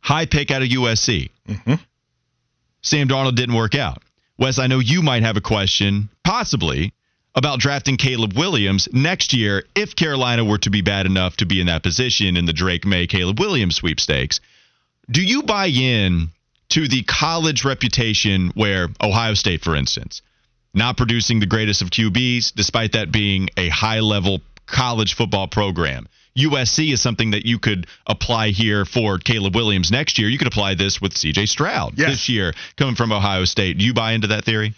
High 0.00 0.24
pick 0.24 0.50
out 0.50 0.62
of 0.62 0.68
USC. 0.68 1.28
Mm-hmm. 1.46 1.74
Sam 2.80 3.08
Darnold 3.08 3.36
didn't 3.36 3.56
work 3.56 3.74
out. 3.74 4.02
Wes, 4.42 4.58
I 4.58 4.66
know 4.66 4.80
you 4.80 5.02
might 5.02 5.22
have 5.22 5.36
a 5.36 5.40
question, 5.40 6.08
possibly, 6.24 6.92
about 7.32 7.60
drafting 7.60 7.96
Caleb 7.96 8.32
Williams 8.36 8.88
next 8.92 9.32
year 9.32 9.62
if 9.76 9.94
Carolina 9.94 10.44
were 10.44 10.58
to 10.58 10.70
be 10.70 10.82
bad 10.82 11.06
enough 11.06 11.36
to 11.36 11.46
be 11.46 11.60
in 11.60 11.68
that 11.68 11.84
position 11.84 12.36
in 12.36 12.44
the 12.44 12.52
Drake 12.52 12.84
Maye 12.84 13.06
Caleb 13.06 13.38
Williams 13.38 13.76
sweepstakes. 13.76 14.40
Do 15.08 15.22
you 15.22 15.44
buy 15.44 15.66
in 15.66 16.30
to 16.70 16.88
the 16.88 17.04
college 17.04 17.64
reputation 17.64 18.50
where 18.56 18.88
Ohio 19.00 19.34
State, 19.34 19.62
for 19.62 19.76
instance, 19.76 20.22
not 20.74 20.96
producing 20.96 21.38
the 21.38 21.46
greatest 21.46 21.80
of 21.80 21.90
QBs, 21.90 22.52
despite 22.52 22.94
that 22.94 23.12
being 23.12 23.48
a 23.56 23.68
high 23.68 24.00
level 24.00 24.40
college 24.66 25.14
football 25.14 25.46
program? 25.46 26.08
USC 26.36 26.92
is 26.92 27.00
something 27.02 27.32
that 27.32 27.44
you 27.46 27.58
could 27.58 27.86
apply 28.06 28.48
here 28.48 28.84
for 28.84 29.18
Caleb 29.18 29.54
Williams 29.54 29.90
next 29.90 30.18
year. 30.18 30.28
You 30.28 30.38
could 30.38 30.46
apply 30.46 30.74
this 30.74 31.00
with 31.00 31.12
CJ 31.12 31.48
Stroud 31.48 31.94
Yes. 31.96 32.10
this 32.10 32.28
year 32.28 32.54
coming 32.76 32.94
from 32.94 33.12
Ohio 33.12 33.44
State. 33.44 33.78
Do 33.78 33.84
you 33.84 33.92
buy 33.94 34.12
into 34.12 34.28
that 34.28 34.44
theory? 34.44 34.74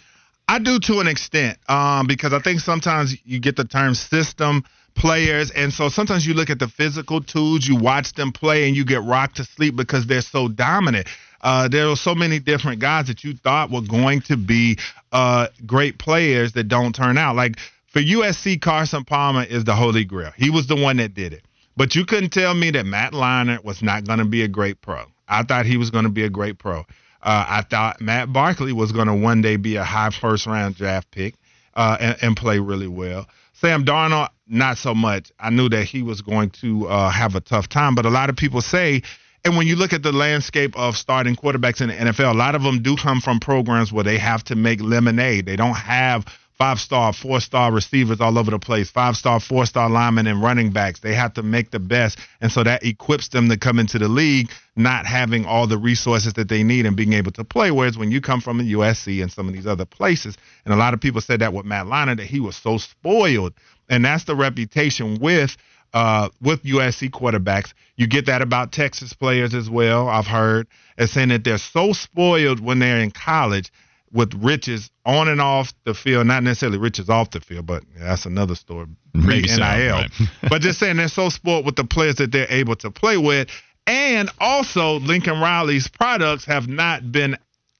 I 0.47 0.59
do 0.59 0.79
to 0.79 0.99
an 0.99 1.07
extent, 1.07 1.57
um, 1.67 2.07
because 2.07 2.33
I 2.33 2.39
think 2.39 2.59
sometimes 2.59 3.15
you 3.25 3.39
get 3.39 3.55
the 3.55 3.63
term 3.65 3.95
system 3.95 4.63
players, 4.95 5.49
and 5.51 5.73
so 5.73 5.89
sometimes 5.89 6.25
you 6.25 6.33
look 6.33 6.49
at 6.49 6.59
the 6.59 6.67
physical 6.67 7.21
tools, 7.21 7.67
you 7.67 7.75
watch 7.75 8.13
them 8.13 8.31
play, 8.31 8.67
and 8.67 8.75
you 8.75 8.85
get 8.85 9.01
rocked 9.03 9.37
to 9.37 9.43
sleep 9.43 9.75
because 9.75 10.05
they're 10.05 10.21
so 10.21 10.47
dominant. 10.47 11.07
Uh, 11.41 11.67
there 11.67 11.87
are 11.89 11.95
so 11.95 12.15
many 12.15 12.39
different 12.39 12.79
guys 12.79 13.07
that 13.07 13.23
you 13.23 13.33
thought 13.35 13.69
were 13.71 13.81
going 13.81 14.21
to 14.21 14.37
be 14.37 14.77
uh, 15.11 15.47
great 15.65 15.97
players 15.99 16.53
that 16.53 16.65
don't 16.67 16.93
turn 16.95 17.17
out. 17.17 17.35
Like 17.35 17.57
for 17.95 18.01
USC, 18.01 18.59
Carson 18.59 19.05
Palmer 19.05 19.43
is 19.43 19.63
the 19.63 19.73
holy 19.73 20.03
grail. 20.03 20.33
He 20.35 20.49
was 20.49 20.67
the 20.67 20.75
one 20.75 20.97
that 20.97 21.13
did 21.13 21.31
it. 21.31 21.45
But 21.77 21.95
you 21.95 22.03
couldn't 22.03 22.31
tell 22.31 22.53
me 22.53 22.69
that 22.71 22.85
Matt 22.85 23.13
Leinart 23.13 23.63
was 23.63 23.81
not 23.81 24.03
going 24.05 24.19
to 24.19 24.25
be 24.25 24.41
a 24.41 24.49
great 24.49 24.81
pro. 24.81 25.05
I 25.29 25.43
thought 25.43 25.65
he 25.65 25.77
was 25.77 25.91
going 25.91 26.03
to 26.03 26.11
be 26.11 26.25
a 26.25 26.29
great 26.29 26.57
pro. 26.57 26.79
Uh, 26.79 26.83
I 27.47 27.61
thought 27.61 28.01
Matt 28.01 28.33
Barkley 28.33 28.73
was 28.73 28.91
going 28.91 29.07
to 29.07 29.13
one 29.13 29.41
day 29.41 29.55
be 29.55 29.77
a 29.77 29.85
high 29.85 30.09
first 30.09 30.45
round 30.45 30.75
draft 30.75 31.09
pick 31.09 31.35
uh, 31.75 31.95
and, 32.01 32.17
and 32.21 32.35
play 32.35 32.59
really 32.59 32.89
well. 32.89 33.27
Sam 33.53 33.85
Darnold, 33.85 34.27
not 34.45 34.77
so 34.77 34.93
much. 34.93 35.31
I 35.39 35.49
knew 35.49 35.69
that 35.69 35.85
he 35.85 36.01
was 36.01 36.19
going 36.19 36.49
to 36.49 36.89
uh, 36.89 37.09
have 37.09 37.35
a 37.35 37.39
tough 37.39 37.69
time, 37.69 37.95
but 37.95 38.05
a 38.05 38.09
lot 38.09 38.29
of 38.29 38.35
people 38.35 38.59
say, 38.59 39.03
and 39.45 39.55
when 39.55 39.67
you 39.67 39.77
look 39.77 39.93
at 39.93 40.03
the 40.03 40.11
landscape 40.11 40.77
of 40.77 40.97
starting 40.97 41.37
quarterbacks 41.37 41.79
in 41.79 41.87
the 41.87 41.95
NFL, 41.95 42.33
a 42.33 42.37
lot 42.37 42.55
of 42.55 42.63
them 42.63 42.81
do 42.81 42.97
come 42.97 43.21
from 43.21 43.39
programs 43.39 43.93
where 43.93 44.03
they 44.03 44.17
have 44.17 44.43
to 44.45 44.55
make 44.57 44.81
lemonade. 44.81 45.45
They 45.45 45.55
don't 45.55 45.75
have 45.75 46.25
five 46.57 46.79
star, 46.79 47.11
four 47.13 47.39
star 47.39 47.71
receivers 47.71 48.21
all 48.21 48.37
over 48.37 48.51
the 48.51 48.59
place, 48.59 48.89
five 48.89 49.15
star, 49.17 49.39
four 49.39 49.65
star 49.65 49.89
linemen 49.89 50.27
and 50.27 50.41
running 50.41 50.71
backs. 50.71 50.99
They 50.99 51.13
have 51.13 51.33
to 51.33 51.43
make 51.43 51.71
the 51.71 51.79
best. 51.79 52.17
And 52.41 52.51
so 52.51 52.63
that 52.63 52.83
equips 52.83 53.29
them 53.29 53.49
to 53.49 53.57
come 53.57 53.79
into 53.79 53.99
the 53.99 54.07
league 54.07 54.51
not 54.75 55.05
having 55.05 55.45
all 55.45 55.67
the 55.67 55.77
resources 55.77 56.33
that 56.33 56.49
they 56.49 56.63
need 56.63 56.85
and 56.85 56.95
being 56.95 57.13
able 57.13 57.31
to 57.33 57.43
play. 57.43 57.71
Whereas 57.71 57.97
when 57.97 58.11
you 58.11 58.21
come 58.21 58.41
from 58.41 58.57
the 58.57 58.73
USC 58.73 59.21
and 59.21 59.31
some 59.31 59.47
of 59.47 59.53
these 59.53 59.67
other 59.67 59.85
places, 59.85 60.37
and 60.65 60.73
a 60.73 60.77
lot 60.77 60.93
of 60.93 61.01
people 61.01 61.21
said 61.21 61.39
that 61.41 61.53
with 61.53 61.65
Matt 61.65 61.85
Leinart, 61.85 62.17
that 62.17 62.25
he 62.25 62.39
was 62.39 62.55
so 62.55 62.77
spoiled. 62.77 63.53
And 63.89 64.03
that's 64.03 64.23
the 64.23 64.35
reputation 64.35 65.19
with 65.19 65.55
uh, 65.93 66.29
with 66.41 66.63
USC 66.63 67.09
quarterbacks. 67.09 67.73
You 67.95 68.07
get 68.07 68.25
that 68.25 68.41
about 68.41 68.73
Texas 68.73 69.13
players 69.13 69.55
as 69.55 69.69
well. 69.69 70.09
I've 70.09 70.27
heard 70.27 70.67
as 70.97 71.11
saying 71.11 71.29
that 71.29 71.45
they're 71.45 71.57
so 71.57 71.93
spoiled 71.93 72.59
when 72.59 72.79
they're 72.79 72.99
in 72.99 73.11
college 73.11 73.71
with 74.11 74.33
riches 74.35 74.89
on 75.05 75.27
and 75.27 75.41
off 75.41 75.73
the 75.83 75.93
field, 75.93 76.27
not 76.27 76.43
necessarily 76.43 76.77
riches 76.77 77.09
off 77.09 77.31
the 77.31 77.41
field, 77.41 77.65
but 77.65 77.83
that's 77.97 78.25
another 78.25 78.55
story. 78.55 78.87
Maybe 79.13 79.47
so, 79.47 79.57
NIL. 79.57 79.93
right. 79.93 80.11
but 80.49 80.61
just 80.61 80.79
saying 80.79 80.97
they're 80.97 81.07
so 81.07 81.29
spoiled 81.29 81.65
with 81.65 81.75
the 81.75 81.83
players 81.83 82.15
that 82.15 82.31
they're 82.31 82.47
able 82.49 82.75
to 82.77 82.91
play 82.91 83.17
with. 83.17 83.49
And 83.87 84.29
also, 84.39 84.99
Lincoln 84.99 85.39
Riley's 85.39 85.87
products 85.87 86.45
have 86.45 86.67
not 86.67 87.11
been 87.11 87.37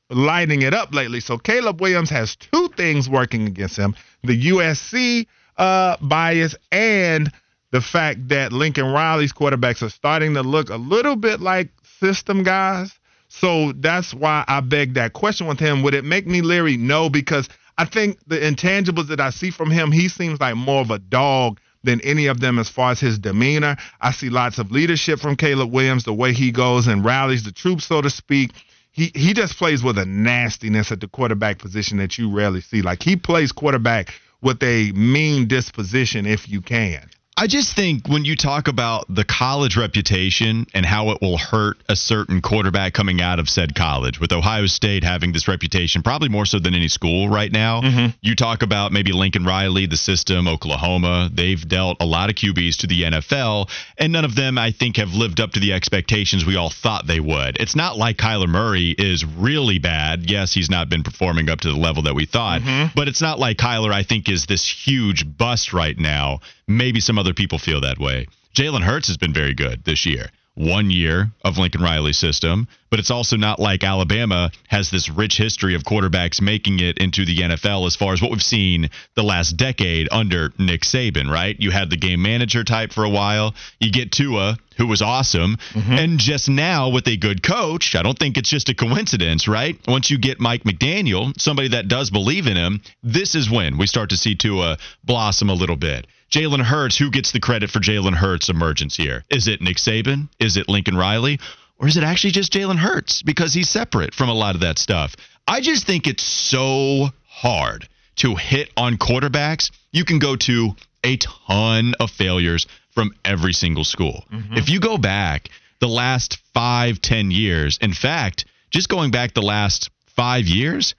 lighting 0.10 0.62
it 0.62 0.74
up 0.74 0.94
lately. 0.94 1.20
So 1.20 1.38
Caleb 1.38 1.82
Williams 1.82 2.10
has 2.10 2.36
two 2.36 2.70
things 2.78 3.10
working 3.10 3.48
against 3.48 3.78
him 3.78 3.96
the 4.24 4.50
USC 4.50 5.28
uh, 5.58 5.98
bias 6.02 6.56
and 6.72 7.32
the 7.72 7.82
fact 7.82 8.30
that 8.30 8.54
Lincoln 8.54 8.92
Riley's 8.92 9.34
quarterbacks 9.34 9.82
are 9.82 9.90
starting 9.90 10.34
to 10.36 10.42
look 10.42 10.70
a 10.70 10.78
little 10.78 11.16
bit 11.16 11.42
like 11.42 11.70
system 12.00 12.44
guys. 12.44 12.98
So 13.40 13.74
that's 13.74 14.14
why 14.14 14.46
I 14.48 14.62
beg 14.62 14.94
that 14.94 15.14
question 15.14 15.48
with 15.48 15.60
him. 15.60 15.84
Would 15.84 15.94
it 15.94 16.06
make 16.06 16.26
me 16.26 16.42
leery? 16.42 16.78
No, 16.78 17.10
because 17.10 17.50
I 17.78 17.86
think 17.86 18.18
the 18.28 18.38
intangibles 18.38 19.08
that 19.08 19.20
I 19.20 19.32
see 19.32 19.52
from 19.52 19.70
him, 19.70 19.92
he 19.92 20.08
seems 20.08 20.40
like 20.40 20.56
more 20.56 20.82
of 20.82 20.92
a 20.92 21.00
dog 21.00 21.60
than 21.84 22.02
any 22.02 22.28
of 22.28 22.40
them 22.40 22.58
as 22.60 22.70
far 22.70 22.92
as 22.92 23.00
his 23.00 23.20
demeanor. 23.20 23.76
I 24.02 24.12
see 24.12 24.30
lots 24.30 24.58
of 24.58 24.72
leadership 24.72 25.20
from 25.20 25.36
Caleb 25.36 25.72
Williams, 25.72 26.06
the 26.06 26.14
way 26.14 26.34
he 26.34 26.52
goes 26.52 26.88
and 26.88 27.04
rallies 27.04 27.44
the 27.44 27.52
troops, 27.52 27.86
so 27.86 28.02
to 28.02 28.10
speak. 28.10 28.52
He 28.92 29.12
he 29.14 29.34
just 29.34 29.58
plays 29.58 29.84
with 29.84 29.98
a 29.98 30.06
nastiness 30.06 30.92
at 30.92 31.02
the 31.02 31.08
quarterback 31.10 31.60
position 31.60 31.98
that 31.98 32.18
you 32.18 32.32
rarely 32.32 32.62
see. 32.62 32.82
Like 32.82 33.04
he 33.04 33.18
plays 33.18 33.52
quarterback 33.52 34.14
with 34.42 34.64
a 34.64 34.94
mean 34.94 35.48
disposition 35.48 36.26
if 36.26 36.48
you 36.48 36.62
can. 36.62 37.10
I 37.38 37.48
just 37.48 37.76
think 37.76 38.08
when 38.08 38.24
you 38.24 38.38
talk 38.38 38.70
about 38.70 39.14
the 39.14 39.26
college 39.26 39.76
reputation 39.76 40.68
and 40.74 40.86
how 40.86 41.10
it 41.10 41.22
will 41.22 41.38
hurt 41.38 41.76
a 41.90 41.96
certain 41.96 42.42
quarterback 42.42 42.94
coming 42.94 43.20
out 43.20 43.40
of 43.40 43.50
said 43.50 43.76
college, 43.76 44.22
with 44.22 44.32
Ohio 44.32 44.68
State 44.68 45.04
having 45.04 45.34
this 45.34 45.46
reputation 45.46 46.02
probably 46.02 46.30
more 46.30 46.46
so 46.46 46.60
than 46.60 46.74
any 46.74 46.88
school 46.88 47.28
right 47.28 47.52
now, 47.52 47.82
mm-hmm. 47.82 48.16
you 48.22 48.38
talk 48.38 48.62
about 48.62 48.94
maybe 48.94 49.12
Lincoln 49.12 49.44
Riley, 49.44 49.86
the 49.86 49.98
system, 49.98 50.48
Oklahoma. 50.48 51.30
They've 51.30 51.62
dealt 51.68 51.98
a 52.00 52.06
lot 52.06 52.30
of 52.30 52.38
QBs 52.38 52.78
to 52.78 52.88
the 52.88 53.02
NFL, 53.02 53.70
and 53.98 54.14
none 54.14 54.24
of 54.24 54.36
them, 54.36 54.58
I 54.58 54.72
think, 54.72 54.96
have 54.96 55.10
lived 55.14 55.42
up 55.42 55.52
to 55.52 55.60
the 55.60 55.74
expectations 55.74 56.46
we 56.46 56.56
all 56.56 56.70
thought 56.70 57.06
they 57.06 57.20
would. 57.20 57.58
It's 57.60 57.76
not 57.76 57.98
like 57.98 58.16
Kyler 58.16 58.48
Murray 58.48 58.96
is 58.98 59.26
really 59.26 59.80
bad. 59.80 60.32
Yes, 60.32 60.54
he's 60.54 60.70
not 60.70 60.88
been 60.88 61.04
performing 61.04 61.50
up 61.50 61.60
to 61.62 61.68
the 61.68 61.78
level 61.78 62.04
that 62.04 62.16
we 62.16 62.26
thought, 62.26 62.62
mm-hmm. 62.62 62.94
but 62.96 63.10
it's 63.10 63.22
not 63.22 63.40
like 63.40 63.58
Kyler, 63.58 63.92
I 63.92 64.04
think, 64.04 64.30
is 64.30 64.46
this 64.46 64.66
huge 64.66 65.26
bust 65.38 65.74
right 65.74 65.98
now. 66.00 66.40
Maybe 66.68 67.00
some 67.00 67.20
other 67.20 67.25
people 67.34 67.60
feel 67.60 67.82
that 67.82 68.00
way. 68.00 68.28
Jalen 68.56 68.82
Hurts 68.82 69.08
has 69.08 69.18
been 69.18 69.34
very 69.34 69.54
good 69.54 69.84
this 69.84 70.06
year. 70.06 70.30
One 70.56 70.90
year 70.90 71.32
of 71.44 71.58
Lincoln 71.58 71.82
Riley's 71.82 72.18
system, 72.18 72.70
but 72.90 73.00
it's 73.00 73.12
also 73.12 73.36
not 73.36 73.60
like 73.60 73.84
Alabama 73.84 74.52
has 74.70 74.90
this 74.90 75.10
rich 75.10 75.38
history 75.38 75.76
of 75.76 75.84
quarterbacks 75.84 76.40
making 76.40 76.80
it 76.80 76.98
into 76.98 77.26
the 77.26 77.40
NFL 77.40 77.86
as 77.88 77.98
far 77.98 78.14
as 78.14 78.22
what 78.22 78.32
we've 78.32 78.42
seen 78.42 78.90
the 79.16 79.24
last 79.24 79.58
decade 79.58 80.08
under 80.12 80.54
Nick 80.58 80.84
Saban, 80.84 81.30
right? 81.30 81.60
You 81.60 81.72
had 81.72 81.90
the 81.90 81.98
game 81.98 82.22
manager 82.22 82.64
type 82.64 82.94
for 82.94 83.04
a 83.04 83.10
while. 83.10 83.54
You 83.82 83.92
get 83.92 84.14
Tua, 84.14 84.58
who 84.78 84.88
was 84.88 85.02
awesome. 85.02 85.58
Mm-hmm. 85.74 85.92
And 85.92 86.20
just 86.20 86.48
now, 86.48 86.88
with 86.88 87.06
a 87.10 87.18
good 87.18 87.44
coach, 87.44 87.94
I 87.94 88.02
don't 88.02 88.18
think 88.18 88.38
it's 88.38 88.50
just 88.50 88.70
a 88.70 88.74
coincidence, 88.74 89.50
right? 89.50 89.78
Once 89.90 90.10
you 90.10 90.18
get 90.18 90.40
Mike 90.40 90.64
McDaniel, 90.64 91.38
somebody 91.38 91.68
that 91.70 91.90
does 91.90 92.12
believe 92.12 92.48
in 92.48 92.56
him, 92.56 92.82
this 93.04 93.36
is 93.36 93.50
when 93.50 93.78
we 93.78 93.88
start 93.88 94.12
to 94.12 94.18
see 94.18 94.36
Tua 94.36 94.78
blossom 95.04 95.50
a 95.50 95.54
little 95.54 95.76
bit. 95.76 96.08
Jalen 96.32 96.62
Hurts, 96.62 96.98
who 96.98 97.12
gets 97.12 97.32
the 97.32 97.40
credit 97.40 97.70
for 97.70 97.80
Jalen 97.80 98.16
Hurts' 98.16 98.50
emergence 98.50 98.96
here? 98.96 99.24
Is 99.30 99.48
it 99.48 99.62
Nick 99.62 99.78
Saban? 99.78 100.30
Is 100.40 100.58
it 100.58 100.68
Lincoln 100.68 100.98
Riley? 100.98 101.40
Or 101.78 101.88
is 101.88 101.98
it 101.98 102.04
actually 102.04 102.32
just 102.32 102.54
Jalen 102.54 102.78
Hurts 102.78 103.22
because 103.22 103.54
he's 103.54 103.70
separate 103.70 104.14
from 104.14 104.30
a 104.30 104.34
lot 104.34 104.56
of 104.56 104.62
that 104.62 104.80
stuff? 104.80 105.16
I 105.48 105.62
just 105.62 105.86
think 105.86 106.08
it's 106.08 106.24
so 106.24 107.10
hard 107.28 107.88
to 108.18 108.36
hit 108.36 108.72
on 108.78 108.98
quarterbacks. 108.98 109.72
You 109.92 110.06
can 110.06 110.20
go 110.20 110.36
to 110.38 110.76
a 111.04 111.18
ton 111.18 111.94
of 112.00 112.10
failures 112.12 112.66
from 112.92 113.14
every 113.24 113.54
single 113.54 113.84
school. 113.84 114.24
Mm-hmm. 114.32 114.56
If 114.56 114.70
you 114.70 114.80
go 114.80 114.98
back 114.98 115.50
the 115.80 115.88
last 115.88 116.38
five, 116.54 117.02
ten 117.02 117.30
years, 117.30 117.78
in 117.82 117.94
fact, 117.94 118.46
just 118.72 118.90
going 118.90 119.12
back 119.12 119.34
the 119.34 119.42
last 119.42 119.90
five 120.08 120.48
years, 120.48 120.96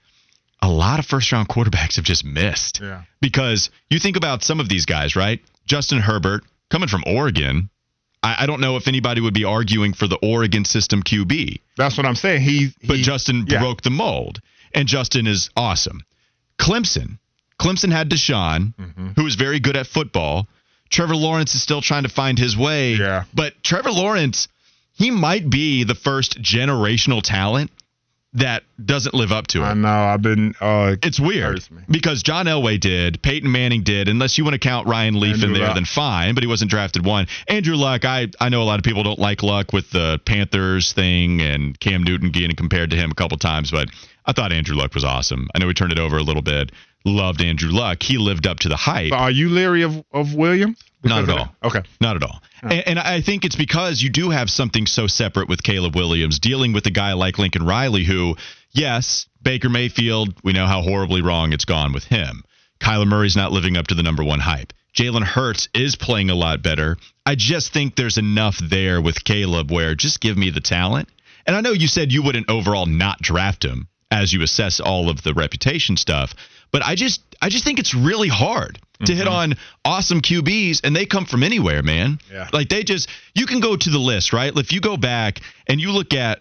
a 0.61 0.69
lot 0.69 0.99
of 0.99 1.05
first 1.05 1.31
round 1.31 1.47
quarterbacks 1.47 1.95
have 1.97 2.05
just 2.05 2.25
missed. 2.25 2.79
Yeah. 2.81 3.03
Because 3.21 3.69
you 3.89 3.99
think 3.99 4.17
about 4.17 4.43
some 4.43 4.59
of 4.59 4.69
these 4.69 4.85
guys, 4.85 5.15
right? 5.15 5.39
Justin 5.65 5.99
Herbert 5.99 6.43
coming 6.69 6.89
from 6.89 7.03
Oregon. 7.05 7.69
I, 8.23 8.37
I 8.43 8.45
don't 8.47 8.61
know 8.61 8.75
if 8.77 8.87
anybody 8.87 9.21
would 9.21 9.33
be 9.33 9.43
arguing 9.45 9.93
for 9.93 10.07
the 10.07 10.17
Oregon 10.23 10.65
system 10.65 11.03
QB, 11.03 11.59
That's 11.77 11.97
what 11.97 12.05
I'm 12.05 12.15
saying. 12.15 12.41
He, 12.41 12.73
but 12.87 12.97
Justin 12.97 13.45
yeah. 13.47 13.59
broke 13.59 13.81
the 13.83 13.89
mold, 13.91 14.39
and 14.73 14.87
Justin 14.87 15.27
is 15.27 15.49
awesome. 15.55 16.01
Clemson, 16.59 17.19
Clemson 17.59 17.91
had 17.91 18.09
Deshaun, 18.09 18.73
Mm-hmm. 18.75 19.09
who 19.15 19.27
is 19.27 19.35
very 19.35 19.59
good 19.59 19.75
at 19.77 19.87
football. 19.87 20.47
Trevor 20.89 21.15
Lawrence 21.15 21.53
is 21.53 21.61
still 21.61 21.81
trying 21.81 22.03
to 22.03 22.09
find 22.09 22.37
his 22.39 22.57
way. 22.57 22.93
Yeah. 22.93 23.25
But 23.33 23.61
Trevor 23.63 23.91
Lawrence, 23.91 24.47
he 24.93 25.11
might 25.11 25.49
be 25.49 25.83
the 25.83 25.95
first 25.95 26.41
generational 26.41 27.21
talent 27.21 27.71
that 28.37 28.63
doesn't 28.83 29.13
live 29.13 29.31
up 29.31 29.47
to 29.47 29.59
it. 29.61 29.65
I 29.65 29.73
know. 29.73 29.87
I've 29.89 30.21
been. 30.21 30.55
Uh, 30.59 30.95
It's 31.03 31.19
weird 31.19 31.61
because 31.89 32.23
John 32.23 32.45
Elway 32.45 32.79
did, 32.79 33.21
Peyton 33.21 33.51
Manning 33.51 33.83
did. 33.83 34.07
Unless 34.07 34.37
you 34.37 34.43
want 34.43 34.53
to 34.53 34.59
count 34.59 34.87
Ryan 34.87 35.19
Leaf 35.19 35.43
in 35.43 35.53
there, 35.53 35.63
Luck. 35.63 35.75
then 35.75 35.85
fine. 35.85 36.33
But 36.33 36.43
he 36.43 36.47
wasn't 36.47 36.71
drafted 36.71 37.05
one. 37.05 37.27
Andrew 37.47 37.75
Luck, 37.75 38.05
I 38.05 38.27
I 38.39 38.49
know 38.49 38.61
a 38.61 38.65
lot 38.65 38.79
of 38.79 38.83
people 38.83 39.03
don't 39.03 39.19
like 39.19 39.43
Luck 39.43 39.73
with 39.73 39.89
the 39.91 40.19
Panthers 40.25 40.93
thing 40.93 41.41
and 41.41 41.79
Cam 41.79 42.03
Newton 42.03 42.29
getting 42.31 42.55
compared 42.55 42.91
to 42.91 42.95
him 42.95 43.11
a 43.11 43.15
couple 43.15 43.37
times, 43.37 43.71
but 43.71 43.89
I 44.25 44.33
thought 44.33 44.51
Andrew 44.51 44.75
Luck 44.75 44.93
was 44.93 45.03
awesome. 45.03 45.47
I 45.55 45.59
know 45.59 45.67
we 45.67 45.73
turned 45.73 45.91
it 45.91 45.99
over 45.99 46.17
a 46.17 46.23
little 46.23 46.41
bit. 46.41 46.71
Loved 47.05 47.41
Andrew 47.41 47.71
Luck. 47.71 48.03
He 48.03 48.17
lived 48.17 48.45
up 48.45 48.59
to 48.59 48.69
the 48.69 48.75
hype. 48.75 49.13
are 49.13 49.31
you 49.31 49.49
leery 49.49 49.83
of 49.83 50.03
of 50.11 50.33
Williams? 50.33 50.77
Not 51.03 51.23
at 51.23 51.29
all. 51.29 51.55
Okay. 51.63 51.81
Not 52.01 52.15
at 52.15 52.23
all. 52.23 52.41
And, 52.61 52.87
and 52.87 52.99
I 52.99 53.21
think 53.21 53.45
it's 53.45 53.55
because 53.55 54.01
you 54.01 54.09
do 54.09 54.29
have 54.31 54.49
something 54.49 54.85
so 54.87 55.07
separate 55.07 55.47
with 55.47 55.63
Caleb 55.63 55.95
Williams 55.95 56.39
dealing 56.39 56.73
with 56.73 56.85
a 56.87 56.91
guy 56.91 57.13
like 57.13 57.37
Lincoln 57.37 57.65
Riley, 57.65 58.03
who, 58.03 58.35
yes, 58.71 59.27
Baker 59.41 59.69
Mayfield, 59.69 60.33
we 60.43 60.53
know 60.53 60.65
how 60.65 60.81
horribly 60.81 61.21
wrong 61.21 61.53
it's 61.53 61.65
gone 61.65 61.93
with 61.93 62.03
him. 62.05 62.43
Kyler 62.79 63.07
Murray's 63.07 63.35
not 63.35 63.51
living 63.51 63.77
up 63.77 63.87
to 63.87 63.95
the 63.95 64.03
number 64.03 64.23
one 64.23 64.39
hype. 64.39 64.73
Jalen 64.95 65.23
Hurts 65.23 65.69
is 65.73 65.95
playing 65.95 66.29
a 66.29 66.35
lot 66.35 66.63
better. 66.63 66.97
I 67.25 67.35
just 67.35 67.71
think 67.71 67.95
there's 67.95 68.17
enough 68.17 68.57
there 68.57 68.99
with 68.99 69.23
Caleb 69.23 69.71
where 69.71 69.93
just 69.93 70.19
give 70.19 70.37
me 70.37 70.49
the 70.49 70.61
talent. 70.61 71.09
And 71.45 71.55
I 71.55 71.61
know 71.61 71.71
you 71.71 71.87
said 71.87 72.11
you 72.11 72.23
wouldn't 72.23 72.49
overall 72.49 72.87
not 72.87 73.21
draft 73.21 73.63
him 73.63 73.87
as 74.09 74.33
you 74.33 74.41
assess 74.41 74.79
all 74.79 75.09
of 75.09 75.21
the 75.21 75.33
reputation 75.33 75.97
stuff, 75.97 76.33
but 76.71 76.83
I 76.85 76.95
just 76.95 77.21
I 77.41 77.49
just 77.49 77.63
think 77.63 77.79
it's 77.79 77.93
really 77.93 78.29
hard 78.29 78.79
to 79.05 79.13
hit 79.13 79.25
mm-hmm. 79.25 79.33
on 79.33 79.53
awesome 79.85 80.21
QBs 80.21 80.81
and 80.83 80.95
they 80.95 81.05
come 81.05 81.25
from 81.25 81.43
anywhere, 81.43 81.83
man. 81.83 82.19
Yeah. 82.31 82.47
Like 82.51 82.69
they 82.69 82.83
just 82.83 83.09
you 83.35 83.45
can 83.45 83.59
go 83.59 83.75
to 83.75 83.89
the 83.89 83.99
list, 83.99 84.33
right? 84.33 84.55
If 84.55 84.71
you 84.71 84.81
go 84.81 84.97
back 84.97 85.41
and 85.67 85.79
you 85.79 85.91
look 85.91 86.13
at 86.13 86.39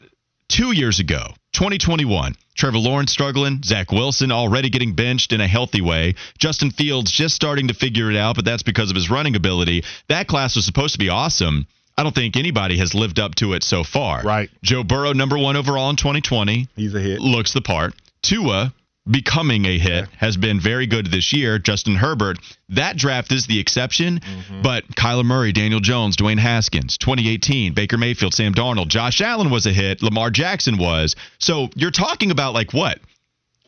2 0.49 0.73
years 0.73 1.01
ago, 1.01 1.35
2021, 1.53 2.35
Trevor 2.55 2.79
Lawrence 2.79 3.11
struggling, 3.13 3.63
Zach 3.63 3.91
Wilson 3.91 4.31
already 4.31 4.71
getting 4.71 4.95
benched 4.95 5.33
in 5.33 5.41
a 5.41 5.47
healthy 5.47 5.81
way, 5.81 6.15
Justin 6.39 6.71
Fields 6.71 7.11
just 7.11 7.35
starting 7.35 7.69
to 7.69 7.75
figure 7.75 8.11
it 8.11 8.17
out, 8.17 8.37
but 8.37 8.45
that's 8.45 8.63
because 8.63 8.91
of 8.91 8.97
his 8.97 9.11
running 9.11 9.37
ability. 9.37 9.83
That 10.09 10.29
class 10.29 10.57
was 10.57 10.65
supposed 10.65 10.95
to 10.95 10.99
be 10.99 11.09
awesome. 11.09 11.67
I 11.99 12.03
don't 12.03 12.15
think 12.15 12.37
anybody 12.37 12.77
has 12.79 12.95
lived 12.95 13.19
up 13.19 13.35
to 13.37 13.55
it 13.55 13.63
so 13.63 13.83
far. 13.83 14.23
Right. 14.23 14.51
Joe 14.63 14.85
Burrow, 14.85 15.13
number 15.13 15.39
one 15.39 15.57
overall 15.57 15.89
in 15.91 15.97
2020, 15.97 16.69
He's 16.77 16.95
a 16.95 17.01
hit. 17.01 17.21
looks 17.21 17.53
the 17.53 17.63
part. 17.63 17.95
Tua 18.23 18.73
becoming 19.09 19.65
a 19.67 19.79
hit 19.79 20.09
has 20.19 20.37
been 20.37 20.61
very 20.61 20.87
good 20.87 21.07
this 21.11 21.33
year. 21.33 21.59
Justin 21.59 21.95
Herbert, 21.95 22.39
that 22.71 22.97
draft 22.97 23.33
is 23.33 23.47
the 23.47 23.59
exception, 23.59 24.21
mm-hmm. 24.21 24.63
but 24.63 24.87
Kyler 24.89 25.25
Murray, 25.25 25.53
Daniel 25.53 25.81
Jones, 25.81 26.17
Dwayne 26.17 26.39
Haskins, 26.39 26.99
2018, 26.99 27.75
Baker 27.75 27.99
Mayfield, 27.99 28.35
Sam 28.35 28.55
Darnold, 28.55 28.89
Josh 28.89 29.21
Allen 29.21 29.51
was 29.51 29.67
a 29.67 29.73
hit, 29.73 30.03
Lamar 30.03 30.31
Jackson 30.31 30.79
was. 30.79 31.15
So 31.39 31.69
you're 31.75 31.91
talking 31.91 32.31
about 32.31 32.55
like 32.55 32.73
what? 32.73 32.99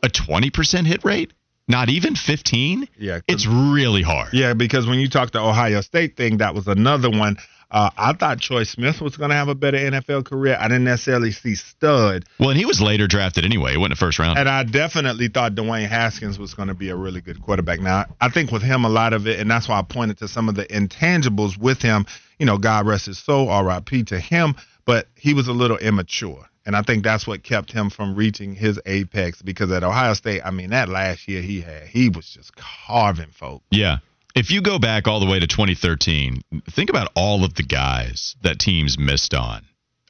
A 0.03 0.09
20% 0.09 0.87
hit 0.87 1.05
rate? 1.05 1.33
Not 1.69 1.91
even 1.91 2.17
15? 2.17 2.89
Yeah. 2.99 3.21
It's 3.29 3.47
really 3.47 4.03
hard. 4.03 4.33
Yeah, 4.33 4.55
because 4.55 4.87
when 4.87 4.99
you 4.99 5.09
talk 5.09 5.33
the 5.33 5.41
Ohio 5.41 5.83
State 5.83 6.17
thing, 6.17 6.39
that 6.39 6.55
was 6.55 6.67
another 6.67 7.11
one. 7.11 7.37
Uh, 7.71 7.91
I 7.99 8.15
thought 8.15 8.41
Troy 8.41 8.65
Smith 8.65 9.01
was 9.03 9.17
going 9.17 9.29
to 9.31 9.37
have 9.37 9.49
a 9.49 9.55
better 9.55 9.77
NFL 9.77 10.25
career. 10.25 10.57
I 10.59 10.69
didn't 10.69 10.85
necessarily 10.85 11.33
see 11.33 11.55
stud, 11.55 12.25
Well, 12.41 12.51
and 12.51 12.59
he 12.59 12.65
was 12.65 12.81
later 12.81 13.07
drafted 13.07 13.45
anyway. 13.45 13.73
He 13.73 13.77
went 13.77 13.91
in 13.91 13.97
the 13.97 13.97
first 13.97 14.19
round. 14.19 14.39
and 14.39 14.49
I 14.49 14.63
definitely 14.65 15.29
thought 15.29 15.55
Dwayne 15.55 15.87
Haskins 15.89 16.39
was 16.39 16.55
going 16.55 16.69
to 16.69 16.75
be 16.75 16.89
a 16.89 16.97
really 16.97 17.21
good 17.21 17.43
quarterback. 17.43 17.81
Now, 17.81 18.07
I 18.21 18.31
think 18.31 18.51
with 18.53 18.63
him, 18.63 18.85
a 18.85 18.89
lot 18.89 19.13
of 19.13 19.27
it, 19.27 19.39
and 19.39 19.51
that's 19.51 19.69
why 19.69 19.79
I 19.79 19.83
pointed 19.83 20.19
to 20.19 20.29
some 20.29 20.49
of 20.49 20.55
the 20.55 20.65
intangibles 20.67 21.59
with 21.59 21.83
him. 21.83 22.07
You 22.39 22.47
know, 22.47 22.57
God 22.57 22.87
rest 22.87 23.07
his 23.07 23.19
soul, 23.19 23.49
R.I.P. 23.51 24.05
to 24.05 24.19
him, 24.19 24.55
but 24.87 25.09
he 25.17 25.35
was 25.35 25.49
a 25.49 25.53
little 25.53 25.77
immature. 25.79 26.47
And 26.65 26.77
I 26.77 26.83
think 26.83 27.03
that's 27.03 27.27
what 27.27 27.43
kept 27.43 27.73
him 27.73 27.89
from 27.89 28.15
reaching 28.15 28.55
his 28.55 28.79
apex 28.85 29.41
because 29.41 29.73
at 29.73 29.83
Ohio 29.83 30.13
State, 30.13 30.43
I 30.45 30.51
mean, 30.51 30.71
that 30.71 30.89
last 30.91 31.27
year 31.27 31.41
he 31.41 31.63
had, 31.63 31.85
he 31.85 32.11
was 32.11 32.29
just 32.29 32.53
carving 32.57 33.31
folks. 33.31 33.65
Yeah. 33.71 33.99
If 34.39 34.53
you 34.53 34.63
go 34.63 34.79
back 34.79 35.09
all 35.09 35.19
the 35.19 35.27
way 35.27 35.41
to 35.41 35.49
2013, 35.49 36.43
think 36.71 36.91
about 36.91 37.11
all 37.17 37.45
of 37.45 37.55
the 37.55 37.65
guys 37.65 38.37
that 38.43 38.61
teams 38.61 38.97
missed 38.97 39.35
on. 39.35 39.65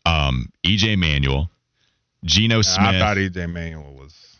Um, 0.05 0.51
EJ 0.67 0.99
Manuel, 0.99 1.51
Geno 2.25 2.61
Smith. 2.61 2.87
I 2.87 2.99
thought 2.99 3.17
EJ 3.17 3.51
Manuel 3.51 3.95
was. 3.95 4.37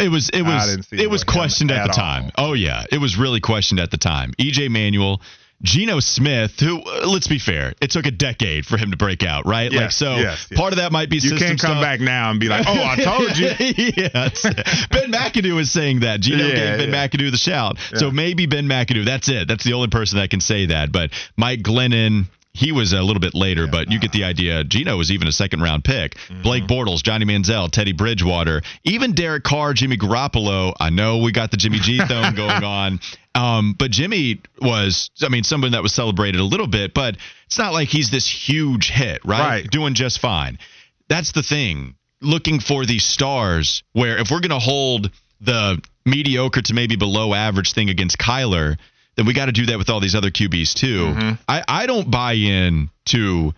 it 0.00 0.10
was 0.10 0.28
it 0.30 0.42
I 0.42 0.54
was 0.54 0.70
didn't 0.70 0.86
see 0.86 0.96
it 0.96 1.02
it 1.02 1.10
was 1.10 1.22
questioned 1.22 1.70
at 1.70 1.82
at 1.82 1.86
the 1.86 1.92
time. 1.92 2.32
all. 2.34 2.50
Oh 2.50 2.52
yeah, 2.54 2.84
it 2.90 2.98
was 2.98 3.16
really 3.16 3.38
questioned 3.38 3.78
at 3.78 3.92
the 3.92 3.96
time. 3.96 4.32
EJ 4.40 4.70
Manuel, 4.70 5.20
Geno 5.62 5.98
Smith, 5.98 6.60
who 6.60 6.80
uh, 6.82 7.06
let's 7.08 7.26
be 7.26 7.38
fair, 7.40 7.74
it 7.80 7.90
took 7.90 8.06
a 8.06 8.12
decade 8.12 8.64
for 8.64 8.76
him 8.76 8.92
to 8.92 8.96
break 8.96 9.24
out, 9.24 9.44
right? 9.44 9.72
like 9.72 9.90
so 9.90 10.14
yes, 10.16 10.46
yes. 10.50 10.58
part 10.58 10.72
of 10.72 10.76
that 10.78 10.92
might 10.92 11.10
be 11.10 11.16
You 11.16 11.30
can't 11.30 11.58
come 11.60 11.72
stuff. 11.78 11.82
back 11.82 11.98
now 12.00 12.30
and 12.30 12.38
be 12.38 12.46
like, 12.48 12.64
"Oh, 12.68 12.72
I 12.80 12.96
told 13.04 13.36
you." 13.36 13.50
yes. 13.96 14.42
Ben 14.90 15.10
McAdoo 15.10 15.60
is 15.60 15.72
saying 15.72 16.00
that. 16.00 16.20
Geno 16.20 16.44
Yeah, 16.46 16.54
gave 16.54 16.78
Ben 16.78 16.90
yeah. 16.90 17.08
McAdoo 17.08 17.30
the 17.32 17.36
shout. 17.38 17.76
So 17.94 18.10
maybe 18.12 18.46
Ben 18.46 18.66
McAdoo. 18.66 19.04
That's 19.04 19.28
it. 19.28 19.48
That's 19.48 19.64
the 19.64 19.72
only 19.72 19.88
person 19.88 20.18
that 20.18 20.30
can 20.30 20.40
say 20.40 20.66
that. 20.66 20.92
But 20.92 21.10
Mike 21.36 21.60
Glennon, 21.62 22.26
he 22.52 22.70
was 22.72 22.92
a 22.92 23.02
little 23.02 23.20
bit 23.20 23.34
later, 23.34 23.66
but 23.66 23.90
you 23.90 23.98
get 23.98 24.12
the 24.12 24.24
idea. 24.24 24.62
Geno 24.64 24.96
was 24.96 25.10
even 25.10 25.26
a 25.28 25.32
second 25.32 25.60
round 25.60 25.82
pick. 25.84 26.14
Mm-hmm. 26.14 26.42
Blake 26.42 26.64
Bortles, 26.68 27.02
Johnny 27.02 27.24
Manziel, 27.24 27.68
Teddy 27.70 27.92
Bridgewater, 27.92 28.62
even 28.84 29.12
Derek 29.12 29.42
Carr, 29.42 29.74
Jimmy 29.74 29.96
Garoppolo. 29.96 30.72
I 30.78 30.90
know 30.90 31.18
we 31.18 31.32
got 31.32 31.50
the 31.50 31.56
Jimmy 31.56 31.80
G 31.80 31.98
thing 31.98 32.34
going 32.36 32.62
on. 32.64 33.00
Um, 33.38 33.76
but 33.78 33.92
Jimmy 33.92 34.40
was, 34.60 35.10
I 35.22 35.28
mean, 35.28 35.44
someone 35.44 35.72
that 35.72 35.82
was 35.82 35.94
celebrated 35.94 36.40
a 36.40 36.44
little 36.44 36.66
bit, 36.66 36.92
but 36.92 37.16
it's 37.46 37.58
not 37.58 37.72
like 37.72 37.88
he's 37.88 38.10
this 38.10 38.26
huge 38.26 38.90
hit, 38.90 39.24
right? 39.24 39.38
Right. 39.40 39.70
Doing 39.70 39.94
just 39.94 40.18
fine. 40.18 40.58
That's 41.08 41.30
the 41.32 41.44
thing. 41.44 41.94
Looking 42.20 42.58
for 42.58 42.84
these 42.84 43.04
stars 43.04 43.84
where 43.92 44.18
if 44.18 44.32
we're 44.32 44.40
going 44.40 44.50
to 44.50 44.58
hold 44.58 45.12
the 45.40 45.80
mediocre 46.04 46.62
to 46.62 46.74
maybe 46.74 46.96
below 46.96 47.32
average 47.32 47.74
thing 47.74 47.90
against 47.90 48.18
Kyler, 48.18 48.76
then 49.14 49.24
we 49.24 49.34
got 49.34 49.46
to 49.46 49.52
do 49.52 49.66
that 49.66 49.78
with 49.78 49.88
all 49.88 50.00
these 50.00 50.16
other 50.16 50.30
QBs 50.30 50.74
too. 50.74 51.06
Mm-hmm. 51.06 51.30
I, 51.46 51.62
I 51.68 51.86
don't 51.86 52.10
buy 52.10 52.32
in 52.32 52.90
to 53.06 53.54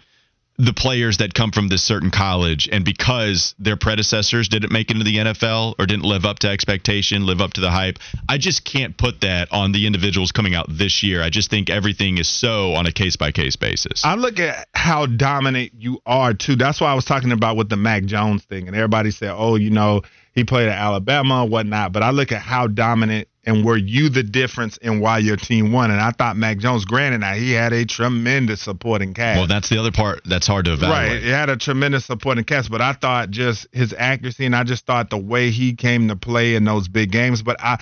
the 0.61 0.75
players 0.75 1.19
that 1.19 1.33
come 1.33 1.53
from 1.53 1.69
this 1.69 1.83
certain 1.83 2.11
college 2.11 2.69
and 2.71 2.85
because 2.85 3.55
their 3.59 3.77
predecessors 3.77 4.49
didn't 4.49 4.71
make 4.71 4.91
it 4.91 4.95
into 4.95 5.05
the 5.05 5.17
NFL 5.17 5.75
or 5.79 5.87
didn't 5.87 6.05
live 6.05 6.27
up 6.27 6.41
to 6.41 6.49
expectation, 6.49 7.25
live 7.25 7.41
up 7.41 7.55
to 7.55 7.63
the 7.63 7.71
hype, 7.71 7.99
I 8.29 8.37
just 8.37 8.65
can't 8.65 8.97
put 8.97 9.23
that 9.23 9.51
on 9.53 9.73
the 9.73 9.87
individuals 9.87 10.33
coming 10.33 10.55
out 10.55 10.67
this 10.69 11.03
year. 11.03 11.23
I 11.23 11.31
just 11.31 11.49
think 11.49 11.71
everything 11.71 12.19
is 12.19 12.29
so 12.29 12.75
on 12.75 12.87
a 12.87 12.93
case 12.93 13.17
by 13.17 13.33
case 13.33 13.57
basis. 13.57 14.05
I 14.05 14.17
look 14.17 14.39
at 14.39 14.69
how 14.75 15.07
dominant 15.07 15.73
you 15.79 16.01
are 16.05 16.35
too. 16.35 16.57
That's 16.57 16.81
why 16.81 16.91
I 16.91 16.95
was 16.95 17.07
talking 17.07 17.33
about 17.33 17.57
with 17.57 17.71
the 17.71 17.77
Mac 17.77 18.05
Jones 18.05 18.45
thing, 18.45 18.67
and 18.67 18.77
everybody 18.77 19.11
said, 19.13 19.33
"Oh, 19.35 19.57
you 19.57 19.71
know, 19.71 20.03
he 20.35 20.45
played 20.45 20.69
at 20.69 20.79
Alabama, 20.79 21.47
whatnot." 21.47 21.93
But 21.93 22.03
I 22.03 22.11
look 22.11 22.33
at 22.33 22.43
how 22.43 22.67
dominant 22.67 23.29
and 23.45 23.65
were 23.65 23.77
you 23.77 24.09
the 24.11 24.23
difference 24.23 24.77
in 24.79 25.01
why 25.01 25.19
your 25.19 25.37
team 25.37 25.73
won? 25.73 25.91
And 25.91 26.01
I 26.01 26.11
thought 26.11 26.37
Mac 26.37 26.59
Jones, 26.59 26.85
granted, 26.85 27.19
now 27.19 27.33
he 27.35 27.53
had 27.53 27.73
a 27.73 27.85
tremendous 27.87 28.61
supporting 28.61 29.15
cast. 29.15 29.39
well, 29.39 29.47
that's 29.47 29.69
the 29.69 29.79
other 29.79 29.93
part 29.93 30.21
that's 30.25 30.47
hard 30.47 30.67
to 30.67 30.75
evaluate. 30.75 31.13
Right, 31.13 31.23
he 31.23 31.31
had 31.31 31.49
a 31.49 31.57
tremendous 31.57 32.05
supporting 32.05 32.45
cast, 32.45 32.71
but 32.71 32.81
I 32.81 32.93
thought 32.93 33.31
just 33.31 33.67
his 33.73 33.95
accuracy, 33.97 34.47
and 34.47 34.55
I 34.55 34.65
just 34.65 34.85
thought 34.87 35.11
the 35.11 35.19
way 35.19 35.51
he 35.51 35.75
came 35.75 36.09
to 36.09 36.17
play 36.17 36.55
in 36.55 36.65
those 36.65 36.89
big 36.89 37.11
games. 37.13 37.43
But 37.43 37.57
I, 37.61 37.79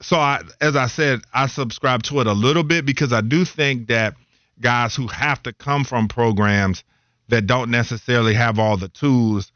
so 0.00 0.16
I, 0.16 0.42
as 0.60 0.76
I 0.76 0.86
said, 0.86 1.20
I 1.34 1.46
subscribe 1.46 2.04
to 2.04 2.20
it 2.20 2.26
a 2.26 2.32
little 2.32 2.64
bit 2.64 2.86
because 2.86 3.12
I 3.12 3.20
do 3.20 3.44
think 3.44 3.88
that 3.88 4.14
guys 4.60 4.94
who 4.94 5.08
have 5.08 5.42
to 5.42 5.52
come 5.52 5.84
from 5.84 6.06
programs 6.06 6.84
that 7.28 7.46
don't 7.46 7.70
necessarily 7.70 8.34
have 8.34 8.58
all 8.58 8.76
the 8.76 8.88
tools 8.88 9.50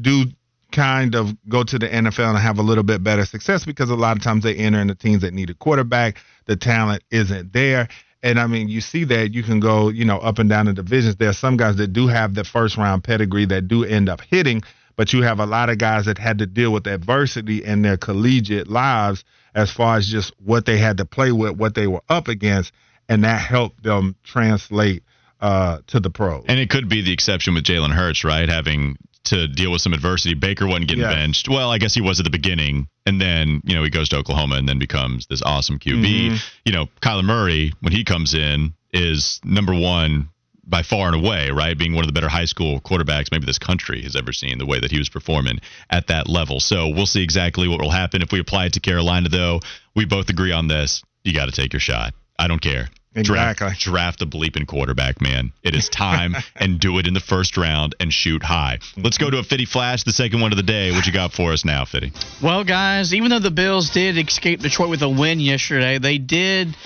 do 0.00 0.26
kind 0.72 1.14
of 1.14 1.36
go 1.48 1.62
to 1.62 1.78
the 1.78 1.88
NFL 1.88 2.30
and 2.30 2.38
have 2.38 2.58
a 2.58 2.62
little 2.62 2.84
bit 2.84 3.02
better 3.02 3.24
success 3.24 3.64
because 3.64 3.90
a 3.90 3.94
lot 3.94 4.16
of 4.16 4.22
times 4.22 4.44
they 4.44 4.54
enter 4.54 4.80
in 4.80 4.86
the 4.86 4.94
teams 4.94 5.22
that 5.22 5.34
need 5.34 5.50
a 5.50 5.54
quarterback. 5.54 6.18
The 6.46 6.56
talent 6.56 7.02
isn't 7.10 7.52
there. 7.52 7.88
And 8.22 8.38
I 8.38 8.46
mean, 8.46 8.68
you 8.68 8.80
see 8.80 9.04
that 9.04 9.32
you 9.32 9.42
can 9.42 9.60
go, 9.60 9.88
you 9.88 10.04
know, 10.04 10.18
up 10.18 10.38
and 10.38 10.48
down 10.48 10.66
the 10.66 10.72
divisions. 10.72 11.16
There 11.16 11.30
are 11.30 11.34
some 11.34 11.56
guys 11.56 11.76
that 11.76 11.92
do 11.92 12.06
have 12.06 12.34
the 12.34 12.44
first 12.44 12.76
round 12.76 13.02
pedigree 13.02 13.46
that 13.46 13.68
do 13.68 13.84
end 13.84 14.08
up 14.08 14.20
hitting, 14.20 14.62
but 14.96 15.12
you 15.12 15.22
have 15.22 15.40
a 15.40 15.46
lot 15.46 15.70
of 15.70 15.78
guys 15.78 16.04
that 16.06 16.18
had 16.18 16.38
to 16.38 16.46
deal 16.46 16.72
with 16.72 16.86
adversity 16.86 17.64
in 17.64 17.82
their 17.82 17.96
collegiate 17.96 18.68
lives 18.68 19.24
as 19.54 19.70
far 19.70 19.96
as 19.96 20.06
just 20.06 20.32
what 20.44 20.66
they 20.66 20.78
had 20.78 20.98
to 20.98 21.04
play 21.04 21.32
with, 21.32 21.56
what 21.56 21.74
they 21.74 21.86
were 21.86 22.02
up 22.08 22.28
against, 22.28 22.72
and 23.08 23.24
that 23.24 23.40
helped 23.40 23.82
them 23.82 24.14
translate 24.22 25.02
uh, 25.40 25.78
to 25.86 26.00
the 26.00 26.10
pros. 26.10 26.44
And 26.46 26.60
it 26.60 26.70
could 26.70 26.88
be 26.88 27.02
the 27.02 27.12
exception 27.12 27.54
with 27.54 27.64
Jalen 27.64 27.92
Hurts, 27.92 28.24
right? 28.24 28.48
Having 28.48 28.98
to 29.30 29.48
deal 29.48 29.72
with 29.72 29.80
some 29.82 29.92
adversity. 29.92 30.34
Baker 30.34 30.66
wasn't 30.66 30.86
getting 30.88 31.02
Yeah. 31.02 31.14
benched. 31.14 31.48
Well, 31.48 31.70
I 31.72 31.78
guess 31.78 31.94
he 31.94 32.00
was 32.00 32.20
at 32.20 32.24
the 32.24 32.30
beginning, 32.30 32.86
and 33.06 33.20
then 33.20 33.60
you 33.64 33.74
know 33.74 33.82
he 33.82 33.90
goes 33.90 34.08
to 34.10 34.16
Oklahoma 34.16 34.56
and 34.56 34.68
then 34.68 34.78
becomes 34.78 35.26
this 35.26 35.42
awesome 35.42 35.78
QB. 35.78 36.30
Mhm. 36.30 36.42
You 36.64 36.72
know, 36.72 36.88
Kyler 37.00 37.24
Murray 37.24 37.72
when 37.80 37.92
he 37.92 38.04
comes 38.04 38.34
in 38.34 38.74
is 38.92 39.40
number 39.44 39.74
one 39.74 40.28
by 40.66 40.82
far 40.82 41.08
and 41.08 41.16
away, 41.16 41.50
right? 41.50 41.76
Being 41.76 41.94
one 41.94 42.04
of 42.04 42.06
the 42.06 42.12
better 42.12 42.28
high 42.28 42.44
school 42.44 42.80
quarterbacks 42.80 43.32
maybe 43.32 43.44
this 43.46 43.58
country 43.58 44.02
has 44.02 44.14
ever 44.14 44.32
seen. 44.32 44.58
The 44.58 44.66
way 44.66 44.78
that 44.78 44.92
he 44.92 44.98
was 44.98 45.08
performing 45.08 45.60
at 45.90 46.06
that 46.08 46.28
level. 46.28 46.60
So 46.60 46.86
we'll 46.88 47.06
see 47.06 47.22
exactly 47.22 47.66
what 47.66 47.80
will 47.80 47.90
happen 47.90 48.22
if 48.22 48.30
we 48.30 48.38
apply 48.38 48.66
it 48.66 48.74
to 48.74 48.80
Carolina. 48.80 49.28
Though 49.28 49.60
we 49.96 50.04
both 50.04 50.28
agree 50.28 50.52
on 50.52 50.68
this, 50.68 51.02
you 51.24 51.32
got 51.32 51.46
to 51.46 51.52
take 51.52 51.72
your 51.72 51.80
shot. 51.80 52.14
I 52.38 52.46
don't 52.46 52.60
care. 52.62 52.88
Exactly. 53.14 53.66
Draft, 53.66 53.80
draft 53.80 54.22
a 54.22 54.26
bleeping 54.26 54.66
quarterback, 54.66 55.20
man. 55.20 55.52
It 55.64 55.74
is 55.74 55.88
time 55.88 56.36
and 56.56 56.78
do 56.78 56.98
it 56.98 57.08
in 57.08 57.14
the 57.14 57.20
first 57.20 57.56
round 57.56 57.96
and 57.98 58.12
shoot 58.12 58.42
high. 58.42 58.78
Let's 58.96 59.18
go 59.18 59.28
to 59.30 59.38
a 59.38 59.42
Fitty 59.42 59.64
Flash, 59.64 60.04
the 60.04 60.12
second 60.12 60.40
one 60.40 60.52
of 60.52 60.56
the 60.56 60.62
day. 60.62 60.92
What 60.92 61.06
you 61.06 61.12
got 61.12 61.32
for 61.32 61.52
us 61.52 61.64
now, 61.64 61.84
Fitty? 61.84 62.12
Well, 62.40 62.62
guys, 62.62 63.12
even 63.12 63.30
though 63.30 63.40
the 63.40 63.50
Bills 63.50 63.90
did 63.90 64.16
escape 64.16 64.60
Detroit 64.60 64.90
with 64.90 65.02
a 65.02 65.08
win 65.08 65.40
yesterday, 65.40 65.98
they 65.98 66.18
did 66.18 66.76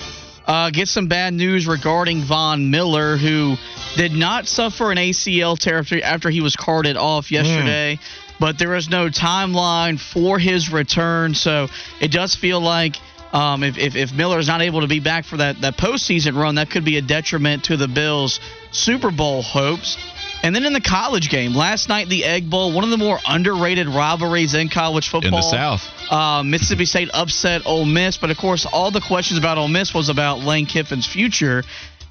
uh, 0.46 0.70
get 0.70 0.88
some 0.88 1.08
bad 1.08 1.34
news 1.34 1.66
regarding 1.66 2.22
Von 2.22 2.70
Miller, 2.70 3.18
who 3.18 3.56
did 3.96 4.12
not 4.12 4.46
suffer 4.46 4.90
an 4.90 4.98
ACL 4.98 5.58
tear 5.58 5.78
after, 5.78 6.02
after 6.02 6.30
he 6.30 6.40
was 6.40 6.56
carted 6.56 6.96
off 6.96 7.30
yesterday. 7.30 7.98
But 8.40 8.58
there 8.58 8.74
is 8.74 8.88
no 8.88 9.08
timeline 9.08 9.98
for 9.98 10.38
his 10.38 10.70
return, 10.70 11.34
so 11.34 11.68
it 12.00 12.10
does 12.10 12.34
feel 12.34 12.60
like 12.60 12.96
um, 13.34 13.64
if, 13.64 13.76
if, 13.76 13.96
if 13.96 14.12
Miller 14.14 14.38
is 14.38 14.46
not 14.46 14.62
able 14.62 14.82
to 14.82 14.86
be 14.86 15.00
back 15.00 15.24
for 15.24 15.38
that, 15.38 15.60
that 15.62 15.76
postseason 15.76 16.36
run, 16.36 16.54
that 16.54 16.70
could 16.70 16.84
be 16.84 16.98
a 16.98 17.02
detriment 17.02 17.64
to 17.64 17.76
the 17.76 17.88
Bills' 17.88 18.38
Super 18.70 19.10
Bowl 19.10 19.42
hopes. 19.42 19.98
And 20.44 20.54
then 20.54 20.64
in 20.64 20.72
the 20.72 20.80
college 20.80 21.30
game, 21.30 21.52
last 21.52 21.88
night, 21.88 22.08
the 22.08 22.24
Egg 22.24 22.48
Bowl, 22.48 22.72
one 22.72 22.84
of 22.84 22.90
the 22.90 22.96
more 22.96 23.18
underrated 23.26 23.88
rivalries 23.88 24.54
in 24.54 24.68
college 24.68 25.08
football. 25.08 25.28
In 25.28 25.34
the 25.34 25.42
South. 25.42 26.12
Uh, 26.12 26.44
Mississippi 26.44 26.84
State 26.84 27.10
upset 27.12 27.62
Ole 27.66 27.84
Miss, 27.84 28.18
but 28.18 28.30
of 28.30 28.36
course, 28.36 28.66
all 28.66 28.92
the 28.92 29.00
questions 29.00 29.38
about 29.38 29.58
Ole 29.58 29.68
Miss 29.68 29.92
was 29.92 30.10
about 30.10 30.40
Lane 30.40 30.66
Kiffin's 30.66 31.06
future. 31.06 31.64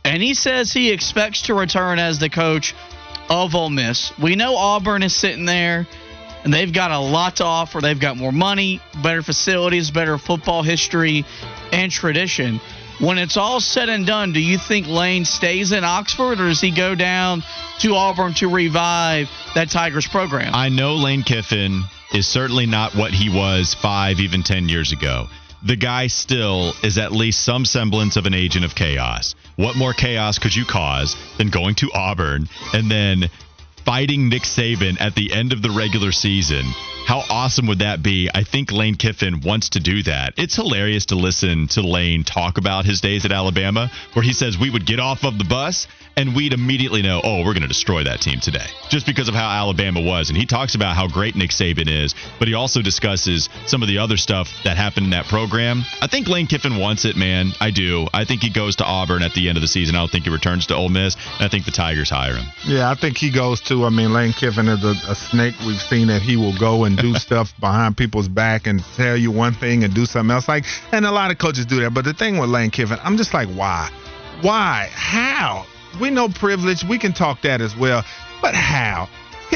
And 0.03 0.21
he 0.21 0.33
says 0.33 0.73
he 0.73 0.91
expects 0.91 1.43
to 1.43 1.53
return 1.53 1.99
as 1.99 2.19
the 2.19 2.29
coach 2.29 2.75
of 3.29 3.55
Ole 3.55 3.69
Miss. 3.69 4.11
We 4.19 4.35
know 4.35 4.57
Auburn 4.57 5.03
is 5.03 5.15
sitting 5.15 5.45
there, 5.45 5.87
and 6.43 6.53
they've 6.53 6.71
got 6.71 6.91
a 6.91 6.99
lot 6.99 7.37
to 7.37 7.45
offer. 7.45 7.81
They've 7.81 7.99
got 7.99 8.17
more 8.17 8.31
money, 8.31 8.81
better 9.01 9.21
facilities, 9.21 9.91
better 9.91 10.17
football 10.17 10.63
history, 10.63 11.25
and 11.71 11.91
tradition. 11.91 12.59
When 12.99 13.17
it's 13.17 13.37
all 13.37 13.59
said 13.59 13.89
and 13.89 14.05
done, 14.05 14.33
do 14.33 14.39
you 14.39 14.57
think 14.57 14.87
Lane 14.87 15.25
stays 15.25 15.71
in 15.71 15.83
Oxford, 15.83 16.39
or 16.39 16.47
does 16.49 16.61
he 16.61 16.71
go 16.71 16.95
down 16.95 17.43
to 17.79 17.95
Auburn 17.95 18.33
to 18.35 18.47
revive 18.47 19.29
that 19.55 19.69
Tigers 19.71 20.07
program? 20.07 20.53
I 20.53 20.69
know 20.69 20.95
Lane 20.95 21.23
Kiffin 21.23 21.83
is 22.13 22.27
certainly 22.27 22.65
not 22.65 22.95
what 22.95 23.11
he 23.11 23.29
was 23.29 23.73
five, 23.73 24.19
even 24.19 24.43
10 24.43 24.69
years 24.69 24.91
ago. 24.91 25.27
The 25.65 25.75
guy 25.75 26.07
still 26.07 26.73
is 26.83 26.97
at 26.97 27.11
least 27.11 27.43
some 27.43 27.65
semblance 27.65 28.15
of 28.15 28.25
an 28.25 28.33
agent 28.33 28.65
of 28.65 28.75
chaos. 28.75 29.33
What 29.55 29.75
more 29.75 29.93
chaos 29.93 30.37
could 30.37 30.55
you 30.55 30.65
cause 30.65 31.15
than 31.37 31.49
going 31.49 31.75
to 31.75 31.89
Auburn 31.93 32.49
and 32.73 32.91
then 32.91 33.29
fighting 33.85 34.29
Nick 34.29 34.43
Saban 34.43 34.99
at 34.99 35.15
the 35.15 35.33
end 35.33 35.53
of 35.53 35.61
the 35.61 35.71
regular 35.71 36.11
season? 36.11 36.63
How 37.05 37.23
awesome 37.29 37.67
would 37.67 37.79
that 37.79 38.01
be? 38.01 38.29
I 38.33 38.43
think 38.43 38.71
Lane 38.71 38.95
Kiffin 38.95 39.41
wants 39.41 39.69
to 39.69 39.81
do 39.81 40.03
that. 40.03 40.35
It's 40.37 40.55
hilarious 40.55 41.07
to 41.07 41.15
listen 41.15 41.67
to 41.69 41.81
Lane 41.81 42.23
talk 42.23 42.57
about 42.57 42.85
his 42.85 43.01
days 43.01 43.25
at 43.25 43.33
Alabama, 43.33 43.91
where 44.13 44.23
he 44.23 44.31
says 44.31 44.57
we 44.57 44.69
would 44.69 44.85
get 44.85 45.01
off 45.01 45.25
of 45.25 45.37
the 45.37 45.43
bus 45.43 45.87
and 46.15 46.35
we'd 46.35 46.53
immediately 46.53 47.01
know, 47.01 47.21
oh, 47.23 47.39
we're 47.39 47.53
going 47.53 47.63
to 47.63 47.67
destroy 47.67 48.03
that 48.03 48.21
team 48.21 48.39
today, 48.39 48.65
just 48.89 49.05
because 49.05 49.27
of 49.27 49.35
how 49.35 49.49
Alabama 49.49 50.01
was. 50.01 50.29
And 50.29 50.37
he 50.37 50.45
talks 50.45 50.75
about 50.75 50.95
how 50.95 51.07
great 51.07 51.35
Nick 51.35 51.51
Saban 51.51 51.87
is, 51.87 52.15
but 52.39 52.47
he 52.47 52.53
also 52.53 52.81
discusses 52.81 53.49
some 53.65 53.81
of 53.81 53.87
the 53.87 53.97
other 53.97 54.17
stuff 54.17 54.49
that 54.63 54.77
happened 54.77 55.05
in 55.05 55.09
that 55.11 55.25
program. 55.25 55.83
I 56.01 56.07
think 56.07 56.27
Lane 56.27 56.47
Kiffin 56.47 56.77
wants 56.77 57.05
it, 57.05 57.15
man. 57.15 57.51
I 57.59 57.71
do. 57.71 58.07
I 58.13 58.25
think 58.25 58.41
he 58.41 58.49
goes 58.49 58.75
to 58.77 58.85
Auburn 58.85 59.23
at 59.23 59.33
the 59.33 59.49
end 59.49 59.57
of 59.57 59.61
the 59.61 59.67
season. 59.67 59.95
I 59.95 59.99
don't 59.99 60.11
think 60.11 60.25
he 60.25 60.29
returns 60.29 60.67
to 60.67 60.75
Ole 60.75 60.89
Miss, 60.89 61.15
and 61.15 61.45
I 61.45 61.47
think 61.47 61.65
the 61.65 61.71
Tigers 61.71 62.09
hire 62.09 62.35
him. 62.35 62.45
Yeah, 62.65 62.89
I 62.89 62.95
think 62.95 63.17
he 63.17 63.31
goes 63.31 63.61
to. 63.61 63.85
I 63.85 63.89
mean, 63.89 64.13
Lane 64.13 64.33
Kiffin 64.33 64.67
is 64.67 64.83
a, 64.83 65.11
a 65.11 65.15
snake. 65.15 65.55
We've 65.65 65.81
seen 65.81 66.07
that 66.07 66.21
he 66.21 66.37
will 66.37 66.57
go 66.57 66.85
and 66.85 66.97
do 66.97 67.13
stuff 67.23 67.53
behind 67.59 67.97
people's 67.97 68.27
back 68.27 68.67
and 68.67 68.83
tell 68.95 69.17
you 69.17 69.31
one 69.31 69.53
thing 69.53 69.83
and 69.83 69.93
do 69.93 70.05
something 70.05 70.33
else. 70.33 70.47
Like, 70.47 70.65
and 70.91 71.05
a 71.05 71.11
lot 71.11 71.31
of 71.31 71.37
coaches 71.37 71.65
do 71.65 71.79
that. 71.81 71.93
But 71.93 72.05
the 72.05 72.13
thing 72.13 72.37
with 72.37 72.49
Lane 72.49 72.69
Kiffin, 72.69 72.99
I'm 73.03 73.17
just 73.17 73.33
like, 73.33 73.47
why? 73.49 73.89
Why? 74.41 74.89
How? 74.91 75.65
We 75.99 76.09
know 76.09 76.29
privilege. 76.29 76.83
We 76.83 76.97
can 76.99 77.13
talk 77.13 77.41
that 77.41 77.61
as 77.61 77.75
well. 77.75 78.03
But 78.41 78.55
how? 78.55 79.09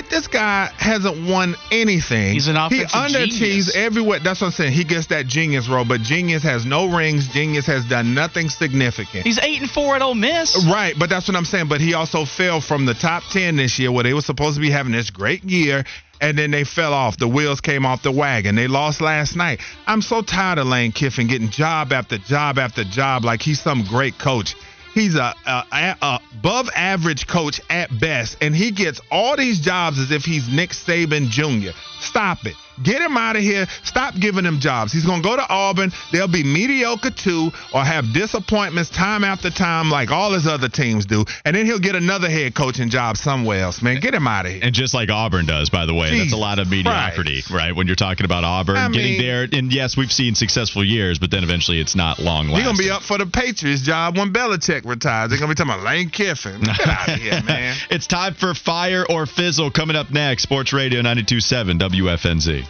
This 0.10 0.28
guy 0.28 0.70
hasn't 0.78 1.28
won 1.30 1.56
anything. 1.72 2.34
He's 2.34 2.48
an 2.48 2.56
offensive 2.56 2.92
He 2.92 2.98
under 2.98 3.26
genius. 3.26 3.76
everywhere. 3.76 4.20
That's 4.20 4.40
what 4.42 4.48
I'm 4.48 4.54
saying. 4.54 4.72
He 4.74 4.84
gets 4.84 5.08
that 5.08 5.28
genius 5.28 5.68
role, 5.68 5.86
but 5.86 6.02
genius 6.02 6.44
has 6.44 6.66
no 6.66 6.96
rings. 6.96 7.28
Genius 7.30 7.66
has 7.66 7.84
done 7.86 8.14
nothing 8.14 8.50
significant. 8.50 9.26
He's 9.26 9.40
eight 9.40 9.60
and 9.60 9.70
four 9.70 9.96
at 9.96 10.02
Ole 10.02 10.16
Miss. 10.16 10.66
Right, 10.66 10.94
but 10.98 11.10
that's 11.10 11.28
what 11.28 11.36
I'm 11.36 11.46
saying. 11.46 11.68
But 11.68 11.82
he 11.82 11.94
also 11.94 12.26
fell 12.26 12.62
from 12.62 12.86
the 12.86 12.94
top 12.94 13.24
10 13.32 13.58
this 13.58 13.80
year 13.80 13.92
where 13.92 14.04
they 14.04 14.14
were 14.14 14.22
supposed 14.22 14.56
to 14.56 14.62
be 14.62 14.70
having 14.70 14.92
this 14.92 15.10
great 15.10 15.44
year. 15.44 15.84
And 16.20 16.36
then 16.38 16.50
they 16.50 16.64
fell 16.64 16.94
off. 16.94 17.18
The 17.18 17.28
wheels 17.28 17.62
came 17.62 17.86
off 17.86 18.02
the 18.02 18.12
wagon. 18.12 18.56
They 18.56 18.68
lost 18.68 19.02
last 19.02 19.36
night. 19.36 19.62
I'm 19.86 20.02
so 20.02 20.22
tired 20.24 20.58
of 20.58 20.66
Lane 20.66 20.92
Kiffin 20.92 21.28
getting 21.28 21.50
job 21.50 21.92
after 21.94 22.18
job 22.18 22.58
after 22.58 22.84
job 22.84 23.24
like 23.24 23.42
he's 23.42 23.62
some 23.62 23.84
great 23.84 24.18
coach. 24.18 24.56
He's 24.98 25.14
a, 25.14 25.36
a, 25.46 25.64
a, 26.02 26.20
above 26.40 26.72
average 26.76 27.28
coach 27.28 27.62
at 27.70 28.00
best, 28.00 28.38
and 28.42 28.56
he 28.56 28.72
gets 28.72 29.00
all 29.12 29.38
these 29.38 29.60
jobs 29.60 30.00
as 30.00 30.10
if 30.10 30.26
he's 30.26 30.50
Nick 30.50 30.72
Saban 30.72 31.30
Jr. 31.30 31.78
Stop 32.00 32.48
it. 32.48 32.56
Get 32.84 33.02
him 33.02 33.18
out 33.18 33.36
of 33.36 33.42
here. 33.42 33.66
Stop 33.84 34.16
giving 34.16 34.46
him 34.46 34.60
jobs. 34.60 34.92
He's 34.94 35.06
going 35.06 35.22
to 35.22 35.28
go 35.28 35.36
to 35.36 35.46
Auburn. 35.50 35.92
They'll 36.12 36.28
be 36.28 36.44
mediocre 36.44 37.12
too, 37.12 37.52
or 37.74 37.84
have 37.84 38.14
disappointments 38.14 38.90
time 38.90 39.24
after 39.24 39.50
time, 39.50 39.90
like 39.90 40.12
all 40.12 40.34
his 40.34 40.46
other 40.48 40.70
teams 40.70 41.06
do. 41.06 41.26
And 41.46 41.56
then 41.56 41.66
he'll 41.66 41.80
get 41.80 41.96
another 41.96 42.30
head 42.30 42.54
coaching 42.56 42.90
job 42.90 43.18
somewhere 43.18 43.62
else. 43.62 43.82
Man, 43.82 44.00
get 44.00 44.14
him 44.14 44.28
out 44.28 44.46
of 44.46 44.52
here. 44.52 44.62
And 44.64 44.74
just 44.76 44.94
like 44.94 45.10
Auburn 45.10 45.46
does, 45.46 45.70
by 45.70 45.86
the 45.86 45.94
way, 45.94 46.18
that's 46.20 46.34
a 46.34 46.38
lot 46.38 46.60
of 46.60 46.70
mediocrity, 46.70 47.42
right? 47.52 47.76
When 47.76 47.88
you're 47.88 47.96
talking 47.96 48.26
about 48.26 48.44
Auburn 48.44 48.78
I 48.78 48.88
getting 48.90 49.14
mean- 49.14 49.22
there, 49.22 49.48
and 49.52 49.72
yes, 49.74 49.98
we've 49.98 50.12
seen 50.12 50.36
successful 50.36 50.84
years, 50.84 51.20
but 51.20 51.32
then 51.32 51.44
eventually 51.44 51.80
it's 51.80 51.96
not 51.96 52.20
long 52.20 52.48
lasting. 52.50 52.58
He's 52.58 52.66
lasting. 52.68 52.78
gonna 52.78 52.78
be 52.78 52.92
up 52.92 53.04
for 53.04 53.18
the 53.18 53.26
Patriots 53.26 53.82
job 53.82 54.18
when 54.18 54.32
Belichick 54.34 54.86
retires. 54.86 55.30
They're 55.30 55.40
gonna 55.40 55.50
be 55.52 55.56
talking 55.56 55.74
about 55.74 55.84
Lane 55.86 56.10
Kiffin. 56.10 56.62
Get 56.62 56.88
out 56.88 57.08
of 57.10 57.16
here, 57.22 57.42
man. 57.44 57.76
it's 57.90 58.08
time 58.08 58.34
for 58.34 58.54
Fire 58.54 59.06
or 59.10 59.26
Fizzle 59.26 59.72
coming 59.72 59.96
up 59.96 60.12
next. 60.12 60.44
Sports 60.44 60.74
Radio 60.74 61.02
92.7 61.02 61.80
WFNZ. 61.80 62.67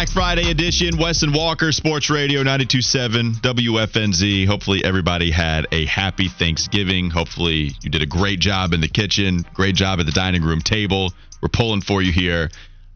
Black 0.00 0.08
Friday 0.08 0.50
edition, 0.50 0.96
Wes 0.96 1.22
and 1.22 1.34
Walke, 1.34 1.74
Sports 1.74 2.08
Radio 2.08 2.42
92.7 2.42 3.34
WFNZ. 3.42 4.46
Hopefully, 4.46 4.82
everybody 4.82 5.30
had 5.30 5.66
a 5.72 5.84
happy 5.84 6.26
Thanksgiving. 6.26 7.10
Hopefully, 7.10 7.72
you 7.82 7.90
did 7.90 8.00
a 8.00 8.06
great 8.06 8.40
job 8.40 8.72
in 8.72 8.80
the 8.80 8.88
kitchen, 8.88 9.44
great 9.52 9.74
job 9.74 10.00
at 10.00 10.06
the 10.06 10.12
dining 10.12 10.42
room 10.42 10.62
table. 10.62 11.12
We're 11.42 11.50
pulling 11.50 11.82
for 11.82 12.00
you 12.00 12.12
here. 12.12 12.48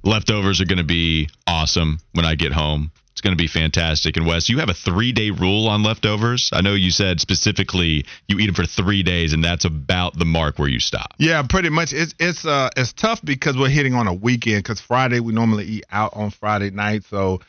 Leftovers 0.03 0.63
are 0.63 0.65
going 0.65 0.79
to 0.79 0.83
be 0.83 1.29
awesome 1.47 1.99
when 2.15 2.25
I 2.25 2.37
get 2.37 2.55
home. 2.55 2.91
It's 3.15 3.21
going 3.21 3.37
to 3.37 3.41
be 3.41 3.47
fantastic. 3.47 4.17
And 4.17 4.27
Wes, 4.27 4.49
you 4.49 4.59
have 4.59 4.69
a 4.69 4.75
three 4.75 5.13
day 5.13 5.31
rule 5.31 5.69
on 5.69 5.85
leftovers. 5.85 6.51
I 6.53 6.63
know 6.63 6.75
you 6.75 6.91
said 6.91 7.21
specifically 7.21 8.07
you 8.27 8.41
eat 8.41 8.47
them 8.47 8.57
for 8.57 8.67
three 8.67 9.05
days, 9.05 9.33
and 9.33 9.45
that's 9.45 9.65
about 9.65 10.19
the 10.19 10.25
mark 10.25 10.59
where 10.59 10.67
you 10.67 10.81
stop. 10.81 11.15
Yeah, 11.19 11.41
pretty 11.49 11.69
much. 11.69 11.93
It's 11.93 12.13
it's 12.19 12.45
uh 12.45 12.71
it's 12.77 12.93
tough 12.93 13.21
because 13.23 13.57
we're 13.57 13.69
hitting 13.69 13.95
on 13.95 14.09
a 14.09 14.15
weekend. 14.15 14.65
Because 14.65 14.81
Friday 14.81 15.21
we 15.21 15.33
normally 15.33 15.65
eat 15.65 15.85
out 15.93 16.13
on 16.17 16.31
Friday 16.31 16.71
night, 16.71 17.05
so 17.05 17.41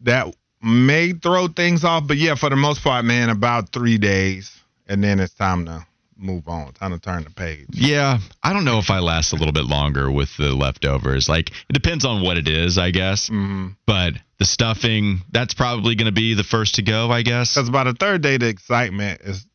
that 0.00 0.34
may 0.60 1.12
throw 1.12 1.46
things 1.46 1.84
off. 1.84 2.08
But 2.08 2.16
yeah, 2.16 2.34
for 2.34 2.50
the 2.50 2.56
most 2.56 2.82
part, 2.82 3.04
man, 3.04 3.28
about 3.28 3.68
three 3.68 3.98
days, 3.98 4.60
and 4.88 5.04
then 5.04 5.20
it's 5.20 5.34
time 5.34 5.66
to 5.66 5.86
move 6.22 6.48
on. 6.48 6.72
Time 6.72 6.92
to 6.92 6.98
turn 6.98 7.24
the 7.24 7.30
page. 7.30 7.66
Yeah, 7.70 8.18
I 8.42 8.52
don't 8.52 8.64
know 8.64 8.78
if 8.78 8.90
I 8.90 9.00
last 9.00 9.32
a 9.32 9.36
little 9.36 9.52
bit 9.52 9.64
longer 9.64 10.10
with 10.10 10.36
the 10.36 10.54
leftovers. 10.54 11.28
Like 11.28 11.50
it 11.50 11.72
depends 11.72 12.04
on 12.04 12.22
what 12.22 12.36
it 12.36 12.48
is, 12.48 12.78
I 12.78 12.90
guess. 12.90 13.28
Mm-hmm. 13.28 13.68
But 13.86 14.14
the 14.38 14.44
stuffing, 14.44 15.22
that's 15.30 15.54
probably 15.54 15.94
going 15.94 16.06
to 16.06 16.12
be 16.12 16.34
the 16.34 16.44
first 16.44 16.76
to 16.76 16.82
go, 16.82 17.10
I 17.10 17.22
guess. 17.22 17.54
Because 17.54 17.70
by 17.70 17.84
the 17.84 17.94
third 17.94 18.22
day, 18.22 18.38
the 18.38 18.48
excitement 18.48 19.20
is 19.22 19.46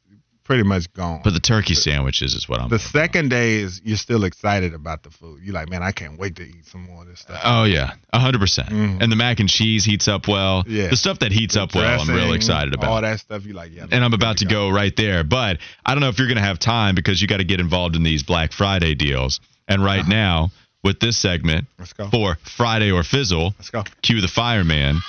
pretty 0.48 0.64
much 0.64 0.92
gone. 0.94 1.22
But 1.24 1.34
the 1.34 1.40
turkey 1.40 1.76
sandwiches 1.76 2.34
is 2.34 2.50
what 2.50 2.60
I'm. 2.62 2.70
the 2.70 2.80
second 2.80 3.30
day 3.30 3.58
is 3.58 3.80
you're 3.84 3.98
still 3.98 4.24
excited 4.24 4.74
about 4.74 5.04
the 5.04 5.12
food. 5.12 5.42
You're 5.44 5.54
like, 5.54 5.70
man, 5.70 5.84
I 5.84 5.92
can't 5.92 6.18
wait 6.18 6.38
to 6.38 6.44
eat 6.44 6.66
some 6.66 6.82
more 6.84 7.04
of 7.04 7.08
this 7.10 7.20
stuff. 7.20 7.40
Oh 7.44 7.66
yeah, 7.66 7.92
hundred 8.14 8.40
percent. 8.40 8.70
Mhm. 8.70 9.02
And 9.04 9.12
the 9.12 9.16
mac 9.16 9.40
and 9.40 9.48
cheese 9.50 9.86
heats 9.86 10.08
up 10.08 10.28
well. 10.28 10.64
Yeah. 10.66 10.88
The 10.88 10.98
stuff 10.98 11.20
that 11.20 11.32
heats 11.32 11.56
up 11.56 11.76
well, 11.76 12.02
I'm 12.02 12.10
real 12.10 12.34
excited 12.34 12.74
about. 12.74 12.90
All 12.90 13.02
that 13.02 13.20
stuff. 13.20 13.46
You 13.46 13.54
like, 13.54 13.72
yeah. 13.76 13.86
and 13.92 14.04
I'm 14.04 14.14
about 14.14 14.38
to 14.38 14.46
we 14.46 14.52
go 14.52 14.70
right 14.70 14.96
there. 14.96 15.24
But 15.24 15.60
I 15.86 15.94
don't 15.94 16.02
know 16.02 16.10
if 16.10 16.18
you're 16.18 16.28
going 16.28 16.38
to 16.38 16.44
have 16.44 16.58
time 16.60 16.96
because 16.96 17.22
you 17.22 17.28
got 17.28 17.38
to 17.38 17.44
get 17.44 17.60
involved 17.60 17.96
in 17.96 18.04
these 18.04 18.24
Black 18.24 18.52
Friday 18.54 18.96
deals. 18.96 19.40
And 19.68 19.84
right 19.84 20.00
Uh-huh. 20.00 20.10
now, 20.10 20.52
with 20.84 21.00
this 21.02 21.18
segment 21.18 21.68
Let's 21.78 21.92
go. 21.92 22.08
for 22.10 22.38
Friday 22.56 22.92
or 22.92 23.04
Fizzle, 23.04 23.54
Let's 23.60 23.70
go. 23.70 23.84
cue 24.02 24.22
the 24.22 24.28
fireman. 24.30 25.02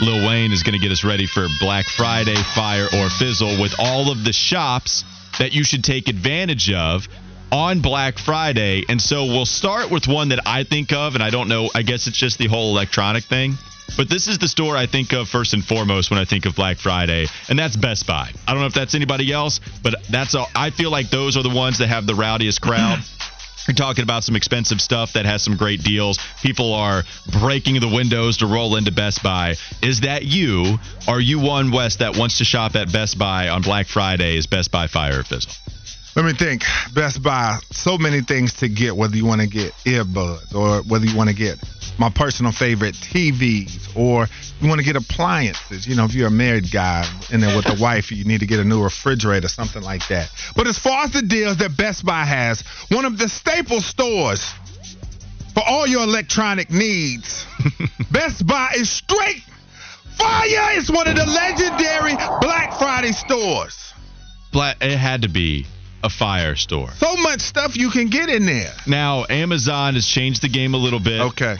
Lil 0.00 0.26
Wayne 0.28 0.52
is 0.52 0.62
going 0.62 0.74
to 0.74 0.78
get 0.78 0.92
us 0.92 1.02
ready 1.02 1.26
for 1.26 1.48
Black 1.58 1.86
Friday, 1.86 2.36
Fire 2.54 2.86
or 2.94 3.10
Fizzle 3.10 3.60
with 3.60 3.74
all 3.80 4.12
of 4.12 4.24
the 4.24 4.32
shops 4.32 5.04
that 5.38 5.52
you 5.52 5.64
should 5.64 5.82
take 5.82 6.08
advantage 6.08 6.70
of 6.70 7.08
on 7.50 7.80
Black 7.80 8.18
Friday. 8.18 8.84
And 8.88 9.02
so 9.02 9.24
we'll 9.24 9.44
start 9.46 9.90
with 9.90 10.06
one 10.06 10.28
that 10.28 10.40
I 10.46 10.62
think 10.62 10.92
of, 10.92 11.14
and 11.14 11.22
I 11.22 11.30
don't 11.30 11.48
know, 11.48 11.68
I 11.74 11.82
guess 11.82 12.06
it's 12.06 12.16
just 12.16 12.38
the 12.38 12.46
whole 12.46 12.70
electronic 12.70 13.24
thing. 13.24 13.54
But 13.96 14.08
this 14.08 14.28
is 14.28 14.38
the 14.38 14.46
store 14.46 14.76
I 14.76 14.86
think 14.86 15.12
of 15.12 15.28
first 15.28 15.54
and 15.54 15.64
foremost 15.64 16.10
when 16.10 16.20
I 16.20 16.24
think 16.24 16.46
of 16.46 16.54
Black 16.54 16.76
Friday, 16.76 17.26
and 17.48 17.58
that's 17.58 17.74
Best 17.74 18.06
Buy. 18.06 18.30
I 18.46 18.52
don't 18.52 18.60
know 18.60 18.66
if 18.66 18.74
that's 18.74 18.94
anybody 18.94 19.32
else, 19.32 19.60
but 19.82 19.96
that's 20.10 20.36
all. 20.36 20.48
I 20.54 20.70
feel 20.70 20.90
like 20.90 21.10
those 21.10 21.36
are 21.36 21.42
the 21.42 21.48
ones 21.48 21.78
that 21.78 21.88
have 21.88 22.06
the 22.06 22.14
rowdiest 22.14 22.60
crowd. 22.60 23.00
You're 23.68 23.74
talking 23.74 24.02
about 24.02 24.24
some 24.24 24.34
expensive 24.34 24.80
stuff 24.80 25.12
that 25.12 25.26
has 25.26 25.42
some 25.42 25.58
great 25.58 25.82
deals. 25.82 26.18
People 26.42 26.72
are 26.72 27.02
breaking 27.38 27.78
the 27.80 27.88
windows 27.88 28.38
to 28.38 28.46
roll 28.46 28.76
into 28.76 28.90
Best 28.90 29.22
Buy. 29.22 29.56
Is 29.82 30.00
that 30.00 30.24
you? 30.24 30.78
Are 31.06 31.20
you 31.20 31.38
one 31.38 31.70
Wes 31.70 31.96
that 31.96 32.16
wants 32.16 32.38
to 32.38 32.44
shop 32.44 32.76
at 32.76 32.90
Best 32.90 33.18
Buy 33.18 33.50
on 33.50 33.60
Black 33.60 33.86
Friday? 33.86 34.38
Is 34.38 34.46
Best 34.46 34.72
Buy 34.72 34.86
Fire 34.86 35.22
Fizzle? 35.22 35.52
Let 36.18 36.24
me 36.24 36.32
think. 36.32 36.64
Best 36.94 37.22
Buy, 37.22 37.60
so 37.70 37.96
many 37.96 38.22
things 38.22 38.54
to 38.54 38.68
get, 38.68 38.96
whether 38.96 39.16
you 39.16 39.24
want 39.24 39.40
to 39.40 39.46
get 39.46 39.72
earbuds 39.84 40.52
or 40.52 40.82
whether 40.82 41.06
you 41.06 41.16
want 41.16 41.30
to 41.30 41.36
get 41.36 41.62
my 41.96 42.10
personal 42.10 42.50
favorite 42.50 42.96
TVs 42.96 43.96
or 43.96 44.26
you 44.60 44.68
want 44.68 44.80
to 44.80 44.84
get 44.84 44.96
appliances. 44.96 45.86
You 45.86 45.94
know, 45.94 46.06
if 46.06 46.14
you're 46.14 46.26
a 46.26 46.30
married 46.32 46.72
guy 46.72 47.08
and 47.32 47.40
then 47.40 47.54
with 47.56 47.66
a 47.66 47.80
wife, 47.80 48.10
you 48.10 48.24
need 48.24 48.40
to 48.40 48.46
get 48.46 48.58
a 48.58 48.64
new 48.64 48.82
refrigerator, 48.82 49.46
something 49.46 49.80
like 49.80 50.08
that. 50.08 50.28
But 50.56 50.66
as 50.66 50.76
far 50.76 51.04
as 51.04 51.12
the 51.12 51.22
deals 51.22 51.58
that 51.58 51.76
Best 51.76 52.04
Buy 52.04 52.24
has, 52.24 52.62
one 52.90 53.04
of 53.04 53.16
the 53.16 53.28
staple 53.28 53.80
stores 53.80 54.44
for 55.54 55.62
all 55.64 55.86
your 55.86 56.02
electronic 56.02 56.68
needs, 56.68 57.46
Best 58.10 58.44
Buy 58.44 58.72
is 58.74 58.90
straight 58.90 59.44
fire. 60.16 60.76
It's 60.76 60.90
one 60.90 61.06
of 61.06 61.14
the 61.14 61.26
legendary 61.26 62.16
Black 62.40 62.76
Friday 62.76 63.12
stores. 63.12 63.94
Black, 64.50 64.78
it 64.80 64.96
had 64.96 65.22
to 65.22 65.28
be 65.28 65.64
a 66.02 66.10
fire 66.10 66.56
store. 66.56 66.90
So 66.92 67.16
much 67.16 67.40
stuff 67.40 67.76
you 67.76 67.90
can 67.90 68.08
get 68.08 68.28
in 68.28 68.46
there. 68.46 68.72
Now, 68.86 69.24
Amazon 69.28 69.94
has 69.94 70.06
changed 70.06 70.42
the 70.42 70.48
game 70.48 70.74
a 70.74 70.78
little 70.78 71.00
bit. 71.00 71.20
Okay. 71.20 71.56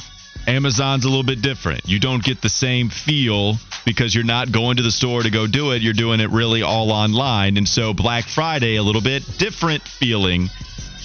Amazon's 0.46 1.04
a 1.04 1.08
little 1.08 1.24
bit 1.24 1.42
different. 1.42 1.82
You 1.86 1.98
don't 1.98 2.22
get 2.22 2.40
the 2.40 2.48
same 2.48 2.88
feel 2.88 3.56
because 3.84 4.14
you're 4.14 4.24
not 4.24 4.50
going 4.50 4.78
to 4.78 4.82
the 4.82 4.90
store 4.90 5.22
to 5.22 5.30
go 5.30 5.46
do 5.46 5.72
it. 5.72 5.82
You're 5.82 5.92
doing 5.92 6.20
it 6.20 6.30
really 6.30 6.62
all 6.62 6.90
online. 6.90 7.56
And 7.58 7.68
so 7.68 7.92
Black 7.92 8.24
Friday, 8.24 8.76
a 8.76 8.82
little 8.82 9.02
bit 9.02 9.24
different 9.38 9.82
feeling. 9.82 10.48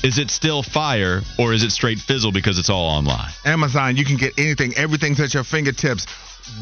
Is 0.03 0.17
it 0.17 0.29
still 0.29 0.63
fire 0.63 1.21
or 1.38 1.53
is 1.53 1.63
it 1.63 1.71
straight 1.71 1.99
fizzle 1.99 2.31
because 2.31 2.59
it's 2.59 2.69
all 2.69 2.89
online? 2.89 3.31
Amazon, 3.45 3.97
you 3.97 4.05
can 4.05 4.17
get 4.17 4.34
anything. 4.38 4.75
Everything's 4.75 5.19
at 5.19 5.34
your 5.34 5.43
fingertips. 5.43 6.05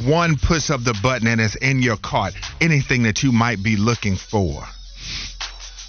One 0.03 0.37
push 0.37 0.69
of 0.69 0.83
the 0.83 0.97
button 1.01 1.27
and 1.27 1.41
it's 1.41 1.55
in 1.55 1.81
your 1.81 1.97
cart. 1.97 2.33
Anything 2.61 3.03
that 3.03 3.23
you 3.23 3.31
might 3.31 3.61
be 3.61 3.77
looking 3.77 4.15
for. 4.15 4.63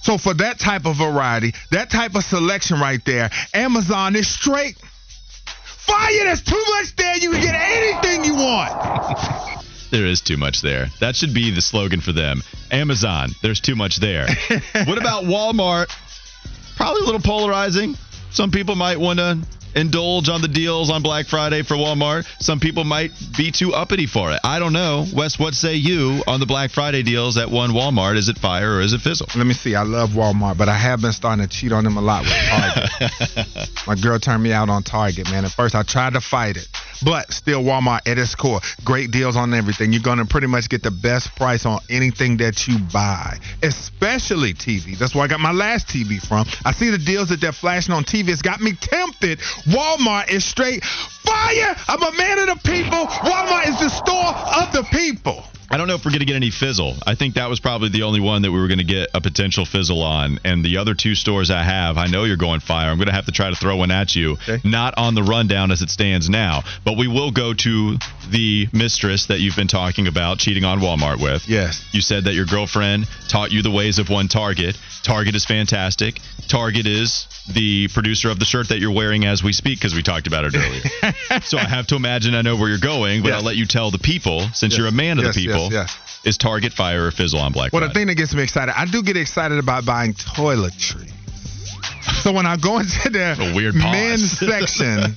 So 0.03 0.19
for 0.19 0.35
that 0.35 0.59
type 0.59 0.85
of 0.85 0.97
variety, 0.97 1.55
that 1.71 1.91
type 1.91 2.15
of 2.15 2.25
selection 2.25 2.81
right 2.81 3.03
there, 3.05 3.31
Amazon 3.55 4.17
is 4.17 4.29
straight. 4.29 4.77
Fire, 4.77 6.25
there's 6.25 6.43
too 6.43 6.63
much 6.71 6.95
there. 6.97 7.17
You 7.17 7.31
can 7.31 7.41
get 7.41 7.55
anything 7.55 8.25
you 8.25 8.35
want. 8.35 9.59
There 9.93 10.07
is 10.07 10.23
too 10.23 10.39
much 10.39 10.63
there. 10.63 10.87
That 11.01 11.17
should 11.17 11.35
be 11.35 11.51
the 11.51 11.61
slogan 11.61 12.01
for 12.01 12.13
them. 12.13 12.43
Amazon, 12.71 13.29
there's 13.43 13.61
too 13.61 13.77
much 13.77 13.99
there. 13.99 14.27
what 14.87 14.97
about 14.97 15.25
Walmart? 15.25 15.95
Probably 16.77 17.03
a 17.03 17.05
little 17.05 17.21
polarizing. 17.21 17.95
Some 18.33 18.51
people 18.51 18.75
might 18.77 18.99
want 18.99 19.19
to 19.19 19.39
indulge 19.75 20.29
on 20.29 20.43
the 20.43 20.49
deals 20.49 20.91
on 20.91 21.03
Black 21.03 21.27
Friday 21.27 21.63
for 21.63 21.75
Walmart. 21.75 22.27
Some 22.41 22.61
people 22.61 22.85
might 22.85 23.13
be 23.37 23.51
too 23.51 23.75
uppity 23.75 24.07
for 24.07 24.33
it. 24.33 24.41
I 24.45 24.59
don't 24.59 24.73
know. 24.73 25.07
Wes, 25.15 25.39
what 25.39 25.55
say 25.55 25.75
you 25.75 26.23
on 26.27 26.41
the 26.41 26.47
Black 26.47 26.71
Friday 26.71 27.03
deals 27.03 27.37
at 27.37 27.51
one 27.51 27.71
Walmart? 27.71 28.17
Is 28.17 28.29
it 28.29 28.39
fire 28.39 28.77
or 28.77 28.81
is 28.81 28.93
it 28.93 29.01
fizzle? 29.01 29.29
Let 29.37 29.47
me 29.47 29.55
see. 29.55 29.75
I 29.75 29.83
love 29.83 30.11
Walmart, 30.11 30.59
but 30.59 30.69
I 30.69 30.77
have 30.77 31.01
been 31.01 31.13
starting 31.13 31.47
to 31.47 31.51
cheat 31.51 31.73
on 31.73 31.85
them 31.85 31.97
a 31.97 32.01
lot 32.01 32.23
with 32.23 32.33
Target. 32.33 33.69
My 33.87 33.95
girl 33.95 34.19
turned 34.19 34.43
me 34.43 34.53
out 34.53 34.69
on 34.69 34.83
Target, 34.83 35.31
man. 35.31 35.45
At 35.45 35.53
first, 35.53 35.75
I 35.75 35.83
tried 35.83 36.15
to 36.15 36.21
fight 36.21 36.57
it, 36.57 36.69
but 37.05 37.33
still, 37.33 37.63
Walmart 37.63 38.01
at 38.07 38.19
its 38.19 38.35
core, 38.35 38.61
great 38.85 39.11
deals 39.11 39.37
on 39.37 39.55
everything. 39.55 39.93
You're 39.93 40.03
gonna 40.03 40.27
pretty 40.27 40.47
much 40.47 40.69
get 40.69 40.83
the 40.83 40.91
best 40.91 41.35
price 41.37 41.67
on 41.67 41.81
anything 41.91 42.39
that 42.39 42.67
you 42.67 42.79
buy, 42.93 43.39
especially 43.63 44.55
TV. 44.55 44.99
That's 44.99 45.15
where 45.15 45.25
I 45.25 45.29
got 45.29 45.41
my 45.41 45.53
last 45.53 45.89
TV 45.89 46.21
from. 46.21 46.47
I 46.65 46.73
see 46.73 46.91
the 46.91 46.99
deals 46.99 47.29
that 47.29 47.41
they're 47.41 47.53
flashing 47.53 47.95
on 47.95 48.05
TV. 48.05 48.29
It's 48.29 48.43
got 48.43 48.61
me 48.61 48.73
tempted. 48.75 49.39
Walmart 49.67 50.31
is 50.31 50.45
straight 50.45 50.85
fire. 50.85 51.77
I'm 51.89 52.03
a 52.03 52.13
man 52.17 52.39
of 52.41 52.47
the 52.49 52.61
people. 52.65 53.07
Walmart 53.07 53.69
is 53.69 53.79
the 53.81 53.89
store 53.89 54.35
of 54.63 54.73
the 54.73 54.85
people. 54.91 55.45
I 55.73 55.79
don't 55.79 55.89
know 55.89 55.95
if 55.95 56.05
we're 56.05 56.11
going 56.11 56.21
to 56.21 56.27
get 56.27 56.37
any 56.37 56.51
fizzle. 56.51 56.97
I 57.07 57.15
think 57.15 57.37
that 57.37 57.49
was 57.49 57.59
probably 57.59 57.89
the 57.89 58.03
only 58.03 58.21
one 58.21 58.43
that 58.43 58.53
we 58.53 58.61
were 58.61 58.69
going 58.69 58.79
to 58.81 58.85
get 58.85 59.09
a 59.15 59.23
potential 59.23 59.65
fizzle 59.65 60.03
on. 60.03 60.39
And 60.45 60.63
the 60.63 60.77
other 60.77 60.95
two 60.95 61.15
stores 61.15 61.51
I 61.51 61.63
have, 61.63 61.97
I 61.97 62.09
know 62.09 62.25
you're 62.25 62.37
going 62.37 62.61
fire. 62.61 62.91
I'm 62.91 62.99
going 62.99 63.07
to 63.09 63.15
have 63.15 63.25
to 63.25 63.33
try 63.33 63.49
to 63.49 63.57
throw 63.57 63.77
one 63.77 63.91
at 63.91 64.15
you. 64.15 64.33
Okay. 64.33 64.59
Not 64.65 64.93
on 64.99 65.15
the 65.15 65.23
rundown 65.23 65.71
as 65.71 65.81
it 65.81 65.89
stands 65.89 66.29
now, 66.29 66.63
but 66.85 66.99
we 66.99 67.09
will 67.09 67.31
go 67.31 67.55
to 67.55 67.97
the 68.31 68.69
mistress 68.75 69.27
that 69.27 69.41
you've 69.41 69.57
been 69.57 69.67
talking 69.67 70.09
about 70.09 70.39
cheating 70.39 70.65
on 70.65 70.81
Walmart 70.81 71.23
with. 71.23 71.49
Yes. 71.49 71.83
You 71.93 72.03
said 72.03 72.25
that 72.25 72.35
your 72.35 72.45
girlfriend 72.45 73.07
taught 73.29 73.51
you 73.51 73.63
the 73.63 73.71
ways 73.71 73.99
of 73.99 74.11
one 74.11 74.29
Target. 74.29 74.77
Target 75.03 75.35
is 75.35 75.47
fantastic. 75.47 76.21
Target 76.49 76.87
is 76.87 77.27
the 77.49 77.89
producer 77.89 78.31
of 78.31 78.39
the 78.39 78.45
shirt 78.45 78.69
that 78.69 78.79
you're 78.79 78.95
wearing 78.95 79.25
as 79.25 79.43
we 79.43 79.53
speak 79.53 79.79
because 79.79 79.95
we 79.95 80.03
talked 80.03 80.27
about 80.27 80.45
it 80.45 80.55
earlier. 80.55 81.41
so 81.43 81.57
I 81.59 81.65
have 81.65 81.87
to 81.89 81.97
imagine 81.97 82.35
I 82.35 82.43
know 82.43 82.57
where 82.57 82.69
you're 82.69 82.79
going, 82.79 83.23
but 83.23 83.29
Yes. 83.29 83.37
I'll 83.39 83.43
let 83.45 83.57
you 83.57 83.67
tell 83.67 83.91
the 83.91 83.99
people 83.99 84.41
since 84.53 84.75
Yes. 84.75 84.79
you're 84.79 84.87
a 84.87 84.93
man 84.93 85.19
of 85.19 85.25
Yes, 85.25 85.35
the 85.35 85.47
people. 85.47 85.62
Yes. 85.71 85.97
Is 86.25 86.39
Target 86.39 86.73
fire 86.73 87.07
or 87.07 87.11
fizzle 87.11 87.41
on 87.41 87.53
Black 87.53 87.73
Well, 87.73 87.81
the 87.81 87.87
Friday? 87.87 88.01
thing 88.01 88.07
that 88.09 88.15
gets 88.15 88.35
me 88.35 88.43
excited, 88.43 88.73
I 88.79 88.85
do 88.87 89.03
get 89.03 89.17
excited 89.17 89.59
about 89.59 89.85
buying 89.85 90.15
toiletries. 90.15 91.11
So 92.23 92.33
when 92.33 92.47
I 92.47 92.57
go 92.57 92.79
into 92.81 93.11
the 93.11 93.73
men's 93.75 94.39
section, 94.39 95.17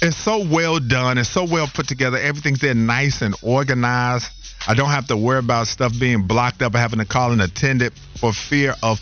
it's 0.00 0.16
so 0.16 0.46
well 0.48 0.78
done. 0.78 1.18
It's 1.18 1.28
so 1.28 1.44
well 1.44 1.66
put 1.72 1.88
together. 1.88 2.18
Everything's 2.18 2.60
there 2.60 2.74
nice 2.74 3.22
and 3.22 3.34
organized. 3.42 4.30
I 4.68 4.74
don't 4.74 4.90
have 4.90 5.08
to 5.08 5.16
worry 5.16 5.38
about 5.38 5.66
stuff 5.68 5.92
being 5.98 6.26
blocked 6.26 6.62
up 6.62 6.74
or 6.74 6.78
having 6.78 6.98
to 6.98 7.04
call 7.04 7.32
an 7.32 7.40
attendant 7.40 7.92
for 8.20 8.32
fear 8.32 8.74
of 8.82 9.00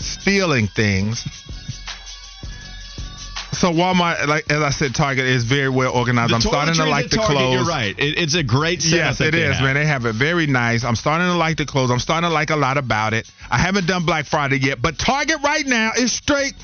stealing 0.00 0.68
things. 0.68 1.26
So 3.52 3.72
Walmart, 3.72 4.26
like 4.26 4.50
as 4.52 4.62
I 4.62 4.70
said, 4.70 4.94
Target 4.94 5.24
is 5.24 5.44
very 5.44 5.68
well 5.68 5.92
organized. 5.92 6.30
The 6.30 6.36
I'm 6.36 6.40
starting 6.40 6.74
to 6.74 6.84
like 6.84 7.10
the 7.10 7.16
Target, 7.16 7.36
clothes. 7.36 7.54
You're 7.54 7.64
right. 7.64 7.98
It, 7.98 8.18
it's 8.18 8.34
a 8.34 8.42
great 8.42 8.82
setup. 8.82 9.18
Yes, 9.18 9.20
it 9.20 9.34
is, 9.34 9.56
have. 9.56 9.64
man. 9.64 9.74
They 9.74 9.86
have 9.86 10.04
it 10.04 10.14
very 10.14 10.46
nice. 10.46 10.84
I'm 10.84 10.96
starting 10.96 11.26
to 11.26 11.34
like 11.36 11.56
the 11.56 11.66
clothes. 11.66 11.90
I'm 11.90 11.98
starting 11.98 12.28
to 12.28 12.34
like 12.34 12.50
a 12.50 12.56
lot 12.56 12.76
about 12.76 13.14
it. 13.14 13.30
I 13.50 13.58
haven't 13.58 13.86
done 13.86 14.04
Black 14.04 14.26
Friday 14.26 14.58
yet, 14.58 14.82
but 14.82 14.98
Target 14.98 15.38
right 15.42 15.66
now 15.66 15.92
is 15.96 16.12
straight 16.12 16.54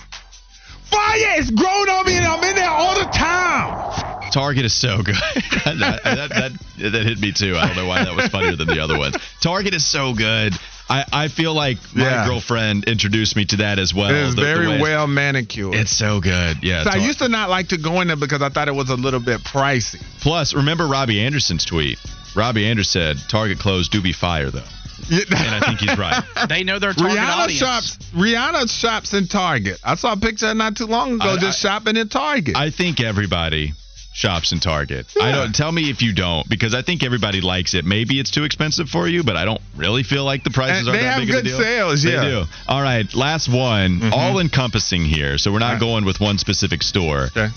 fire. 0.85 1.39
It's 1.39 1.51
grown 1.51 1.89
on 1.89 2.07
me, 2.07 2.17
and 2.17 2.27
I'm 2.27 2.45
in 2.45 2.55
there 2.55 2.71
all 2.71 2.95
the 2.99 3.11
time. 3.11 4.14
Target 4.35 4.65
is 4.65 4.75
so 4.75 5.01
good. 5.03 5.15
that, 5.65 6.01
that, 6.03 6.29
that, 6.31 6.53
that 6.93 7.07
hit 7.07 7.21
me 7.21 7.31
too. 7.33 7.57
I 7.57 7.67
don't 7.69 7.77
know 7.77 7.87
why 7.87 8.05
that 8.05 8.15
was 8.17 8.27
funnier 8.29 8.57
than 8.57 8.67
the 8.67 8.81
other 8.81 8.99
ones. 8.99 9.17
Target 9.41 9.75
is 9.75 9.85
so 9.87 10.13
good. 10.13 10.53
I, 10.91 11.05
I 11.13 11.29
feel 11.29 11.55
like 11.55 11.79
my 11.95 12.03
Yeah. 12.03 12.27
girlfriend 12.27 12.85
introduced 12.85 13.37
me 13.37 13.45
to 13.47 13.57
that 13.59 13.79
as 13.79 13.95
well. 13.95 14.11
It 14.11 14.17
is 14.17 14.35
The- 14.35 14.41
the 14.43 14.47
very 14.47 14.67
way- 14.69 14.81
well 14.83 15.07
manicured. 15.07 15.75
It's 15.77 15.93
so 15.93 16.21
good. 16.21 16.59
Yeah. 16.63 16.83
so 16.83 16.91
I 16.91 16.97
used 16.97 17.21
to 17.21 17.29
not 17.29 17.49
like 17.49 17.69
to 17.69 17.79
go 17.79 18.01
in 18.01 18.09
there 18.09 18.17
because 18.17 18.43
I 18.43 18.49
thought 18.49 18.67
it 18.69 18.75
was 18.75 18.91
a 18.91 18.97
little 18.97 19.21
bit 19.21 19.41
pricey. 19.45 20.03
Plus, 20.21 20.53
remember 20.53 20.87
Robbie 20.89 21.21
Anderson's 21.25 21.65
tweet? 21.65 21.99
Robbie 22.37 22.67
Anderson 22.67 23.17
said 23.17 23.29
Target 23.31 23.61
clothes 23.61 23.89
do 23.89 24.03
be 24.03 24.13
fire 24.13 24.51
though, 24.51 24.67
and 25.11 25.31
I 25.55 25.61
think 25.61 25.79
he's 25.79 25.97
right. 25.97 26.23
They 26.49 26.65
know 26.65 26.81
their 26.81 26.93
target 26.93 27.17
Rihanna 27.17 27.37
audience. 27.45 27.61
shops. 27.61 27.97
Rihanna 28.13 28.69
shops 28.69 29.15
in 29.15 29.29
Target. 29.29 29.79
I 29.85 29.95
saw 29.95 30.13
a 30.15 30.17
picture 30.17 30.53
not 30.55 30.77
too 30.77 30.87
long 30.87 31.15
ago 31.15 31.31
I- 31.35 31.37
just 31.39 31.65
I- 31.65 31.69
shopping 31.69 31.97
in 31.97 32.09
Target. 32.09 32.57
I 32.57 32.71
think 32.71 33.01
everybody 33.01 33.73
shops 34.15 34.53
in 34.53 34.61
Target. 34.61 35.07
I 35.21 35.33
don't 35.33 35.53
tell 35.55 35.71
me 35.73 35.91
if 35.91 36.01
you 36.01 36.15
don't 36.15 36.49
because 36.49 36.73
I 36.73 36.83
think 36.83 37.03
everybody 37.03 37.41
likes 37.41 37.75
it. 37.75 37.85
Maybe 37.85 38.19
it's 38.21 38.31
too 38.31 38.45
expensive 38.45 38.89
for 38.89 39.09
you, 39.09 39.25
but 39.25 39.37
I 39.37 39.45
don't 39.45 39.61
really 39.77 40.05
feel 40.05 40.25
like 40.25 40.45
the 40.45 40.51
prices 40.51 40.87
And 40.87 40.97
are 40.97 41.01
that 41.03 41.19
big 41.19 41.31
of 41.31 41.37
a 41.37 41.43
deal. 41.43 41.59
They 41.59 41.65
good 41.65 41.65
deal. 41.65 41.77
sales, 41.91 42.03
They 42.05 42.13
yeah. 42.13 42.23
do. 42.23 42.45
All 42.69 42.81
right, 42.81 43.13
last 43.15 43.49
one. 43.49 44.01
Mm-hmm. 44.01 44.13
All 44.15 44.39
encompassing 44.39 45.05
here, 45.05 45.37
so 45.37 45.53
we're 45.53 45.59
not 45.59 45.73
Right. 45.75 45.81
going 45.81 46.05
with 46.05 46.21
one 46.21 46.39
specific 46.39 46.83
store. 46.83 47.25
Okay. 47.37 47.49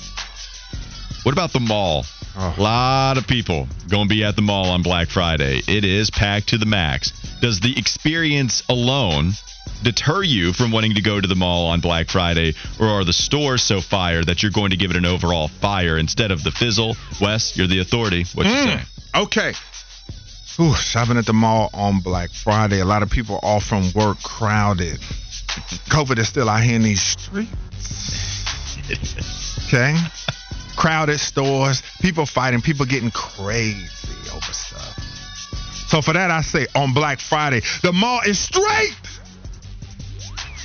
What 1.23 1.31
about 1.33 1.53
the 1.53 1.59
mall? 1.59 2.05
Oh. 2.39 2.55
A 2.57 2.61
lot 2.61 3.17
of 3.17 3.27
people 3.27 3.67
going 3.89 4.07
to 4.07 4.13
be 4.13 4.23
at 4.23 4.35
the 4.35 4.41
mall 4.41 4.69
on 4.69 4.81
Black 4.81 5.09
Friday. 5.09 5.61
It 5.67 5.83
is 5.83 6.09
packed 6.09 6.49
to 6.49 6.57
the 6.57 6.65
max. 6.65 7.11
Does 7.41 7.59
the 7.59 7.77
experience 7.77 8.63
alone 8.69 9.33
deter 9.83 10.23
you 10.23 10.53
from 10.53 10.71
wanting 10.71 10.95
to 10.95 11.01
go 11.01 11.19
to 11.19 11.27
the 11.27 11.35
mall 11.35 11.67
on 11.67 11.79
Black 11.81 12.09
Friday, 12.09 12.53
or 12.79 12.87
are 12.87 13.03
the 13.03 13.13
stores 13.13 13.63
so 13.63 13.81
fire 13.81 14.23
that 14.23 14.41
you're 14.41 14.51
going 14.51 14.71
to 14.71 14.77
give 14.77 14.91
it 14.91 14.97
an 14.97 15.05
overall 15.05 15.47
fire 15.47 15.97
instead 15.97 16.31
of 16.31 16.43
the 16.43 16.51
fizzle? 16.51 16.95
Wes, 17.21 17.57
you're 17.57 17.67
the 17.67 17.79
authority. 17.79 18.25
What 18.33 18.45
you 18.45 18.51
mm. 18.51 18.65
say? 18.65 18.83
Okay. 19.15 19.53
Ooh, 20.59 20.73
shopping 20.73 21.17
at 21.17 21.25
the 21.25 21.33
mall 21.33 21.69
on 21.73 21.99
Black 21.99 22.31
Friday. 22.31 22.79
A 22.79 22.85
lot 22.85 23.03
of 23.03 23.11
people 23.11 23.39
off 23.43 23.63
from 23.63 23.91
work, 23.93 24.21
crowded. 24.23 24.99
COVID 25.89 26.17
is 26.17 26.27
still 26.27 26.49
out 26.49 26.63
here 26.63 26.75
in 26.75 26.83
these 26.83 27.01
streets. 27.01 27.53
Okay. 29.67 29.95
Crowded 30.75 31.19
stores, 31.19 31.83
people 32.01 32.25
fighting, 32.25 32.61
people 32.61 32.85
getting 32.85 33.11
crazy 33.11 34.31
over 34.33 34.53
stuff. 34.53 34.97
So 35.87 36.01
for 36.01 36.13
that, 36.13 36.31
I 36.31 36.41
say 36.41 36.67
on 36.75 36.93
Black 36.93 37.19
Friday, 37.19 37.61
the 37.81 37.93
mall 37.93 38.21
is 38.25 38.39
straight. 38.39 38.95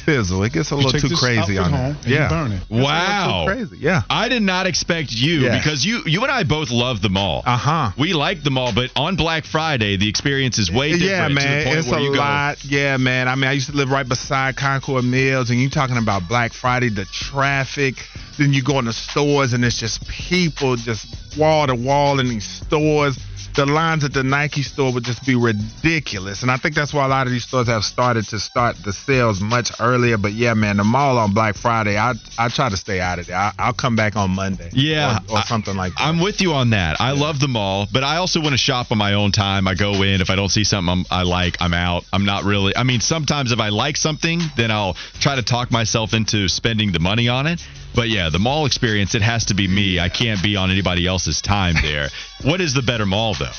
Fizzle. 0.04 0.42
It 0.44 0.52
gets 0.52 0.70
a 0.70 0.76
little 0.76 0.92
too 0.92 1.14
crazy 1.16 1.58
on 1.58 1.70
home 1.72 1.96
that. 2.02 2.06
Yeah. 2.08 2.28
burn 2.28 2.52
it. 2.52 2.56
It's 2.56 2.70
a 2.70 2.74
little 2.74 2.86
Wow. 2.88 3.44
Crazy. 3.46 3.76
Yeah. 3.78 4.02
I 4.10 4.28
did 4.28 4.42
not 4.42 4.66
expect 4.66 5.12
you 5.12 5.40
Yeah. 5.40 5.56
because 5.58 5.84
you 5.84 6.02
you 6.06 6.22
and 6.22 6.30
I 6.30 6.42
both 6.44 6.70
love 6.70 7.00
the 7.02 7.08
mall. 7.08 7.42
Uh 7.46 7.56
huh. 7.56 7.90
We 7.98 8.12
like 8.12 8.42
the 8.42 8.50
mall, 8.50 8.72
but 8.74 8.90
on 8.96 9.16
Black 9.16 9.44
Friday, 9.44 9.96
the 9.96 10.08
experience 10.08 10.58
is 10.58 10.70
way 10.70 10.92
different. 10.92 11.10
Yeah, 11.10 11.28
to 11.28 11.34
the 11.34 11.40
man, 11.40 11.78
it's 11.78 11.92
a 11.92 12.00
you 12.00 12.12
go, 12.12 12.18
lot. 12.18 12.64
Yeah, 12.64 12.96
man. 12.96 13.28
I 13.28 13.34
mean, 13.34 13.44
I 13.44 13.52
used 13.52 13.70
to 13.70 13.76
live 13.76 13.90
right 13.90 14.08
beside 14.08 14.56
Concord 14.56 15.04
Mills, 15.04 15.50
and 15.50 15.60
you're 15.60 15.70
talking 15.70 15.96
about 15.96 16.28
Black 16.28 16.52
Friday, 16.52 16.88
the 16.88 17.04
traffic. 17.06 17.94
Then 18.38 18.52
you 18.52 18.62
go 18.62 18.78
in 18.78 18.86
the 18.86 18.92
stores, 18.92 19.52
and 19.52 19.64
it's 19.64 19.78
just 19.78 20.06
people 20.08 20.76
just 20.76 21.06
wall 21.36 21.66
to 21.66 21.74
wall 21.74 22.18
in 22.18 22.28
these 22.28 22.44
stores. 22.48 23.18
The 23.54 23.66
lines 23.66 24.02
at 24.02 24.14
the 24.14 24.22
Nike 24.22 24.62
store 24.62 24.92
would 24.94 25.04
just 25.04 25.26
be 25.26 25.34
ridiculous, 25.34 26.40
and 26.42 26.50
I 26.50 26.56
think 26.56 26.74
that's 26.74 26.94
why 26.94 27.04
a 27.04 27.08
lot 27.08 27.26
of 27.26 27.32
these 27.34 27.44
stores 27.44 27.68
have 27.68 27.84
started 27.84 28.26
to 28.28 28.38
start 28.40 28.76
the 28.82 28.94
sales 28.94 29.42
much 29.42 29.70
earlier. 29.78 30.16
But 30.16 30.32
yeah, 30.32 30.54
man, 30.54 30.78
the 30.78 30.84
mall 30.84 31.18
on 31.18 31.34
Black 31.34 31.54
Friday, 31.56 31.98
I 31.98 32.14
I 32.38 32.48
try 32.48 32.70
to 32.70 32.76
stay 32.78 33.00
out 33.00 33.18
of 33.18 33.26
there. 33.26 33.36
I, 33.36 33.52
I'll 33.58 33.74
come 33.74 33.94
back 33.94 34.16
on 34.16 34.30
Monday. 34.30 34.70
Yeah, 34.72 35.18
or, 35.28 35.34
or 35.34 35.38
I- 35.38 35.42
something 35.42 35.76
like 35.76 35.92
that. 35.94 36.02
I'm 36.02 36.18
with 36.20 36.40
you 36.40 36.54
on 36.54 36.70
that. 36.70 36.98
I 37.00 37.12
love 37.12 37.40
the 37.40 37.48
mall, 37.48 37.86
but 37.92 38.02
I 38.04 38.16
also 38.16 38.40
want 38.40 38.52
to 38.52 38.58
shop 38.58 38.90
on 38.90 38.96
my 38.98 39.14
own 39.14 39.32
time. 39.32 39.68
I 39.68 39.74
go 39.74 40.02
in. 40.02 40.22
If 40.22 40.30
I 40.30 40.36
don't 40.36 40.48
see 40.48 40.64
something 40.64 40.90
I'm, 40.90 41.04
I 41.10 41.22
like, 41.24 41.56
I'm 41.60 41.74
out. 41.74 42.04
I'm 42.12 42.24
not 42.24 42.44
really. 42.44 42.74
I 42.74 42.84
mean, 42.84 43.00
sometimes 43.00 43.52
if 43.52 43.60
I 43.60 43.68
like 43.68 43.98
something, 43.98 44.40
then 44.56 44.70
I'll 44.70 44.94
try 45.20 45.36
to 45.36 45.42
talk 45.42 45.70
myself 45.70 46.14
into 46.14 46.48
spending 46.48 46.92
the 46.92 47.00
money 47.00 47.28
on 47.28 47.46
it. 47.46 47.60
But 47.94 48.08
yeah, 48.08 48.30
the 48.30 48.38
mall 48.38 48.66
experience, 48.66 49.14
it 49.14 49.22
has 49.22 49.44
to 49.46 49.54
be 49.54 49.68
me. 49.68 50.00
I 50.00 50.08
can't 50.08 50.42
be 50.42 50.56
on 50.56 50.70
anybody 50.70 51.06
else's 51.06 51.40
time 51.42 51.74
there. 51.82 52.08
what 52.42 52.60
is 52.60 52.74
the 52.74 52.82
better 52.82 53.06
mall, 53.06 53.34
though? 53.34 53.52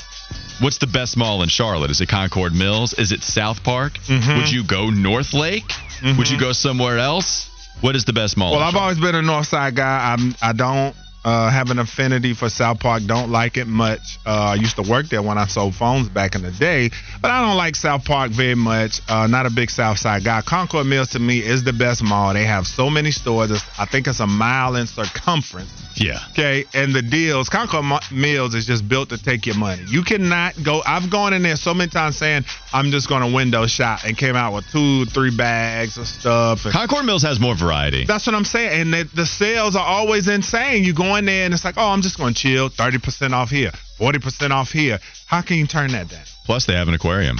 What's 0.60 0.78
the 0.78 0.86
best 0.86 1.16
mall 1.16 1.42
in 1.42 1.48
Charlotte? 1.48 1.90
Is 1.90 2.00
it 2.00 2.08
Concord 2.08 2.54
Mills? 2.54 2.94
Is 2.94 3.12
it 3.12 3.20
SouthPark? 3.20 3.98
Mhm. 4.06 4.36
Would 4.38 4.50
you 4.50 4.64
go 4.64 4.88
Northlake? 4.90 5.70
Would 6.16 6.28
you 6.30 6.38
go 6.38 6.52
somewhere 6.52 6.98
else? 6.98 7.48
What 7.80 7.96
is 7.96 8.04
the 8.04 8.12
best 8.12 8.36
mall? 8.36 8.52
Well, 8.52 8.60
I've 8.62 8.76
always 8.76 8.98
been 8.98 9.14
a 9.14 9.22
North 9.22 9.48
Side 9.48 9.74
guy. 9.74 10.12
I'm 10.12 10.34
I 10.40 10.52
don't 10.52 10.94
uh, 11.24 11.50
have 11.50 11.70
an 11.70 11.78
affinity 11.78 12.34
for 12.34 12.46
SouthPark. 12.46 13.06
Don't 13.06 13.30
like 13.30 13.56
it 13.56 13.66
much. 13.66 14.18
Uh, 14.26 14.52
I 14.52 14.54
used 14.56 14.76
to 14.76 14.82
work 14.82 15.06
there 15.08 15.22
when 15.22 15.38
I 15.38 15.46
sold 15.46 15.74
phones 15.74 16.08
back 16.08 16.34
in 16.34 16.42
the 16.42 16.50
day, 16.52 16.90
but 17.22 17.30
I 17.30 17.40
don't 17.46 17.56
like 17.56 17.74
SouthPark 17.74 18.30
very 18.30 18.54
much. 18.54 19.00
Uh, 19.08 19.26
not 19.26 19.46
a 19.46 19.50
big 19.50 19.70
South 19.70 19.98
Side 19.98 20.24
guy. 20.24 20.42
Concord 20.42 20.86
Mills 20.86 21.10
to 21.10 21.18
me 21.18 21.38
is 21.38 21.64
the 21.64 21.72
best 21.72 22.02
mall. 22.02 22.34
They 22.34 22.44
have 22.44 22.66
so 22.66 22.90
many 22.90 23.10
stores. 23.10 23.50
It's, 23.50 23.64
I 23.78 23.86
think 23.86 24.06
it's 24.06 24.20
a 24.20 24.26
mile 24.26 24.76
in 24.76 24.86
circumference. 24.86 25.72
yeah. 25.96 26.18
Okay, 26.32 26.64
and 26.74 26.94
the 26.94 27.02
deals, 27.02 27.48
Concord 27.48 27.84
Mo- 27.84 28.00
Mills 28.12 28.54
is 28.54 28.66
just 28.66 28.88
built 28.88 29.08
to 29.10 29.22
take 29.22 29.46
your 29.46 29.56
money. 29.56 29.82
You 29.88 30.02
cannot 30.02 30.54
go. 30.62 30.82
I've 30.84 31.10
gone 31.10 31.32
in 31.32 31.42
there 31.42 31.56
so 31.56 31.72
many 31.72 31.90
times 31.90 32.16
saying 32.18 32.44
I'm 32.72 32.90
just 32.90 33.08
going 33.08 33.22
to 33.28 33.34
window 33.34 33.66
shop 33.66 34.00
and 34.04 34.16
came 34.18 34.36
out 34.36 34.52
with 34.54 34.66
two, 34.70 35.04
three 35.06 35.34
bags 35.34 35.96
of 35.96 36.06
stuff. 36.06 36.64
And 36.64 36.74
Concord 36.74 37.04
Mills 37.06 37.22
has 37.22 37.40
more 37.40 37.54
variety. 37.56 38.04
that's 38.04 38.26
what 38.26 38.34
I'm 38.34 38.44
saying. 38.44 38.80
And 38.82 38.92
the, 38.92 39.08
the 39.14 39.26
sales 39.26 39.76
are 39.76 39.86
always 39.86 40.28
insane. 40.28 40.84
You 40.84 40.92
go 40.94 41.13
there 41.22 41.44
and 41.44 41.54
it's 41.54 41.64
like, 41.64 41.76
oh, 41.76 41.90
I'm 41.90 42.02
just 42.02 42.18
going 42.18 42.34
to 42.34 42.40
chill. 42.40 42.68
30% 42.70 43.32
off 43.32 43.50
here, 43.50 43.70
40% 43.98 44.50
off 44.50 44.72
here. 44.72 44.98
How 45.26 45.42
can 45.42 45.56
you 45.58 45.66
turn 45.66 45.92
that 45.92 46.08
down? 46.08 46.24
Plus, 46.46 46.66
they 46.66 46.74
have 46.74 46.88
an 46.88 46.94
aquarium. 46.94 47.38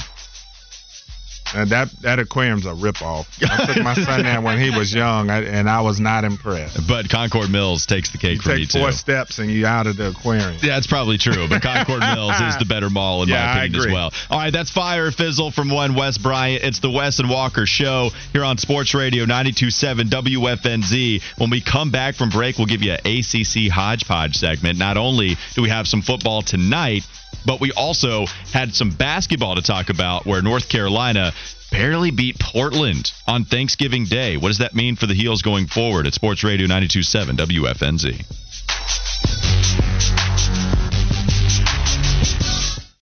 And 1.55 1.71
that 1.71 1.91
that 2.03 2.19
aquarium's 2.19 2.67
a 2.67 2.71
ripoff. 2.75 3.27
I 3.49 3.73
took 3.73 3.83
my 3.85 3.95
son 3.95 4.23
there 4.25 4.41
when 4.41 4.59
he 4.61 4.71
was 4.77 4.93
young, 4.93 5.31
and 5.31 5.69
I 5.71 5.81
was 5.83 6.01
not 6.01 6.25
impressed. 6.25 6.87
But 6.89 7.09
Concord 7.09 7.51
Mills 7.51 7.87
takes 7.87 8.11
the 8.11 8.19
cake 8.19 8.37
You 8.37 8.41
for 8.43 8.49
me 8.51 8.61
take 8.63 8.71
too. 8.71 8.79
four 8.81 8.93
steps 8.93 9.39
and 9.39 9.51
you're 9.51 9.69
out 9.69 9.87
of 9.87 9.97
the 9.97 10.09
aquarium. 10.09 10.55
Yeah, 10.63 10.75
that's 10.75 10.87
probably 10.87 11.19
true, 11.19 11.49
but 11.49 11.63
Concord 11.63 12.01
Mills 12.15 12.41
is 12.41 12.57
the 12.59 12.65
better 12.65 12.91
mall 12.91 13.23
in 13.23 13.29
Yeah, 13.29 13.45
my 13.47 13.59
opinion 13.65 13.81
as 13.81 13.87
well. 13.87 14.13
All 14.31 14.39
right, 14.39 14.53
that's 14.53 14.71
Fire 14.71 15.11
Fizzle 15.11 15.51
from 15.51 15.71
one 15.71 15.95
Wes 15.95 16.19
Bryant. 16.19 16.65
It's 16.65 16.81
the 16.81 16.91
Wes 16.91 17.19
and 17.21 17.29
Walke 17.29 17.67
Show 17.67 18.11
here 18.33 18.45
on 18.45 18.59
Sports 18.59 18.95
Radio 18.95 19.25
92.7 19.25 20.11
WFNZ. 20.11 21.23
When 21.39 21.51
we 21.51 21.61
come 21.61 21.91
back 21.91 22.15
from 22.15 22.31
break, 22.31 22.59
we'll 22.59 22.67
give 22.67 22.83
you 22.83 22.93
an 22.93 23.01
ACC 23.07 23.71
hodgepodge 23.71 24.37
segment. 24.37 24.79
Not 24.79 24.97
only 24.97 25.37
do 25.55 25.63
we 25.63 25.69
have 25.69 25.87
some 25.87 26.03
football 26.03 26.43
tonight, 26.43 27.07
but 27.45 27.61
we 27.61 27.73
also 27.73 28.27
had 28.53 28.75
some 28.75 28.91
basketball 28.91 29.55
to 29.57 29.63
talk 29.63 29.91
about 29.91 30.27
where 30.27 30.43
North 30.43 30.69
Carolina 30.69 31.33
barely 31.71 32.11
beat 32.11 32.39
Portland 32.39 33.13
on 33.27 33.45
Thanksgiving 33.45 34.05
Day. 34.05 34.37
What 34.37 34.49
does 34.49 34.59
that 34.59 34.75
mean 34.75 34.97
for 34.97 35.07
the 35.07 35.15
Heels 35.15 35.43
going 35.43 35.67
forward 35.67 36.07
at 36.07 36.15
Sports 36.15 36.45
Radio 36.45 36.67
92.7 36.67 37.37
WFNZ? 37.37 38.25